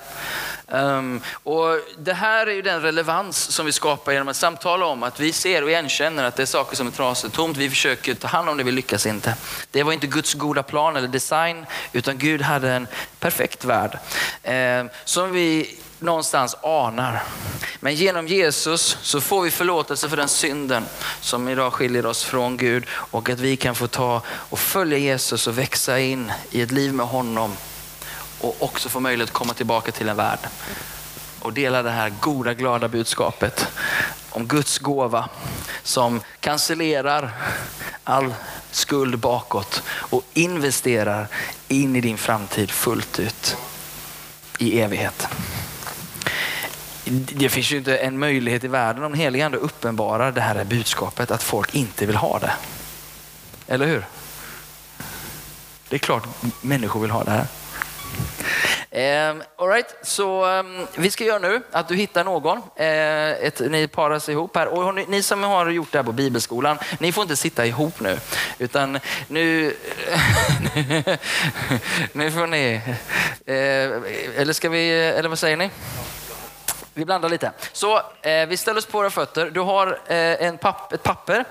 Um, 0.69 1.21
och 1.43 1.81
det 1.99 2.13
här 2.13 2.47
är 2.47 2.53
ju 2.53 2.63
den 2.63 2.83
relevans 2.83 3.37
som 3.51 3.67
vi 3.67 3.73
skapar 3.73 4.13
genom 4.13 4.29
att 4.29 4.37
samtala 4.37 4.87
om 4.87 5.03
att 5.03 5.21
vi 5.21 5.33
ser 5.33 5.63
och 5.63 5.71
igenkänner 5.71 6.25
att 6.25 6.37
det 6.37 6.43
är 6.43 6.47
saker 6.47 6.77
som 6.77 6.87
är 6.87 6.91
trasigt, 6.91 7.35
tomt. 7.35 7.57
Vi 7.57 7.71
försöker 7.71 8.15
ta 8.15 8.29
hand 8.29 8.49
om 8.49 8.57
det, 8.57 8.65
vi 8.65 8.73
lyckas 8.73 9.07
inte. 9.07 9.37
Det 9.71 9.83
var 9.83 9.93
inte 9.93 10.07
Guds 10.07 10.35
goda 10.35 10.63
plan 10.63 10.97
eller 10.97 11.09
design, 11.09 11.67
utan 11.93 12.19
Gud 12.19 12.43
hade 12.43 12.73
en 12.73 12.89
perfekt 13.21 13.65
värld 13.65 13.99
um, 14.45 14.91
som 15.05 15.33
vi 15.33 15.79
någonstans 15.99 16.57
anar. 16.63 17.23
Men 17.81 17.95
genom 17.95 18.27
Jesus 18.27 18.99
så 19.03 19.21
får 19.21 19.43
vi 19.43 19.51
förlåtelse 19.51 20.09
för 20.09 20.17
den 20.17 20.29
synden 20.29 20.85
som 21.21 21.49
idag 21.49 21.73
skiljer 21.73 22.07
oss 22.07 22.25
från 22.25 22.57
Gud 22.57 22.85
och 22.89 23.31
att 23.31 23.41
vi 23.41 23.57
kan 23.57 23.75
få 23.75 23.87
ta 23.87 24.23
och 24.29 24.59
följa 24.59 24.99
Jesus 24.99 25.47
och 25.47 25.59
växa 25.59 26.01
in 26.01 26.33
i 26.51 26.63
ett 26.63 26.73
liv 26.73 26.95
med 26.95 27.07
honom 27.07 27.57
och 28.49 28.63
också 28.63 28.89
få 28.89 29.01
möjlighet 29.01 29.31
att 29.31 29.35
komma 29.35 29.55
tillbaka 29.55 29.93
till 29.93 30.09
en 30.09 30.17
värld 30.17 30.39
och 31.41 31.53
dela 31.53 31.83
det 31.83 31.91
här 31.91 32.13
goda, 32.21 32.55
glada 32.55 32.89
budskapet 32.89 33.67
om 34.31 34.47
Guds 34.47 34.79
gåva 34.79 35.29
som 35.83 36.21
cancellerar 36.41 37.31
all 38.05 38.35
skuld 38.71 39.19
bakåt 39.19 39.83
och 39.89 40.25
investerar 40.35 41.29
in 41.69 41.97
i 41.97 42.01
din 42.01 42.19
framtid 42.19 42.71
fullt 42.71 43.19
ut 43.19 43.57
i 44.59 44.81
evighet. 44.81 45.29
Det 47.09 47.49
finns 47.49 47.73
ju 47.73 47.77
inte 47.77 47.97
en 47.97 48.19
möjlighet 48.19 48.65
i 48.65 48.69
världen 48.69 49.05
om 49.05 49.15
helige 49.15 49.47
ande 49.47 49.59
uppenbarar 49.59 50.33
det 50.33 50.41
här 50.41 50.65
budskapet 50.65 51.31
att 51.31 51.43
folk 51.43 51.75
inte 51.75 52.07
vill 52.07 52.17
ha 52.17 52.39
det. 52.39 52.53
Eller 53.67 53.87
hur? 53.87 54.07
Det 55.89 55.97
är 55.97 55.99
klart 55.99 56.29
människor 56.61 57.01
vill 57.01 57.11
ha 57.11 57.25
det 57.25 57.31
här. 57.31 57.47
Um, 58.91 59.43
all 59.57 59.69
right. 59.69 59.95
så 60.03 60.47
um, 60.47 60.87
vi 60.95 61.11
ska 61.11 61.25
göra 61.25 61.39
nu 61.39 61.63
att 61.71 61.89
du 61.89 61.97
hittar 61.97 62.25
någon. 62.25 62.59
Uh, 62.59 62.65
ett, 63.47 63.61
ni 63.61 63.89
paras 63.89 64.29
ihop 64.29 64.57
här. 64.57 64.67
Och 64.67 64.95
ni, 64.95 65.05
ni, 65.09 65.23
som 65.23 65.43
har 65.43 65.71
gjort 65.71 65.93
det 65.93 65.99
här 65.99 66.05
på 66.05 66.13
bibelskolan, 66.13 66.79
ni 66.99 67.13
får 67.13 67.23
inte 67.23 67.37
sitta 67.37 67.67
ihop 67.67 68.01
nu. 68.01 68.19
Utan 68.59 68.99
nu... 69.29 69.65
nu 72.13 72.31
får 72.31 72.47
ni... 72.47 72.81
Uh, 73.49 74.41
eller 74.41 74.53
ska 74.53 74.69
vi... 74.69 74.91
Eller 74.91 75.29
vad 75.29 75.39
säger 75.39 75.57
ni? 75.57 75.71
Vi 76.97 77.05
blandar 77.05 77.29
lite. 77.29 77.53
Så 77.73 77.97
eh, 78.23 78.47
vi 78.49 78.57
ställer 78.57 78.79
oss 78.79 78.87
på 78.87 78.99
våra 78.99 79.11
fötter. 79.11 79.51
Du 79.51 79.61
har 79.61 79.99
eh, 80.07 80.47
en 80.47 80.59
papp, 80.59 80.93
ett 80.93 81.03
papper. 81.03 81.45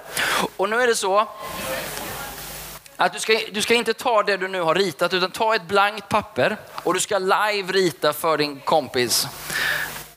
Och 0.57 0.70
nu 0.70 0.82
är 0.82 0.88
det 0.88 0.95
så 0.95 1.28
att 2.98 3.14
du 3.14 3.20
ska, 3.20 3.39
du 3.52 3.62
ska 3.62 3.74
inte 3.74 3.93
ta 3.93 4.24
det 4.24 4.38
du 4.38 4.48
nu 4.48 4.62
har 4.62 4.76
ritat 4.76 5.14
utan 5.14 5.32
ta 5.32 5.56
ett 5.56 5.68
blankt 5.68 6.10
papper 6.10 6.58
och 6.84 6.93
du 6.93 7.00
ska 7.00 7.18
live 7.20 7.72
rita 7.72 8.14
för 8.14 8.38
din 8.38 8.60
kompis. 8.60 9.28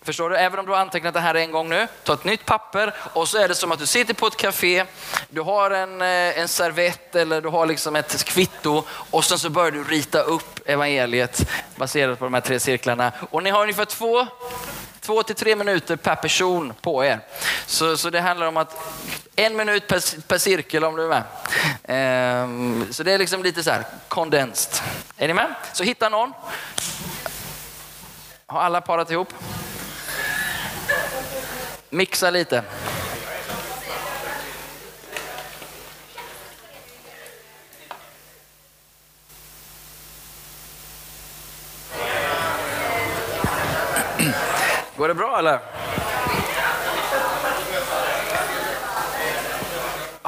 Förstår 0.02 0.30
du? 0.30 0.36
Även 0.36 0.58
om 0.58 0.66
du 0.66 0.72
har 0.72 0.78
antecknat 0.78 1.14
det 1.14 1.20
här 1.20 1.34
en 1.34 1.52
gång 1.52 1.68
nu, 1.68 1.86
ta 2.04 2.14
ett 2.14 2.24
nytt 2.24 2.44
papper 2.44 2.94
och 3.12 3.28
så 3.28 3.38
är 3.38 3.48
det 3.48 3.54
som 3.54 3.72
att 3.72 3.78
du 3.78 3.86
sitter 3.86 4.14
på 4.14 4.26
ett 4.26 4.36
café, 4.36 4.84
du 5.28 5.40
har 5.40 5.70
en, 5.70 6.02
eh, 6.02 6.38
en 6.38 6.48
servett 6.48 7.14
eller 7.14 7.40
du 7.40 7.48
har 7.48 7.66
liksom 7.66 7.96
ett 7.96 8.24
kvitto 8.24 8.82
och 8.90 9.24
sen 9.24 9.38
så 9.38 9.50
börjar 9.50 9.70
du 9.70 9.84
rita 9.84 10.22
upp 10.22 10.60
evangeliet 10.68 11.50
baserat 11.76 12.18
på 12.18 12.24
de 12.24 12.34
här 12.34 12.40
tre 12.40 12.60
cirklarna. 12.60 13.12
Och 13.30 13.42
ni 13.42 13.50
har 13.50 13.62
ungefär 13.62 13.84
två 13.84 14.26
två 15.08 15.22
till 15.22 15.34
tre 15.34 15.56
minuter 15.56 15.96
per 15.96 16.14
person 16.14 16.72
på 16.80 17.04
er. 17.04 17.20
Så, 17.66 17.96
så 17.96 18.10
det 18.10 18.20
handlar 18.20 18.46
om 18.46 18.56
att 18.56 18.76
en 19.38 19.56
minut 19.56 19.86
per, 19.86 20.20
per 20.28 20.38
cirkel 20.38 20.84
om 20.84 20.96
du 20.96 21.04
är 21.04 21.08
med. 21.08 21.22
Ehm, 21.84 22.92
så 22.92 23.02
det 23.02 23.12
är 23.12 23.18
liksom 23.18 23.42
lite 23.42 23.62
så 23.62 23.70
här 23.70 23.84
kondenst. 24.08 24.82
Är 25.16 25.28
ni 25.28 25.34
med? 25.34 25.54
Så 25.72 25.84
hitta 25.84 26.08
någon. 26.08 26.32
Har 28.46 28.60
alla 28.60 28.80
parat 28.80 29.10
ihop? 29.10 29.34
Mixa 31.90 32.30
lite. 32.30 32.62
Går 44.96 45.08
det 45.08 45.14
bra 45.14 45.38
eller? 45.38 45.87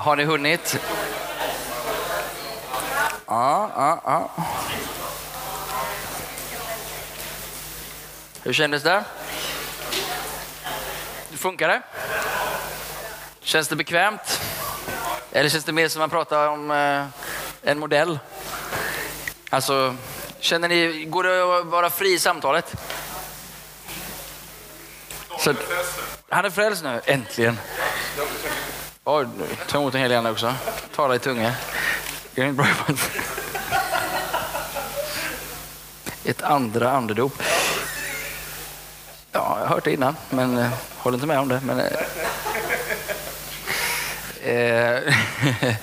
Har 0.01 0.16
ni 0.16 0.24
hunnit? 0.24 0.78
Ja, 3.26 3.70
ja, 3.76 4.01
ja. 4.05 4.30
Hur 8.42 8.53
kändes 8.53 8.82
det? 8.82 9.05
Funkar 11.30 11.68
det? 11.68 11.82
Känns 13.40 13.68
det 13.68 13.76
bekvämt? 13.76 14.40
Eller 15.32 15.51
känns 15.51 15.64
det 15.64 15.72
mer 15.72 15.88
som 15.88 16.01
man 16.01 16.11
pratar 16.11 16.48
om 16.48 16.70
eh, 16.70 17.07
en 17.62 17.78
modell? 17.78 18.18
Alltså, 19.51 19.96
känner 20.38 20.68
ni, 20.68 21.05
går 21.05 21.24
det 21.24 21.59
att 21.59 21.66
vara 21.66 21.90
fri 21.90 22.12
i 22.12 22.18
samtalet? 22.18 22.74
Så, 25.38 25.55
han 26.28 26.44
är 26.44 26.51
frälst 26.51 26.82
nu, 26.82 27.01
äntligen. 27.05 27.59
Oj, 29.05 29.26
ta 29.68 29.78
emot 29.78 29.92
den 29.92 30.03
helige 30.03 30.30
också. 30.30 30.55
Tala 30.94 31.14
i 31.14 31.18
tunga. 31.18 31.55
Jag 32.34 32.48
är 32.48 32.53
bra 32.53 32.66
på 32.86 32.92
Ett 36.24 36.42
andra 36.42 36.90
andedop. 36.90 37.42
Ja, 39.32 39.57
jag 39.61 39.66
har 39.66 39.66
hört 39.66 39.84
det 39.84 39.92
innan, 39.92 40.16
men 40.30 40.59
eh, 40.59 40.70
håller 40.96 41.16
inte 41.16 41.26
med 41.26 41.38
om 41.38 41.48
det. 41.48 41.61
Men, 41.64 41.80
eh, 41.80 41.86
eh 44.55 45.14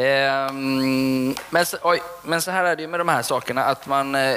Ehm, 0.00 1.34
men, 1.50 1.66
så, 1.66 1.76
oj, 1.82 2.02
men 2.22 2.42
så 2.42 2.50
här 2.50 2.64
är 2.64 2.76
det 2.76 2.82
ju 2.82 2.88
med 2.88 3.00
de 3.00 3.08
här 3.08 3.22
sakerna 3.22 3.64
att 3.64 3.86
man, 3.86 4.14
eh, 4.14 4.36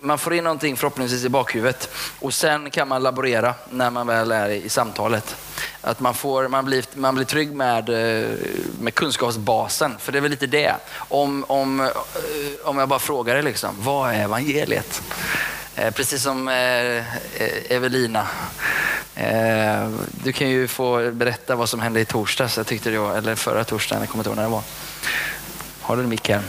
man 0.00 0.18
får 0.18 0.34
in 0.34 0.44
någonting 0.44 0.76
förhoppningsvis 0.76 1.24
i 1.24 1.28
bakhuvudet 1.28 1.90
och 2.20 2.34
sen 2.34 2.70
kan 2.70 2.88
man 2.88 3.02
laborera 3.02 3.54
när 3.70 3.90
man 3.90 4.06
väl 4.06 4.32
är 4.32 4.48
i 4.48 4.68
samtalet. 4.68 5.36
Att 5.80 6.00
man, 6.00 6.14
får, 6.14 6.48
man, 6.48 6.64
blir, 6.64 6.84
man 6.94 7.14
blir 7.14 7.24
trygg 7.24 7.52
med, 7.52 7.88
eh, 7.88 8.28
med 8.80 8.94
kunskapsbasen, 8.94 9.96
för 9.98 10.12
det 10.12 10.18
är 10.18 10.20
väl 10.22 10.30
lite 10.30 10.46
det. 10.46 10.74
Om, 10.94 11.44
om, 11.48 11.80
eh, 11.80 11.88
om 12.64 12.78
jag 12.78 12.88
bara 12.88 12.98
frågar 12.98 13.34
dig, 13.34 13.42
liksom, 13.42 13.70
vad 13.78 14.10
är 14.10 14.24
evangeliet? 14.24 15.02
Precis 15.94 16.22
som 16.22 16.48
Evelina. 17.68 18.26
Du 20.24 20.32
kan 20.32 20.48
ju 20.48 20.68
få 20.68 21.10
berätta 21.10 21.56
vad 21.56 21.68
som 21.68 21.80
hände 21.80 22.00
i 22.00 22.04
torsdags, 22.04 22.56
jag 22.56 22.66
tyckte 22.66 22.90
det 22.90 22.98
var, 22.98 23.16
eller 23.16 23.34
förra 23.34 23.64
torsdagen, 23.64 24.02
jag 24.02 24.10
kommer 24.10 24.20
inte 24.22 24.30
ihåg 24.30 24.36
när 24.36 24.42
det 24.42 24.50
var. 24.50 24.62
Har 25.82 25.96
du 25.96 26.02
en 26.02 26.08
mick 26.08 26.28
här? 26.28 26.42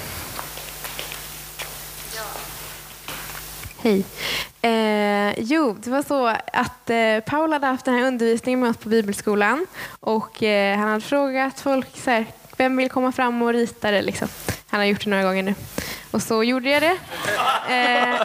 Hej. 3.81 4.05
Eh, 4.61 5.33
jo, 5.37 5.77
det 5.83 5.89
var 5.89 6.03
så 6.03 6.27
att 6.53 6.89
eh, 6.89 7.19
Paul 7.25 7.53
hade 7.53 7.67
haft 7.67 7.85
den 7.85 7.95
här 7.95 8.07
undervisningen 8.07 8.59
med 8.59 8.69
oss 8.69 8.77
på 8.77 8.89
bibelskolan 8.89 9.65
och 9.99 10.43
eh, 10.43 10.77
han 10.77 10.89
hade 10.89 11.01
frågat 11.01 11.59
folk 11.59 11.97
så 11.97 12.09
här, 12.11 12.25
vem 12.57 12.77
vill 12.77 12.89
komma 12.89 13.11
fram 13.11 13.41
och 13.41 13.53
rita 13.53 13.91
det? 13.91 14.01
Liksom. 14.01 14.27
Han 14.67 14.79
har 14.79 14.87
gjort 14.87 15.03
det 15.03 15.09
några 15.09 15.23
gånger 15.23 15.43
nu. 15.43 15.55
Eh, 16.11 16.15
och 16.15 16.21
så 16.21 16.43
gjorde 16.43 16.69
jag 16.69 16.81
det. 16.81 16.97
Eh, 17.73 18.21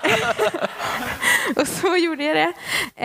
och 1.56 1.68
så 1.68 1.96
gjorde 1.96 2.24
jag 2.24 2.36
det. 2.36 2.52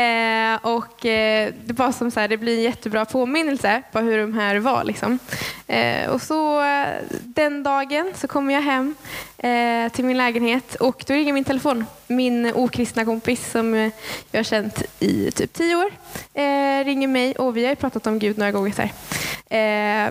Eh, 0.02 0.66
och 0.76 0.96
det 1.02 1.74
var 1.78 1.92
som 1.92 2.12
så 2.12 2.20
här, 2.20 2.28
det 2.28 2.38
blir 2.38 2.58
en 2.58 2.64
jättebra 2.64 3.06
påminnelse 3.06 3.82
på 3.92 4.00
hur 4.00 4.18
de 4.18 4.34
här 4.34 4.56
var. 4.56 4.84
Liksom. 4.84 5.20
Eh, 5.68 6.10
och 6.10 6.22
så 6.22 6.62
eh, 6.62 6.88
den 7.24 7.64
dagen 7.64 8.14
så 8.16 8.28
kommer 8.28 8.54
jag 8.54 8.62
hem 8.62 8.96
eh, 9.38 9.92
till 9.92 10.06
min 10.06 10.18
lägenhet 10.18 10.76
och 10.76 11.04
då 11.08 11.14
ringer 11.14 11.34
min 11.34 11.44
telefon. 11.44 11.86
Min 12.08 12.54
okristna 12.54 13.06
kompis 13.06 13.52
som 13.52 13.74
eh, 13.74 13.92
jag 14.32 14.40
har 14.40 14.44
känt 14.44 14.84
i 15.00 15.32
typ 15.32 15.54
tio 15.54 15.76
år 15.76 15.92
eh, 16.34 16.86
ringer 16.86 17.08
mig 17.08 17.36
och 17.36 17.58
vi 17.58 17.66
har 17.66 17.76
pratat 17.76 18.08
om 18.08 18.20
Gud 18.20 18.38
några 18.38 18.52
gånger. 18.52 18.72
Så 18.72 18.82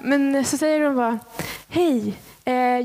men 0.02 0.44
så 0.44 0.56
säger 0.56 0.80
de 0.80 0.96
bara, 0.96 1.18
hej, 1.68 2.14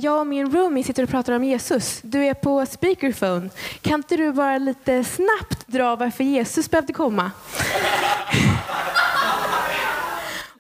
jag 0.02 0.20
och 0.20 0.28
min 0.28 0.52
roomie 0.52 0.84
sitter 0.84 1.04
och 1.04 1.10
pratar 1.10 1.34
om 1.34 1.44
Jesus. 1.44 2.00
Du 2.04 2.26
är 2.26 2.34
på 2.34 2.66
speakerphone. 2.66 3.50
Kan 3.82 3.94
inte 3.94 4.18
du 4.18 4.32
bara 4.32 4.58
lite 4.58 5.04
snabbt 5.04 5.68
dra 5.68 5.96
varför 5.96 6.24
Jesus 6.24 6.72
behövde 6.72 6.94
komma? 6.94 7.32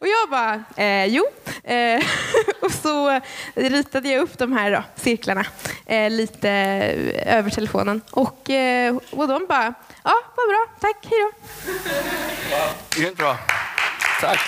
Och 0.04 0.10
jag 0.10 0.30
bara, 0.30 0.64
eh, 0.76 1.06
jo. 1.06 1.26
Eh, 1.64 2.04
och 2.62 2.72
så 2.72 3.22
ritade 3.56 4.10
jag 4.10 4.22
upp 4.22 4.38
de 4.38 4.52
här 4.54 4.72
då, 4.72 4.84
cirklarna 4.96 5.46
eh, 5.86 6.10
lite 6.10 6.50
över 7.26 7.50
telefonen. 7.50 8.02
Och, 8.12 8.50
eh, 8.50 8.96
och 9.12 9.28
de 9.28 9.46
bara, 9.50 9.74
ja 10.04 10.14
vad 10.36 10.48
bra, 10.48 10.66
tack, 10.80 11.08
hej 11.10 11.20
då. 11.22 11.32
Grymt 13.02 13.18
bra. 13.18 13.38
Tack. 14.22 14.40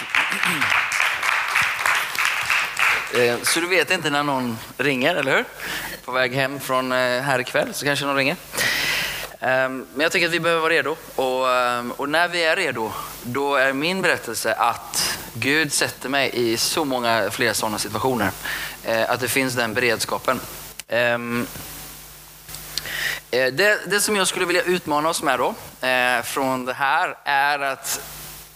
Eh, 3.18 3.38
Så 3.43 3.59
du 3.59 3.68
vet 3.68 3.91
inte 3.91 4.09
när 4.09 4.24
någon 4.24 4.57
ringer, 4.78 5.16
eller 5.16 5.36
hur? 5.36 5.45
På 6.05 6.11
väg 6.11 6.34
hem 6.34 6.59
från 6.59 6.91
eh, 6.91 7.22
här 7.22 7.39
ikväll 7.39 7.74
så 7.74 7.86
kanske 7.86 8.05
någon 8.05 8.16
ringer. 8.16 8.36
Ehm, 9.39 9.86
men 9.93 10.01
jag 10.03 10.11
tänker 10.11 10.28
att 10.28 10.34
vi 10.34 10.39
behöver 10.39 10.61
vara 10.61 10.74
redo. 10.74 10.95
Och, 11.16 11.49
ehm, 11.53 11.91
och 11.91 12.09
när 12.09 12.28
vi 12.28 12.43
är 12.43 12.55
redo, 12.55 12.91
då 13.24 13.55
är 13.55 13.74
min 13.74 14.01
berättelse 14.01 14.53
att 14.53 15.18
Gud 15.34 15.74
sätter 15.74 16.09
mig 16.09 16.30
i 16.34 16.57
så 16.57 16.86
många 16.86 17.32
fler 17.32 17.53
sådana 17.53 17.80
situationer. 17.80 18.32
Eh, 18.84 19.09
Att 19.11 19.20
det 19.20 19.28
finns 19.28 19.53
den 19.53 19.74
beredskapen. 19.74 20.39
Ehm, 20.88 21.47
eh, 23.32 23.53
Det, 23.53 23.80
det 23.88 24.01
som 24.01 24.16
jag 24.16 24.28
skulle 24.28 24.45
vilja 24.45 24.61
utmana 24.63 25.09
oss 25.09 25.24
med 25.24 25.39
då, 25.39 25.55
eh, 25.88 26.22
från 26.24 26.66
det 26.66 26.74
här, 26.74 27.18
är 27.24 27.59
att 27.59 28.01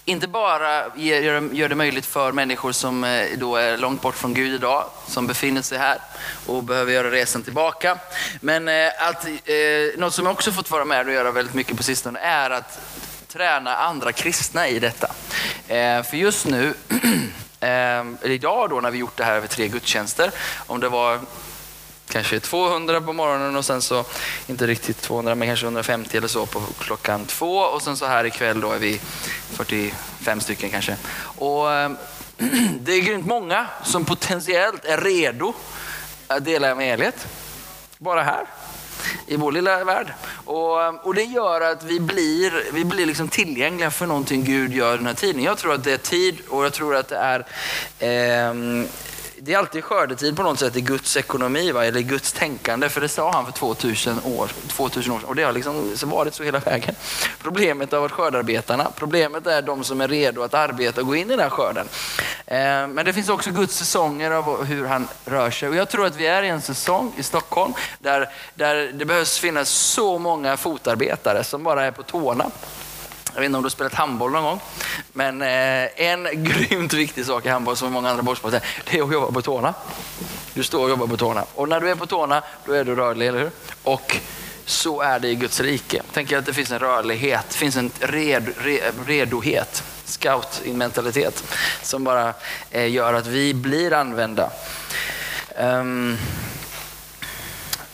inte 0.10 0.28
bara 0.28 0.84
gör, 0.96 1.54
gör 1.54 1.70
det 1.70 1.76
möjligt 1.76 2.06
för 2.06 2.32
människor 2.32 2.72
som 2.72 3.04
eh, 3.04 3.28
då 3.38 3.56
är 3.56 3.78
långt 3.78 4.02
bort 4.02 4.16
från 4.16 4.34
Gud 4.34 4.54
idag, 4.54 4.86
som 5.08 5.28
befinner 5.28 5.62
sig 5.62 5.78
här 5.78 5.98
och 6.46 6.64
behöver 6.64 6.92
göra 6.92 7.12
resan 7.12 7.44
tillbaka. 7.44 7.98
Men 8.42 8.68
eh, 8.68 8.88
att, 9.00 9.26
eh, 9.26 9.98
något 9.98 10.14
som 10.14 10.26
jag 10.26 10.34
också 10.34 10.52
fått 10.52 10.72
vara 10.72 10.86
med 10.86 11.08
och 11.08 11.14
göra 11.14 11.32
väldigt 11.32 11.54
mycket 11.54 11.78
på 11.78 11.84
sistone 11.84 12.20
är 12.20 12.50
att 12.50 12.80
träna 13.28 13.76
andra 13.76 14.12
kristna 14.12 14.68
i 14.68 14.80
detta. 14.80 15.08
Eh, 15.68 16.04
för 16.04 16.18
just 16.18 16.48
nu, 16.48 16.74
eh, 17.60 18.32
idag 18.32 18.70
då 18.70 18.80
när 18.82 18.92
vi 18.92 18.98
gjort 18.98 19.18
det 19.18 19.24
här 19.24 19.36
över 19.36 19.48
tre 19.48 19.68
gudstjänster, 19.68 20.32
om 20.68 20.80
det 20.80 20.90
var 20.90 21.20
kanske 22.10 22.40
200 22.40 23.02
på 23.02 23.14
morgonen 23.14 23.56
och 23.56 23.66
sen 23.66 23.82
så, 23.82 24.06
inte 24.48 24.68
riktigt 24.68 25.02
200 25.02 25.36
men 25.36 25.48
kanske 25.48 25.66
150 25.66 26.18
eller 26.18 26.28
så 26.28 26.46
på 26.46 26.62
klockan 26.80 27.26
två 27.26 27.58
och 27.58 27.82
sen 27.82 27.98
så 27.98 28.06
här 28.06 28.26
ikväll 28.26 28.62
då 28.62 28.72
är 28.72 28.80
vi 28.80 29.02
45 29.54 30.42
stycken 30.42 30.70
kanske. 30.70 30.96
Och 31.22 31.74
ehm, 31.74 31.98
det 32.80 32.94
är 32.94 33.02
grymt 33.02 33.26
många 33.26 33.68
som 33.84 34.06
potentiellt 34.06 34.86
är 34.86 34.98
redo 34.98 35.54
att 36.28 36.46
dela 36.46 36.68
evangeliet. 36.68 37.28
Bara 37.98 38.24
här 38.24 38.46
i 39.28 39.36
vår 39.36 39.52
lilla 39.52 39.84
värld. 39.84 40.14
Och, 40.46 40.84
ehm, 40.84 40.98
och 40.98 41.16
det 41.16 41.24
gör 41.24 41.62
att 41.62 41.84
vi 41.84 42.00
blir, 42.00 42.72
vi 42.74 42.86
blir 42.86 43.06
liksom 43.06 43.28
tillgängliga 43.28 43.92
för 43.92 44.06
någonting 44.06 44.44
Gud 44.44 44.74
gör 44.74 44.94
i 44.94 44.98
den 44.98 45.06
här 45.06 45.14
tiden. 45.14 45.44
Jag 45.44 45.58
tror 45.58 45.74
att 45.74 45.84
det 45.84 45.94
är 45.94 45.98
tid 45.98 46.38
och 46.50 46.66
jag 46.66 46.74
tror 46.74 46.96
att 46.96 47.08
det 47.08 47.18
är 47.18 47.40
eh, 48.00 48.54
det 49.42 49.54
är 49.54 49.58
alltid 49.58 49.84
skördetid 49.84 50.38
på 50.38 50.44
något 50.44 50.60
sätt 50.60 50.76
i 50.76 50.82
Guds 50.82 51.18
ekonomi, 51.18 51.72
va? 51.72 51.86
eller 51.86 52.02
Guds 52.02 52.34
tänkande. 52.34 52.90
För 52.90 53.02
det 53.02 53.08
sa 53.08 53.32
han 53.32 53.46
för 53.46 53.52
2000 53.52 54.20
år, 54.24 54.52
2000 54.68 55.14
år 55.14 55.20
sedan. 55.20 55.30
Och 55.30 55.36
det 55.36 55.44
har 55.44 55.54
liksom 55.54 55.96
varit 56.04 56.34
så 56.34 56.44
hela 56.44 56.60
vägen. 56.60 56.96
Problemet 57.42 57.92
har 57.92 58.00
varit 58.00 58.12
skördarbetarna. 58.12 58.92
Problemet 58.96 59.48
är 59.48 59.62
de 59.62 59.84
som 59.84 60.02
är 60.02 60.08
redo 60.08 60.42
att 60.42 60.54
arbeta 60.54 61.02
och 61.02 61.08
gå 61.08 61.16
in 61.16 61.28
i 61.28 61.30
den 61.30 61.40
här 61.40 61.50
skörden. 61.50 61.88
Eh, 62.46 62.88
men 62.88 63.06
det 63.06 63.14
finns 63.14 63.30
också 63.30 63.52
Guds 63.52 63.78
säsonger 63.78 64.32
av 64.32 64.64
hur 64.64 64.86
han 64.86 65.08
rör 65.26 65.52
sig. 65.52 65.70
Och 65.70 65.76
jag 65.76 65.90
tror 65.90 66.06
att 66.06 66.16
vi 66.16 66.28
är 66.28 66.44
i 66.44 66.48
en 66.48 66.62
säsong 66.62 67.14
i 67.18 67.24
Stockholm 67.24 67.74
där, 68.00 68.30
där 68.56 68.92
det 68.94 69.06
behövs 69.06 69.40
finnas 69.40 69.70
så 69.70 70.18
många 70.18 70.58
fotarbetare 70.58 71.44
som 71.44 71.64
bara 71.64 71.86
är 71.86 71.92
på 71.92 72.04
tårna. 72.04 72.52
Jag 73.34 73.42
vet 73.42 73.46
inte 73.46 73.58
om 73.58 73.64
du 73.64 73.66
har 73.66 73.70
spelat 73.70 73.94
handboll 73.94 74.32
någon 74.32 74.44
gång, 74.44 74.62
men 75.14 75.42
eh, 75.42 76.02
en 76.02 76.28
grymt 76.44 76.94
viktig 76.94 77.26
sak 77.26 77.46
i 77.46 77.50
handboll 77.50 77.78
som 77.78 77.94
många 77.94 78.10
andra 78.10 78.24
bollsporter, 78.24 78.62
det 78.86 78.98
är 78.98 79.04
att 79.04 79.14
jobba 79.14 79.32
på 79.32 79.42
tårna. 79.42 79.74
Du 80.54 80.64
står 80.64 80.84
och 80.84 80.90
jobbar 80.90 81.08
på 81.08 81.18
tårna. 81.18 81.46
Och 81.56 81.70
när 81.70 81.80
du 81.80 81.90
är 81.90 81.96
på 81.96 82.06
tårna, 82.06 82.44
då 82.66 82.74
är 82.74 82.84
du 82.84 82.96
rörlig, 82.96 83.28
eller 83.28 83.40
hur? 83.40 83.52
Och 83.84 84.18
så 84.66 85.02
är 85.02 85.20
det 85.20 85.28
i 85.28 85.36
Guds 85.36 85.60
rike. 85.60 86.02
Tänk 86.14 86.32
att 86.32 86.46
det 86.46 86.54
finns 86.54 86.72
en 86.72 86.80
rörlighet, 86.80 87.46
det 87.50 87.56
finns 87.56 87.76
en 87.76 87.92
red, 88.00 88.54
red, 88.58 88.94
redohet, 89.06 89.84
scout-mentalitet 90.06 91.44
som 91.82 92.04
bara 92.04 92.34
eh, 92.72 92.92
gör 92.92 93.14
att 93.14 93.28
vi 93.28 93.54
blir 93.54 93.94
använda. 93.94 94.52
Um, 95.58 96.18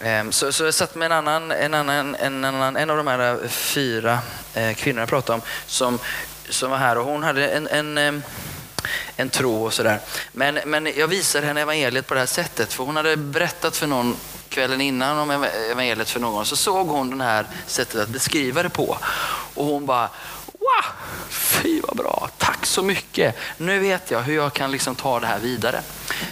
um, 0.02 0.32
Så, 0.32 0.52
så 0.52 0.64
jag 0.64 0.74
satt 0.74 0.96
med 0.96 1.06
en 1.06 1.12
annan, 1.12 1.52
en, 1.52 1.74
annan, 1.74 2.16
en, 2.16 2.46
annan, 2.46 2.76
en 2.76 2.90
av 2.90 2.98
de 2.98 3.08
här 3.08 3.48
fyra 3.48 4.20
Eh, 4.56 4.74
kvinnorna 4.74 5.02
jag 5.02 5.10
pratade 5.10 5.36
om 5.36 5.42
som, 5.68 6.00
som 6.50 6.72
var 6.72 6.78
här 6.78 6.98
och 6.98 7.06
hon 7.06 7.24
hade 7.24 7.50
en, 7.50 7.98
en, 7.98 8.24
en 9.16 9.30
tro 9.30 9.66
och 9.66 9.74
sådär. 9.74 10.00
Men, 10.32 10.60
men 10.66 10.94
jag 10.98 11.08
visar 11.08 11.42
henne 11.42 11.62
evangeliet 11.62 12.08
på 12.08 12.14
det 12.14 12.20
här 12.20 12.28
sättet 12.28 12.74
för 12.74 12.84
hon 12.84 12.96
hade 12.96 13.18
berättat 13.18 13.78
för 13.78 13.88
någon 13.88 14.16
kvällen 14.50 14.82
innan 14.82 15.18
om 15.18 15.32
evangeliet 15.72 16.10
för 16.10 16.20
någon 16.20 16.46
så 16.46 16.56
såg 16.56 16.88
hon 16.88 17.18
det 17.18 17.24
här 17.24 17.46
sättet 17.68 18.02
att 18.02 18.10
beskriva 18.10 18.64
det 18.64 18.70
på 18.70 18.98
och 19.54 19.66
hon 19.66 19.86
bara 19.86 20.10
Wow! 20.60 20.86
Fy 21.66 21.82
vad 21.82 21.98
bra, 21.98 22.30
tack 22.38 22.66
så 22.66 22.84
mycket. 22.84 23.36
Nu 23.58 23.80
vet 23.80 24.12
jag 24.12 24.22
hur 24.22 24.36
jag 24.36 24.54
kan 24.54 24.72
liksom 24.72 24.96
ta 24.96 25.20
det 25.20 25.28
här 25.28 25.40
vidare. 25.40 25.82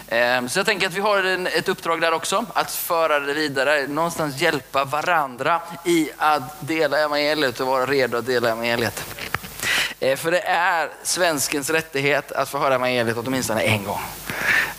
Ehm, 0.08 0.50
så 0.50 0.60
jag 0.60 0.66
tänker 0.66 0.88
att 0.88 0.94
vi 0.94 1.02
har 1.02 1.48
ett 1.58 1.70
uppdrag 1.70 2.02
där 2.02 2.14
också, 2.14 2.46
att 2.54 2.72
föra 2.72 3.20
det 3.20 3.34
vidare, 3.34 3.88
någonstans 3.88 4.42
hjälpa 4.42 4.86
varandra 4.86 5.62
i 5.86 6.10
att 6.18 6.68
dela 6.68 7.00
evangeliet 7.00 7.60
och 7.60 7.68
vara 7.68 7.86
redo 7.86 8.18
att 8.18 8.26
dela 8.26 8.50
evangeliet. 8.50 9.06
Eh, 10.04 10.16
för 10.16 10.32
det 10.32 10.42
är 10.46 10.90
svenskens 11.04 11.70
rättighet 11.70 12.32
att 12.32 12.50
få 12.50 12.58
höra 12.58 12.76
evangeliet 12.76 13.18
åtminstone 13.18 13.62
en 13.62 13.84
gång. 13.84 14.00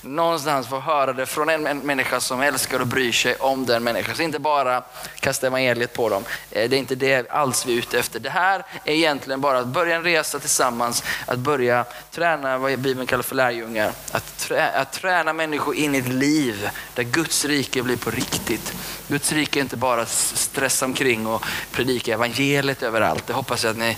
Någonstans 0.01 0.69
få 0.69 0.81
höra 0.81 1.13
det 1.13 1.27
från 1.27 1.49
en 1.49 1.79
människa 1.79 2.21
som 2.21 2.41
älskar 2.41 2.81
och 2.81 2.87
bryr 2.87 3.13
sig 3.13 3.37
om 3.37 3.67
den 3.67 3.85
människan. 3.85 4.17
Så 4.17 4.23
inte 4.23 4.39
bara 4.39 4.83
kasta 5.21 5.47
evangeliet 5.47 5.93
på 5.93 6.09
dem. 6.09 6.25
Eh, 6.51 6.71
det 6.71 6.77
är 6.77 6.79
inte 6.79 6.95
det 6.95 7.31
alls 7.31 7.67
vi 7.67 7.73
är 7.73 7.79
ute 7.79 7.99
efter. 7.99 8.21
Det 8.21 8.31
här 8.31 8.65
är 8.85 8.95
egentligen 8.95 9.41
bara 9.41 9.59
att 9.59 9.67
börja 9.67 9.97
en 9.97 10.03
resa 10.03 10.39
tillsammans, 10.39 11.05
att 11.27 11.39
börja 11.39 11.85
träna 12.11 12.59
vad 12.59 12.79
Bibeln 12.79 13.07
kallar 13.07 13.23
för 13.23 13.35
lärjungar. 13.35 13.93
Att, 14.13 14.39
trä, 14.39 14.71
att 14.71 14.93
träna 14.93 15.33
människor 15.33 15.75
in 15.75 15.95
i 15.95 15.99
ett 15.99 16.09
liv 16.09 16.71
där 16.95 17.03
Guds 17.03 17.45
rike 17.45 17.83
blir 17.83 17.97
på 17.97 18.11
riktigt. 18.11 18.75
Guds 19.09 19.33
rike 19.33 19.59
är 19.59 19.63
inte 19.63 19.77
bara 19.77 20.03
att 20.03 20.09
stressa 20.11 20.85
omkring 20.85 21.27
och 21.27 21.45
predika 21.73 22.15
evangeliet 22.15 22.83
överallt. 22.83 23.27
Det 23.27 23.33
hoppas 23.33 23.65
jag 23.65 23.71
att 23.71 23.77
ni 23.77 23.97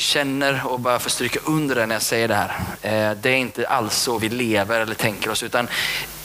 känner 0.00 0.66
och 0.66 0.80
bara 0.80 0.98
får 0.98 1.10
stryka 1.10 1.40
under 1.44 1.74
det 1.74 1.86
när 1.86 1.94
jag 1.94 2.02
säger 2.02 2.28
det 2.28 2.34
här. 2.34 2.50
Eh, 2.82 3.16
det 3.22 3.30
är 3.30 3.36
inte 3.36 3.68
alls 3.68 3.94
så 3.94 4.18
vi 4.18 4.28
lever 4.28 4.80
eller 4.80 4.94
tänker 4.94 5.30
oss 5.30 5.42
utan 5.42 5.68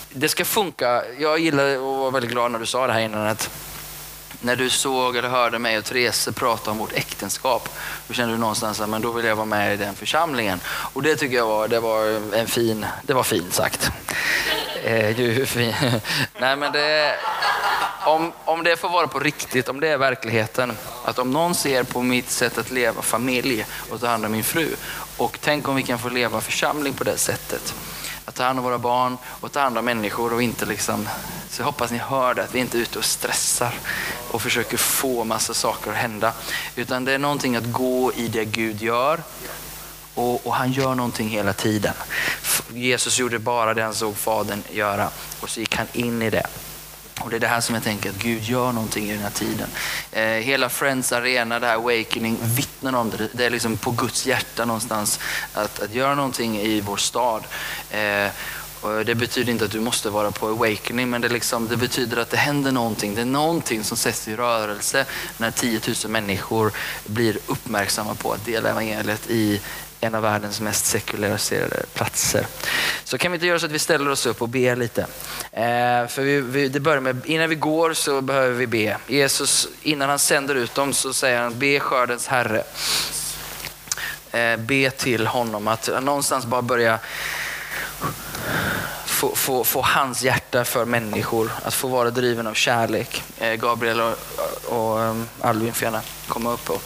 det 0.09 0.29
ska 0.29 0.45
funka. 0.45 1.03
Jag 1.19 1.39
gillar 1.39 1.77
och 1.77 1.97
var 1.97 2.11
väldigt 2.11 2.31
glad 2.31 2.51
när 2.51 2.59
du 2.59 2.65
sa 2.65 2.87
det 2.87 2.93
här 2.93 2.99
innan 2.99 3.27
att 3.27 3.49
när 4.41 4.55
du 4.55 4.69
såg 4.69 5.17
eller 5.17 5.29
hörde 5.29 5.59
mig 5.59 5.77
och 5.77 5.85
Therese 5.85 6.29
prata 6.35 6.71
om 6.71 6.77
vårt 6.77 6.93
äktenskap, 6.93 7.69
då 8.07 8.13
kände 8.13 8.33
du 8.33 8.39
någonstans 8.39 8.81
att 8.81 8.89
men 8.89 9.01
då 9.01 9.11
vill 9.11 9.25
jag 9.25 9.35
vara 9.35 9.45
med 9.45 9.73
i 9.73 9.77
den 9.77 9.95
församlingen. 9.95 10.59
Och 10.65 11.03
det 11.03 11.15
tycker 11.15 11.35
jag 11.35 11.47
var, 11.47 11.67
det 11.67 11.79
var 11.79 12.05
en 12.35 12.47
fin, 12.47 12.85
det 13.03 13.13
var 13.13 13.23
fint 13.23 13.53
sagt. 13.53 13.91
Eh, 14.83 15.19
ju, 15.19 15.45
fin. 15.45 15.73
Nej, 16.39 16.55
men 16.55 16.71
det, 16.71 17.15
om, 18.05 18.31
om 18.45 18.63
det 18.63 18.77
får 18.77 18.89
vara 18.89 19.07
på 19.07 19.19
riktigt, 19.19 19.69
om 19.69 19.79
det 19.79 19.87
är 19.87 19.97
verkligheten, 19.97 20.77
att 21.05 21.19
om 21.19 21.31
någon 21.31 21.55
ser 21.55 21.83
på 21.83 22.01
mitt 22.01 22.29
sätt 22.29 22.57
att 22.57 22.71
leva 22.71 23.01
familj 23.01 23.65
och 23.89 24.01
ta 24.01 24.07
hand 24.07 24.25
om 24.25 24.31
min 24.31 24.43
fru, 24.43 24.75
och 25.17 25.37
tänk 25.41 25.67
om 25.67 25.75
vi 25.75 25.83
kan 25.83 25.99
få 25.99 26.09
leva 26.09 26.41
församling 26.41 26.93
på 26.93 27.03
det 27.03 27.17
sättet. 27.17 27.73
Att 28.25 28.35
ta 28.35 28.43
hand 28.43 28.59
om 28.59 28.65
våra 28.65 28.77
barn 28.77 29.17
och 29.25 29.51
ta 29.51 29.59
hand 29.59 29.77
om 29.77 29.85
människor 29.85 30.33
och 30.33 30.43
inte 30.43 30.65
liksom, 30.65 31.09
så 31.49 31.61
jag 31.61 31.65
hoppas 31.65 31.91
ni 31.91 31.97
hör 31.97 32.33
det, 32.33 32.43
att 32.43 32.55
vi 32.55 32.59
inte 32.59 32.77
är 32.77 32.81
ute 32.81 32.99
och 32.99 33.05
stressar 33.05 33.73
och 34.31 34.41
försöker 34.41 34.77
få 34.77 35.23
massa 35.23 35.53
saker 35.53 35.91
att 35.91 35.97
hända. 35.97 36.33
Utan 36.75 37.05
det 37.05 37.11
är 37.11 37.19
någonting 37.19 37.55
att 37.55 37.71
gå 37.71 38.13
i 38.13 38.27
det 38.27 38.45
Gud 38.45 38.81
gör 38.81 39.19
och, 40.15 40.47
och 40.47 40.55
han 40.55 40.71
gör 40.71 40.95
någonting 40.95 41.29
hela 41.29 41.53
tiden. 41.53 41.93
Jesus 42.73 43.19
gjorde 43.19 43.39
bara 43.39 43.73
det 43.73 43.83
han 43.83 43.93
såg 43.93 44.17
Fadern 44.17 44.63
göra 44.71 45.09
och 45.39 45.49
så 45.49 45.59
gick 45.59 45.75
han 45.75 45.87
in 45.93 46.21
i 46.21 46.29
det. 46.29 46.47
Och 47.19 47.29
det 47.29 47.35
är 47.35 47.39
det 47.39 47.47
här 47.47 47.61
som 47.61 47.75
jag 47.75 47.83
tänker 47.83 48.09
att 48.09 48.15
Gud 48.15 48.43
gör 48.43 48.71
någonting 48.71 49.09
i 49.09 49.13
den 49.13 49.21
här 49.21 49.29
tiden. 49.29 49.67
Eh, 50.11 50.23
hela 50.23 50.69
Friends 50.69 51.11
Arena, 51.11 51.59
det 51.59 51.67
här 51.67 51.75
Awakening, 51.75 52.37
vittnar 52.41 52.95
om 52.95 53.09
det. 53.09 53.29
Det 53.31 53.45
är 53.45 53.49
liksom 53.49 53.77
på 53.77 53.91
Guds 53.91 54.25
hjärta 54.25 54.65
någonstans 54.65 55.19
att, 55.53 55.79
att 55.79 55.93
göra 55.93 56.15
någonting 56.15 56.57
i 56.57 56.81
vår 56.81 56.97
stad. 56.97 57.43
Eh, 57.89 58.29
och 58.85 59.05
det 59.05 59.15
betyder 59.15 59.51
inte 59.51 59.65
att 59.65 59.71
du 59.71 59.79
måste 59.79 60.09
vara 60.09 60.31
på 60.31 60.47
Awakening, 60.47 61.09
men 61.09 61.21
det, 61.21 61.29
liksom, 61.29 61.67
det 61.67 61.77
betyder 61.77 62.17
att 62.17 62.29
det 62.29 62.37
händer 62.37 62.71
någonting. 62.71 63.15
Det 63.15 63.21
är 63.21 63.25
någonting 63.25 63.83
som 63.83 63.97
sätts 63.97 64.27
i 64.27 64.35
rörelse 64.35 65.05
när 65.37 65.51
10 65.51 65.79
000 66.03 66.11
människor 66.11 66.71
blir 67.05 67.37
uppmärksamma 67.47 68.15
på 68.15 68.31
att 68.33 68.45
dela 68.45 68.69
evangeliet 68.69 69.29
i 69.29 69.61
en 70.05 70.15
av 70.15 70.21
världens 70.21 70.61
mest 70.61 70.85
sekulariserade 70.85 71.85
platser. 71.93 72.45
Så 73.03 73.17
kan 73.17 73.31
vi 73.31 73.35
inte 73.35 73.47
göra 73.47 73.59
så 73.59 73.65
att 73.65 73.71
vi 73.71 73.79
ställer 73.79 74.11
oss 74.11 74.25
upp 74.25 74.41
och 74.41 74.49
ber 74.49 74.75
lite. 74.75 75.01
Eh, 75.51 76.07
för 76.07 76.21
vi, 76.21 76.41
vi, 76.41 76.67
det 76.67 76.79
börjar 76.79 76.99
med, 76.99 77.21
innan 77.25 77.49
vi 77.49 77.55
går 77.55 77.93
så 77.93 78.21
behöver 78.21 78.53
vi 78.53 78.67
be. 78.67 78.97
Jesus, 79.07 79.67
innan 79.81 80.09
han 80.09 80.19
sänder 80.19 80.55
ut 80.55 80.75
dem 80.75 80.93
så 80.93 81.13
säger 81.13 81.41
han, 81.41 81.59
be 81.59 81.79
skördens 81.79 82.27
herre. 82.27 82.63
eh, 84.31 84.57
be 84.57 84.89
till 84.89 85.27
honom 85.27 85.67
att 85.67 85.89
någonstans 86.01 86.45
bara 86.45 86.61
börja 86.61 86.99
få, 89.05 89.35
få, 89.35 89.63
få 89.63 89.81
hans 89.81 90.21
hjärta 90.23 90.65
för 90.65 90.85
människor, 90.85 91.51
att 91.63 91.73
få 91.73 91.87
vara 91.87 92.09
driven 92.09 92.47
av 92.47 92.53
kärlek. 92.53 93.23
Eh, 93.37 93.53
Gabriel 93.53 94.01
och, 94.01 94.15
och 94.65 95.03
eh, 95.03 95.15
Alvin 95.41 95.73
får 95.73 95.83
gärna 95.85 96.01
komma 96.27 96.51
upp. 96.53 96.69
Och, 96.69 96.81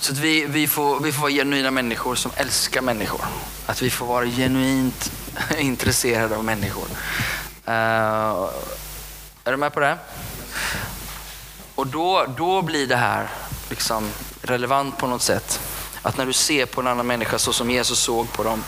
så 0.00 0.12
att 0.12 0.18
vi, 0.18 0.44
vi, 0.48 0.66
får, 0.66 1.00
vi 1.00 1.12
får 1.12 1.22
vara 1.22 1.32
genuina 1.32 1.70
människor 1.70 2.14
som 2.14 2.30
älskar 2.36 2.82
människor. 2.82 3.24
Att 3.66 3.82
vi 3.82 3.90
får 3.90 4.06
vara 4.06 4.26
genuint 4.26 5.12
intresserade 5.58 6.36
av 6.36 6.44
människor. 6.44 6.84
Uh, 7.68 8.50
är 9.44 9.50
du 9.50 9.56
med 9.56 9.72
på 9.72 9.80
det? 9.80 9.98
Och 11.74 11.86
då, 11.86 12.26
då 12.36 12.62
blir 12.62 12.86
det 12.86 12.96
här 12.96 13.28
liksom 13.70 14.10
relevant 14.42 14.98
på 14.98 15.06
något 15.06 15.22
sätt. 15.22 15.60
Att 16.02 16.16
när 16.16 16.26
du 16.26 16.32
ser 16.32 16.66
på 16.66 16.80
en 16.80 16.86
annan 16.86 17.06
människa 17.06 17.38
så 17.38 17.52
som 17.52 17.70
Jesus 17.70 17.98
såg 17.98 18.32
på 18.32 18.42
dem 18.42 18.64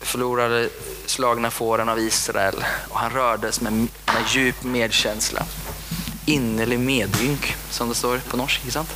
förlorade 0.00 0.68
slagna 1.06 1.50
fåren 1.50 1.88
av 1.88 1.98
Israel 1.98 2.64
och 2.88 2.98
han 2.98 3.10
rördes 3.10 3.60
med, 3.60 3.72
med 3.72 3.88
djup 4.28 4.64
medkänsla. 4.64 5.46
Innerlig 6.24 6.78
medynk, 6.78 7.56
som 7.70 7.88
det 7.88 7.94
står 7.94 8.18
på 8.18 8.36
norsk, 8.36 8.72
sant? 8.72 8.90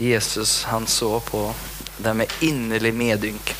Jesus, 0.00 0.64
han 0.64 0.86
såg 0.86 1.24
på 1.24 1.54
det 1.96 2.14
med 2.14 2.32
innerlig 2.40 2.94
medynk. 2.94 3.54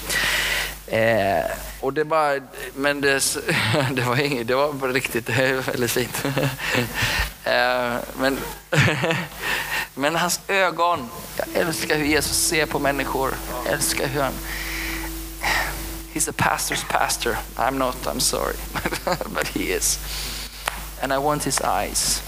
Eh, 0.87 1.45
och 1.81 1.93
det 1.93 2.05
bara, 2.05 2.41
men 2.75 3.01
det, 3.01 3.37
det 3.93 4.03
var 4.03 4.21
inget, 4.21 4.47
det 4.47 4.55
var 4.55 4.93
riktigt, 4.93 5.27
det 5.27 5.33
är 5.33 5.55
väldigt 5.55 5.91
fint. 5.91 6.25
eh, 7.45 7.97
men, 8.19 8.39
men 9.95 10.17
hans 10.17 10.41
ögon, 10.49 11.09
jag 11.37 11.47
älskar 11.55 11.97
hur 11.97 12.05
Jesus 12.05 12.37
ser 12.37 12.67
på 12.67 12.79
människor. 12.79 13.35
Jag 13.65 13.75
älskar 13.75 14.07
hur 14.07 14.23
han, 14.23 14.33
he's 16.15 16.31
a 16.31 16.35
pastor's 16.37 16.85
pastor. 16.89 17.37
I'm 17.57 17.79
not, 17.79 17.97
I'm 18.07 18.21
sorry, 18.21 18.57
but 19.35 19.49
he 19.49 19.61
is. 19.61 19.99
And 21.03 21.13
I 21.13 21.19
want 21.19 21.45
his 21.45 21.61
eyes, 21.61 22.23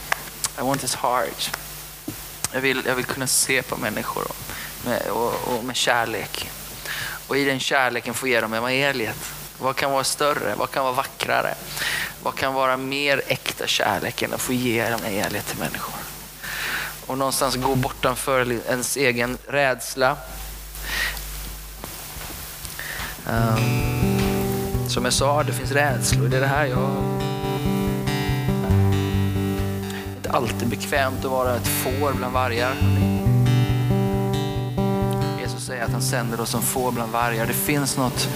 I 0.58 0.62
want 0.62 0.82
his 0.82 0.94
heart. 0.94 1.71
Jag 2.52 2.60
vill, 2.60 2.82
jag 2.86 2.94
vill 2.94 3.04
kunna 3.04 3.26
se 3.26 3.62
på 3.62 3.76
människor 3.76 4.26
med, 4.84 5.02
och, 5.10 5.34
och 5.46 5.64
med 5.64 5.76
kärlek. 5.76 6.50
Och 7.26 7.36
i 7.36 7.44
den 7.44 7.60
kärleken 7.60 8.14
få 8.14 8.28
ge 8.28 8.40
dem 8.40 8.54
evangeliet. 8.54 9.16
Vad 9.58 9.76
kan 9.76 9.92
vara 9.92 10.04
större? 10.04 10.54
Vad 10.54 10.70
kan 10.70 10.84
vara 10.84 10.94
vackrare? 10.94 11.54
Vad 12.22 12.34
kan 12.34 12.54
vara 12.54 12.76
mer 12.76 13.22
äkta 13.26 13.66
kärlek 13.66 14.22
än 14.22 14.34
att 14.34 14.40
få 14.40 14.52
ge 14.52 14.90
dem 14.90 15.00
evangeliet 15.00 15.46
till 15.46 15.58
människor? 15.58 15.94
Och 17.06 17.18
någonstans 17.18 17.56
gå 17.56 17.74
bortanför 17.74 18.52
ens 18.52 18.96
egen 18.96 19.38
rädsla. 19.46 20.16
Um, 23.26 24.88
som 24.88 25.04
jag 25.04 25.14
sa, 25.14 25.42
det 25.42 25.52
finns 25.52 25.70
rädslor. 25.70 26.28
Det 26.28 26.36
är 26.36 26.40
det 26.40 26.46
här 26.46 26.66
jag... 26.66 27.22
Alltid 30.32 30.68
bekvämt 30.68 31.24
att 31.24 31.30
vara 31.30 31.56
ett 31.56 31.68
får 31.68 32.12
bland 32.12 32.32
vargar 32.34 32.74
Jesus 35.40 35.66
säger 35.66 35.84
att 35.84 35.92
han 35.92 36.02
sänder 36.02 36.40
oss 36.40 36.50
som 36.50 36.62
får 36.62 36.92
bland 36.92 37.12
vargar. 37.12 37.46
Det 37.46 37.52
finns 37.52 37.96
något, 37.96 38.28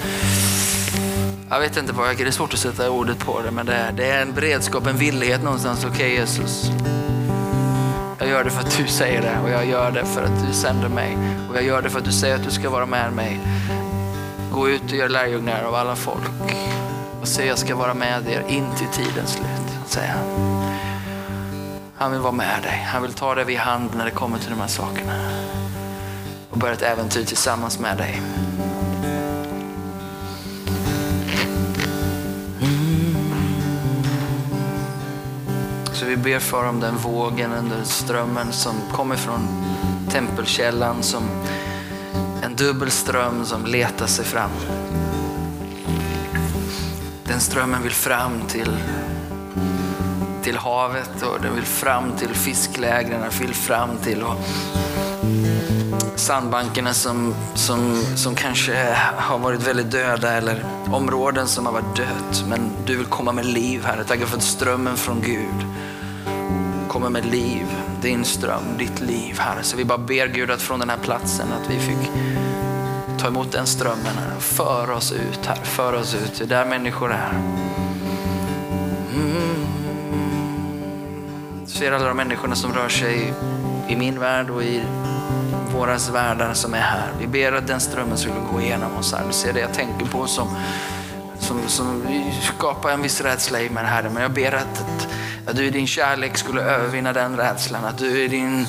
jag 1.50 1.60
vet 1.60 1.76
inte 1.76 1.92
vad, 1.92 2.16
det 2.16 2.22
är 2.22 2.30
svårt 2.30 2.52
att 2.52 2.58
sätta 2.58 2.90
ordet 2.90 3.18
på 3.18 3.42
det, 3.42 3.50
men 3.50 3.66
det 3.66 3.74
är, 3.74 3.92
det 3.92 4.10
är 4.10 4.22
en 4.22 4.32
beredskap, 4.32 4.86
en 4.86 4.96
villighet 4.96 5.42
någonstans. 5.42 5.84
Okej 5.84 5.94
okay, 5.94 6.10
Jesus, 6.10 6.70
jag 8.18 8.28
gör 8.28 8.44
det 8.44 8.50
för 8.50 8.60
att 8.60 8.76
du 8.76 8.86
säger 8.86 9.22
det 9.22 9.38
och 9.44 9.50
jag 9.50 9.66
gör 9.66 9.90
det 9.90 10.04
för 10.04 10.22
att 10.22 10.46
du 10.46 10.52
sänder 10.52 10.88
mig. 10.88 11.18
Och 11.50 11.56
jag 11.56 11.64
gör 11.64 11.82
det 11.82 11.90
för 11.90 11.98
att 11.98 12.04
du 12.04 12.12
säger 12.12 12.34
att 12.34 12.44
du 12.44 12.50
ska 12.50 12.70
vara 12.70 12.86
med 12.86 13.12
mig. 13.12 13.40
Gå 14.52 14.68
ut 14.68 14.82
och 14.82 14.96
gör 14.96 15.08
lärjungar 15.08 15.64
av 15.64 15.74
alla 15.74 15.96
folk. 15.96 16.30
Och 17.20 17.28
säg 17.28 17.46
jag 17.46 17.58
ska 17.58 17.76
vara 17.76 17.94
med 17.94 18.28
er 18.28 18.44
in 18.48 18.66
till 18.76 19.04
tidens 19.04 19.30
slut, 19.30 19.88
säger 19.88 20.12
han. 20.12 20.55
Han 21.98 22.12
vill 22.12 22.20
vara 22.20 22.32
med 22.32 22.62
dig. 22.62 22.88
Han 22.92 23.02
vill 23.02 23.12
ta 23.12 23.34
dig 23.34 23.44
vid 23.44 23.58
hand 23.58 23.90
när 23.96 24.04
det 24.04 24.10
kommer 24.10 24.38
till 24.38 24.50
de 24.50 24.60
här 24.60 24.68
sakerna 24.68 25.12
och 26.50 26.58
börja 26.58 26.74
ett 26.74 26.82
äventyr 26.82 27.24
tillsammans 27.24 27.78
med 27.78 27.96
dig. 27.96 28.22
Så 35.92 36.04
vi 36.06 36.16
ber 36.16 36.38
för 36.38 36.68
om 36.68 36.80
den 36.80 36.96
vågen, 36.96 37.52
under 37.52 37.84
strömmen 37.84 38.52
som 38.52 38.74
kommer 38.92 39.16
från 39.16 39.48
tempelkällan 40.10 41.02
som 41.02 41.22
en 42.42 42.56
dubbel 42.56 42.90
ström 42.90 43.44
som 43.44 43.66
letar 43.66 44.06
sig 44.06 44.24
fram. 44.24 44.50
Den 47.24 47.40
strömmen 47.40 47.82
vill 47.82 47.92
fram 47.92 48.40
till, 48.48 48.76
till 50.56 50.62
havet 50.62 51.22
och 51.22 51.40
den 51.42 51.54
vill 51.54 51.64
fram 51.64 52.12
till 52.16 52.28
fisklägren, 52.28 53.20
den 53.20 53.30
vill 53.40 53.54
fram 53.54 53.96
till 53.96 54.22
och 54.22 54.36
sandbankerna 56.14 56.92
som, 56.94 57.34
som, 57.54 58.02
som 58.16 58.34
kanske 58.34 58.96
har 59.16 59.38
varit 59.38 59.62
väldigt 59.62 59.90
döda 59.90 60.32
eller 60.32 60.64
områden 60.92 61.46
som 61.46 61.66
har 61.66 61.72
varit 61.72 61.96
dött. 61.96 62.44
Men 62.48 62.70
du 62.86 62.96
vill 62.96 63.06
komma 63.06 63.32
med 63.32 63.46
liv, 63.46 63.84
Herre. 63.84 64.04
Tack 64.04 64.18
för 64.18 64.36
att 64.36 64.42
strömmen 64.42 64.96
från 64.96 65.20
Gud 65.20 65.66
kommer 66.88 67.10
med 67.10 67.26
liv. 67.26 67.66
Din 68.02 68.24
ström, 68.24 68.64
ditt 68.78 69.00
liv, 69.00 69.38
Herre. 69.38 69.62
Så 69.62 69.76
vi 69.76 69.84
bara 69.84 69.98
ber 69.98 70.26
Gud 70.26 70.50
att 70.50 70.62
från 70.62 70.80
den 70.80 70.90
här 70.90 70.98
platsen 71.02 71.46
att 71.52 71.70
vi 71.70 71.78
fick 71.78 72.10
ta 73.18 73.26
emot 73.26 73.52
den 73.52 73.66
strömmen, 73.66 74.16
Herre. 74.18 74.40
För 74.40 74.90
oss 74.90 75.12
ut, 75.12 75.46
här. 75.46 75.64
För 75.64 75.92
oss 75.92 76.14
ut 76.14 76.34
till 76.34 76.48
där 76.48 76.66
människor 76.66 77.12
är. 77.12 77.32
Mm. 79.14 79.55
Ser 81.78 81.92
alla 81.92 82.08
de 82.08 82.16
människorna 82.16 82.56
som 82.56 82.72
rör 82.72 82.88
sig 82.88 83.32
i 83.88 83.96
min 83.96 84.20
värld 84.20 84.50
och 84.50 84.62
i 84.62 84.82
våra 85.72 85.98
världar 86.12 86.54
som 86.54 86.74
är 86.74 86.80
här. 86.80 87.08
Vi 87.20 87.26
ber 87.26 87.52
att 87.52 87.66
den 87.66 87.80
strömmen 87.80 88.18
skulle 88.18 88.34
gå 88.52 88.60
igenom 88.60 88.96
oss 88.96 89.12
här. 89.12 89.26
Du 89.26 89.32
ser 89.32 89.52
det 89.52 89.60
jag 89.60 89.74
tänker 89.74 90.06
på 90.06 90.26
som, 90.26 90.48
som, 91.38 91.60
som 91.68 92.02
skapar 92.42 92.90
en 92.90 93.02
viss 93.02 93.20
rädsla 93.20 93.60
i 93.60 93.70
mig 93.70 93.84
Herre. 93.84 94.10
Men 94.10 94.22
jag 94.22 94.30
ber 94.30 94.52
att, 94.52 94.80
att, 94.80 95.08
att 95.46 95.56
du 95.56 95.64
i 95.64 95.70
din 95.70 95.86
kärlek 95.86 96.36
skulle 96.36 96.62
övervinna 96.62 97.12
den 97.12 97.36
rädslan. 97.36 97.84
Att 97.84 97.98
du 97.98 98.24
i 98.24 98.28
din 98.28 98.66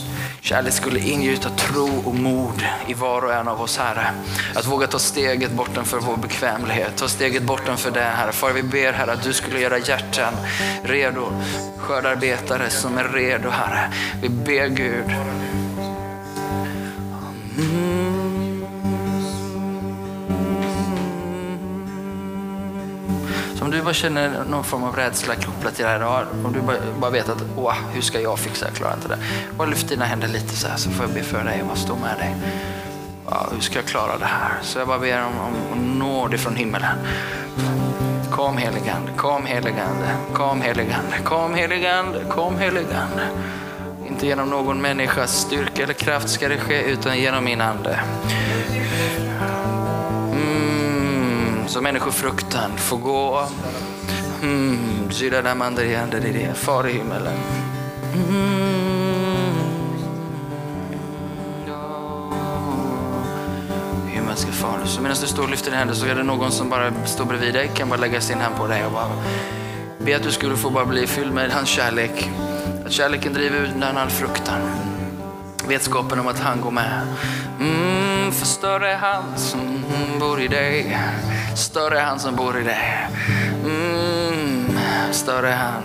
kärlek 0.47 0.73
skulle 0.73 0.99
ingjuta 0.99 1.49
tro 1.49 2.01
och 2.05 2.15
mod 2.15 2.65
i 2.87 2.93
var 2.93 3.21
och 3.21 3.33
en 3.33 3.47
av 3.47 3.61
oss 3.61 3.77
Herre. 3.77 4.07
Att 4.55 4.65
våga 4.65 4.87
ta 4.87 4.99
steget 4.99 5.51
bortanför 5.51 5.99
vår 5.99 6.17
bekvämlighet. 6.17 6.97
Ta 6.97 7.07
steget 7.07 7.43
bortanför 7.43 7.91
det 7.91 7.99
Herre. 7.99 8.31
Far 8.31 8.53
vi 8.53 8.63
ber 8.63 8.93
Herre 8.93 9.11
att 9.11 9.23
du 9.23 9.33
skulle 9.33 9.59
göra 9.59 9.77
hjärtan 9.77 10.33
redo. 10.83 11.25
Skördarbetare 11.77 12.69
som 12.69 12.97
är 12.97 13.03
redo 13.03 13.49
Herre. 13.49 13.93
Vi 14.21 14.29
ber 14.29 14.67
Gud 14.67 15.15
om 23.67 23.71
du 23.71 23.81
bara 23.81 23.93
känner 23.93 24.43
någon 24.49 24.63
form 24.63 24.83
av 24.83 24.95
rädsla 24.95 25.35
kopplat 25.35 25.75
till 25.75 25.85
det 25.85 25.91
här, 25.91 26.25
om 26.45 26.53
du 26.53 26.61
bara, 26.61 26.77
bara 26.99 27.11
vet 27.11 27.29
att 27.29 27.43
Åh, 27.57 27.75
hur 27.93 28.01
ska 28.01 28.21
jag 28.21 28.39
fixa, 28.39 28.65
jag 28.65 28.75
klarar 28.75 28.93
inte 28.93 29.07
det. 29.07 29.17
Bara 29.57 29.67
lyft 29.67 29.89
dina 29.89 30.05
händer 30.05 30.27
lite 30.27 30.55
så 30.55 30.67
här 30.67 30.77
så 30.77 30.89
får 30.89 31.05
jag 31.05 31.13
be 31.13 31.23
för 31.23 31.43
dig 31.43 31.61
och 31.61 31.67
bara 31.67 31.75
stå 31.75 31.95
med 31.95 32.17
dig. 32.17 32.35
Ja, 33.29 33.47
hur 33.53 33.61
ska 33.61 33.75
jag 33.75 33.85
klara 33.85 34.17
det 34.17 34.25
här? 34.25 34.51
Så 34.61 34.79
jag 34.79 34.87
bara 34.87 34.99
ber 34.99 35.23
om, 35.23 35.39
om, 35.39 35.53
om 35.71 35.99
nåd 35.99 36.33
ifrån 36.33 36.55
himmelen. 36.55 36.97
Kom 38.31 38.57
heligande, 38.57 39.11
kom 39.15 39.45
heligande, 39.45 40.07
kom 40.33 40.61
heligande, 40.61 41.17
kom 41.23 41.53
heligande, 41.53 42.19
kom 42.29 42.57
heligande. 42.59 43.27
Inte 44.07 44.27
genom 44.27 44.49
någon 44.49 44.81
människas 44.81 45.39
styrka 45.39 45.83
eller 45.83 45.93
kraft 45.93 46.29
ska 46.29 46.47
det 46.47 46.57
ske, 46.57 46.81
utan 46.81 47.17
genom 47.17 47.43
min 47.43 47.61
ande. 47.61 47.99
Så 51.67 51.81
människofruktan 51.81 52.77
får 52.77 52.97
gå. 52.97 53.47
Mm, 54.41 55.09
far 56.55 56.87
i 56.87 56.93
himmelen. 56.93 57.33
Mm, 58.13 59.53
himmelske 64.07 64.51
far. 64.51 64.79
Så 64.85 65.01
medan 65.01 65.17
du 65.21 65.27
står 65.27 65.43
och 65.43 65.49
lyfter 65.49 65.65
dina 65.65 65.77
händer 65.77 65.95
så 65.95 66.05
är 66.05 66.15
det 66.15 66.23
någon 66.23 66.51
som 66.51 66.69
bara 66.69 67.05
står 67.05 67.25
bredvid 67.25 67.53
dig, 67.53 67.71
kan 67.73 67.89
bara 67.89 67.99
lägga 67.99 68.21
sin 68.21 68.39
hand 68.39 68.55
på 68.55 68.67
dig 68.67 68.85
och 68.85 68.91
bara 68.91 69.11
be 69.97 70.15
att 70.15 70.23
du 70.23 70.31
skulle 70.31 70.57
få 70.57 70.69
bara 70.69 70.85
bli 70.85 71.07
fylld 71.07 71.33
med 71.33 71.51
hans 71.51 71.69
kärlek. 71.69 72.29
Att 72.85 72.91
kärleken 72.91 73.33
driver 73.33 73.59
ut 73.59 73.71
den 73.79 73.97
all 73.97 74.09
fruktan. 74.09 74.61
Vetskapen 75.67 76.19
om 76.19 76.27
att 76.27 76.39
han 76.39 76.61
går 76.61 76.71
med. 76.71 77.01
Mm, 77.59 78.31
för 78.31 78.45
större 78.45 78.91
är 78.91 78.97
han 78.97 79.37
som 79.37 79.83
bor 80.19 80.41
i 80.41 80.47
dig. 80.47 80.97
Större 81.57 81.99
är 81.99 82.03
han 82.03 82.19
som 82.19 82.35
bor 82.35 82.59
i 82.59 82.63
dig. 82.63 83.07
Mm, 83.63 84.77
större 85.11 85.49
är 85.49 85.55
han. 85.55 85.83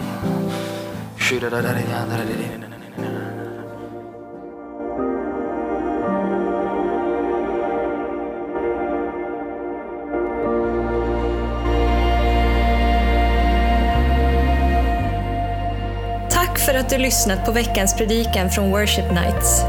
Tack 16.31 16.59
för 16.59 16.75
att 16.75 16.91
du 16.91 16.99
lyssnat 16.99 17.45
på 17.45 17.53
veckans 17.53 17.97
predikan 17.97 18.51
från 18.51 18.71
Worship 18.71 19.13
Nights. 19.13 19.65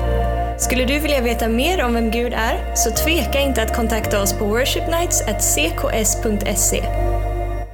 Skulle 0.57 0.85
du 0.85 0.99
vilja 0.99 1.21
veta 1.21 1.47
mer 1.47 1.83
om 1.83 1.93
vem 1.93 2.11
Gud 2.11 2.33
är, 2.33 2.75
så 2.75 2.91
tveka 2.91 3.39
inte 3.39 3.61
att 3.61 3.75
kontakta 3.75 4.21
oss 4.21 4.33
på 4.33 4.45
worshipnights.cks.se. 4.45 6.83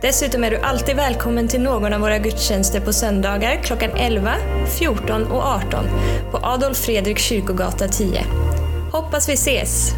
Dessutom 0.02 0.44
är 0.44 0.52
du 0.52 0.58
alltid 0.58 0.96
välkommen 0.96 1.48
till 1.48 1.62
någon 1.62 1.94
av 1.94 2.02
våra 2.02 2.18
gudstjänster 2.18 2.80
på 2.80 2.94
söndagar 2.94 3.56
klockan 3.64 3.90
11, 3.98 4.34
14 4.80 5.24
och 5.24 5.44
18 5.44 5.86
på 6.32 6.38
Adolf 6.38 6.78
Fredrik 6.78 7.20
kyrkogata 7.20 7.88
10. 7.88 8.24
Hoppas 8.92 9.30
vi 9.30 9.34
ses! 9.34 9.94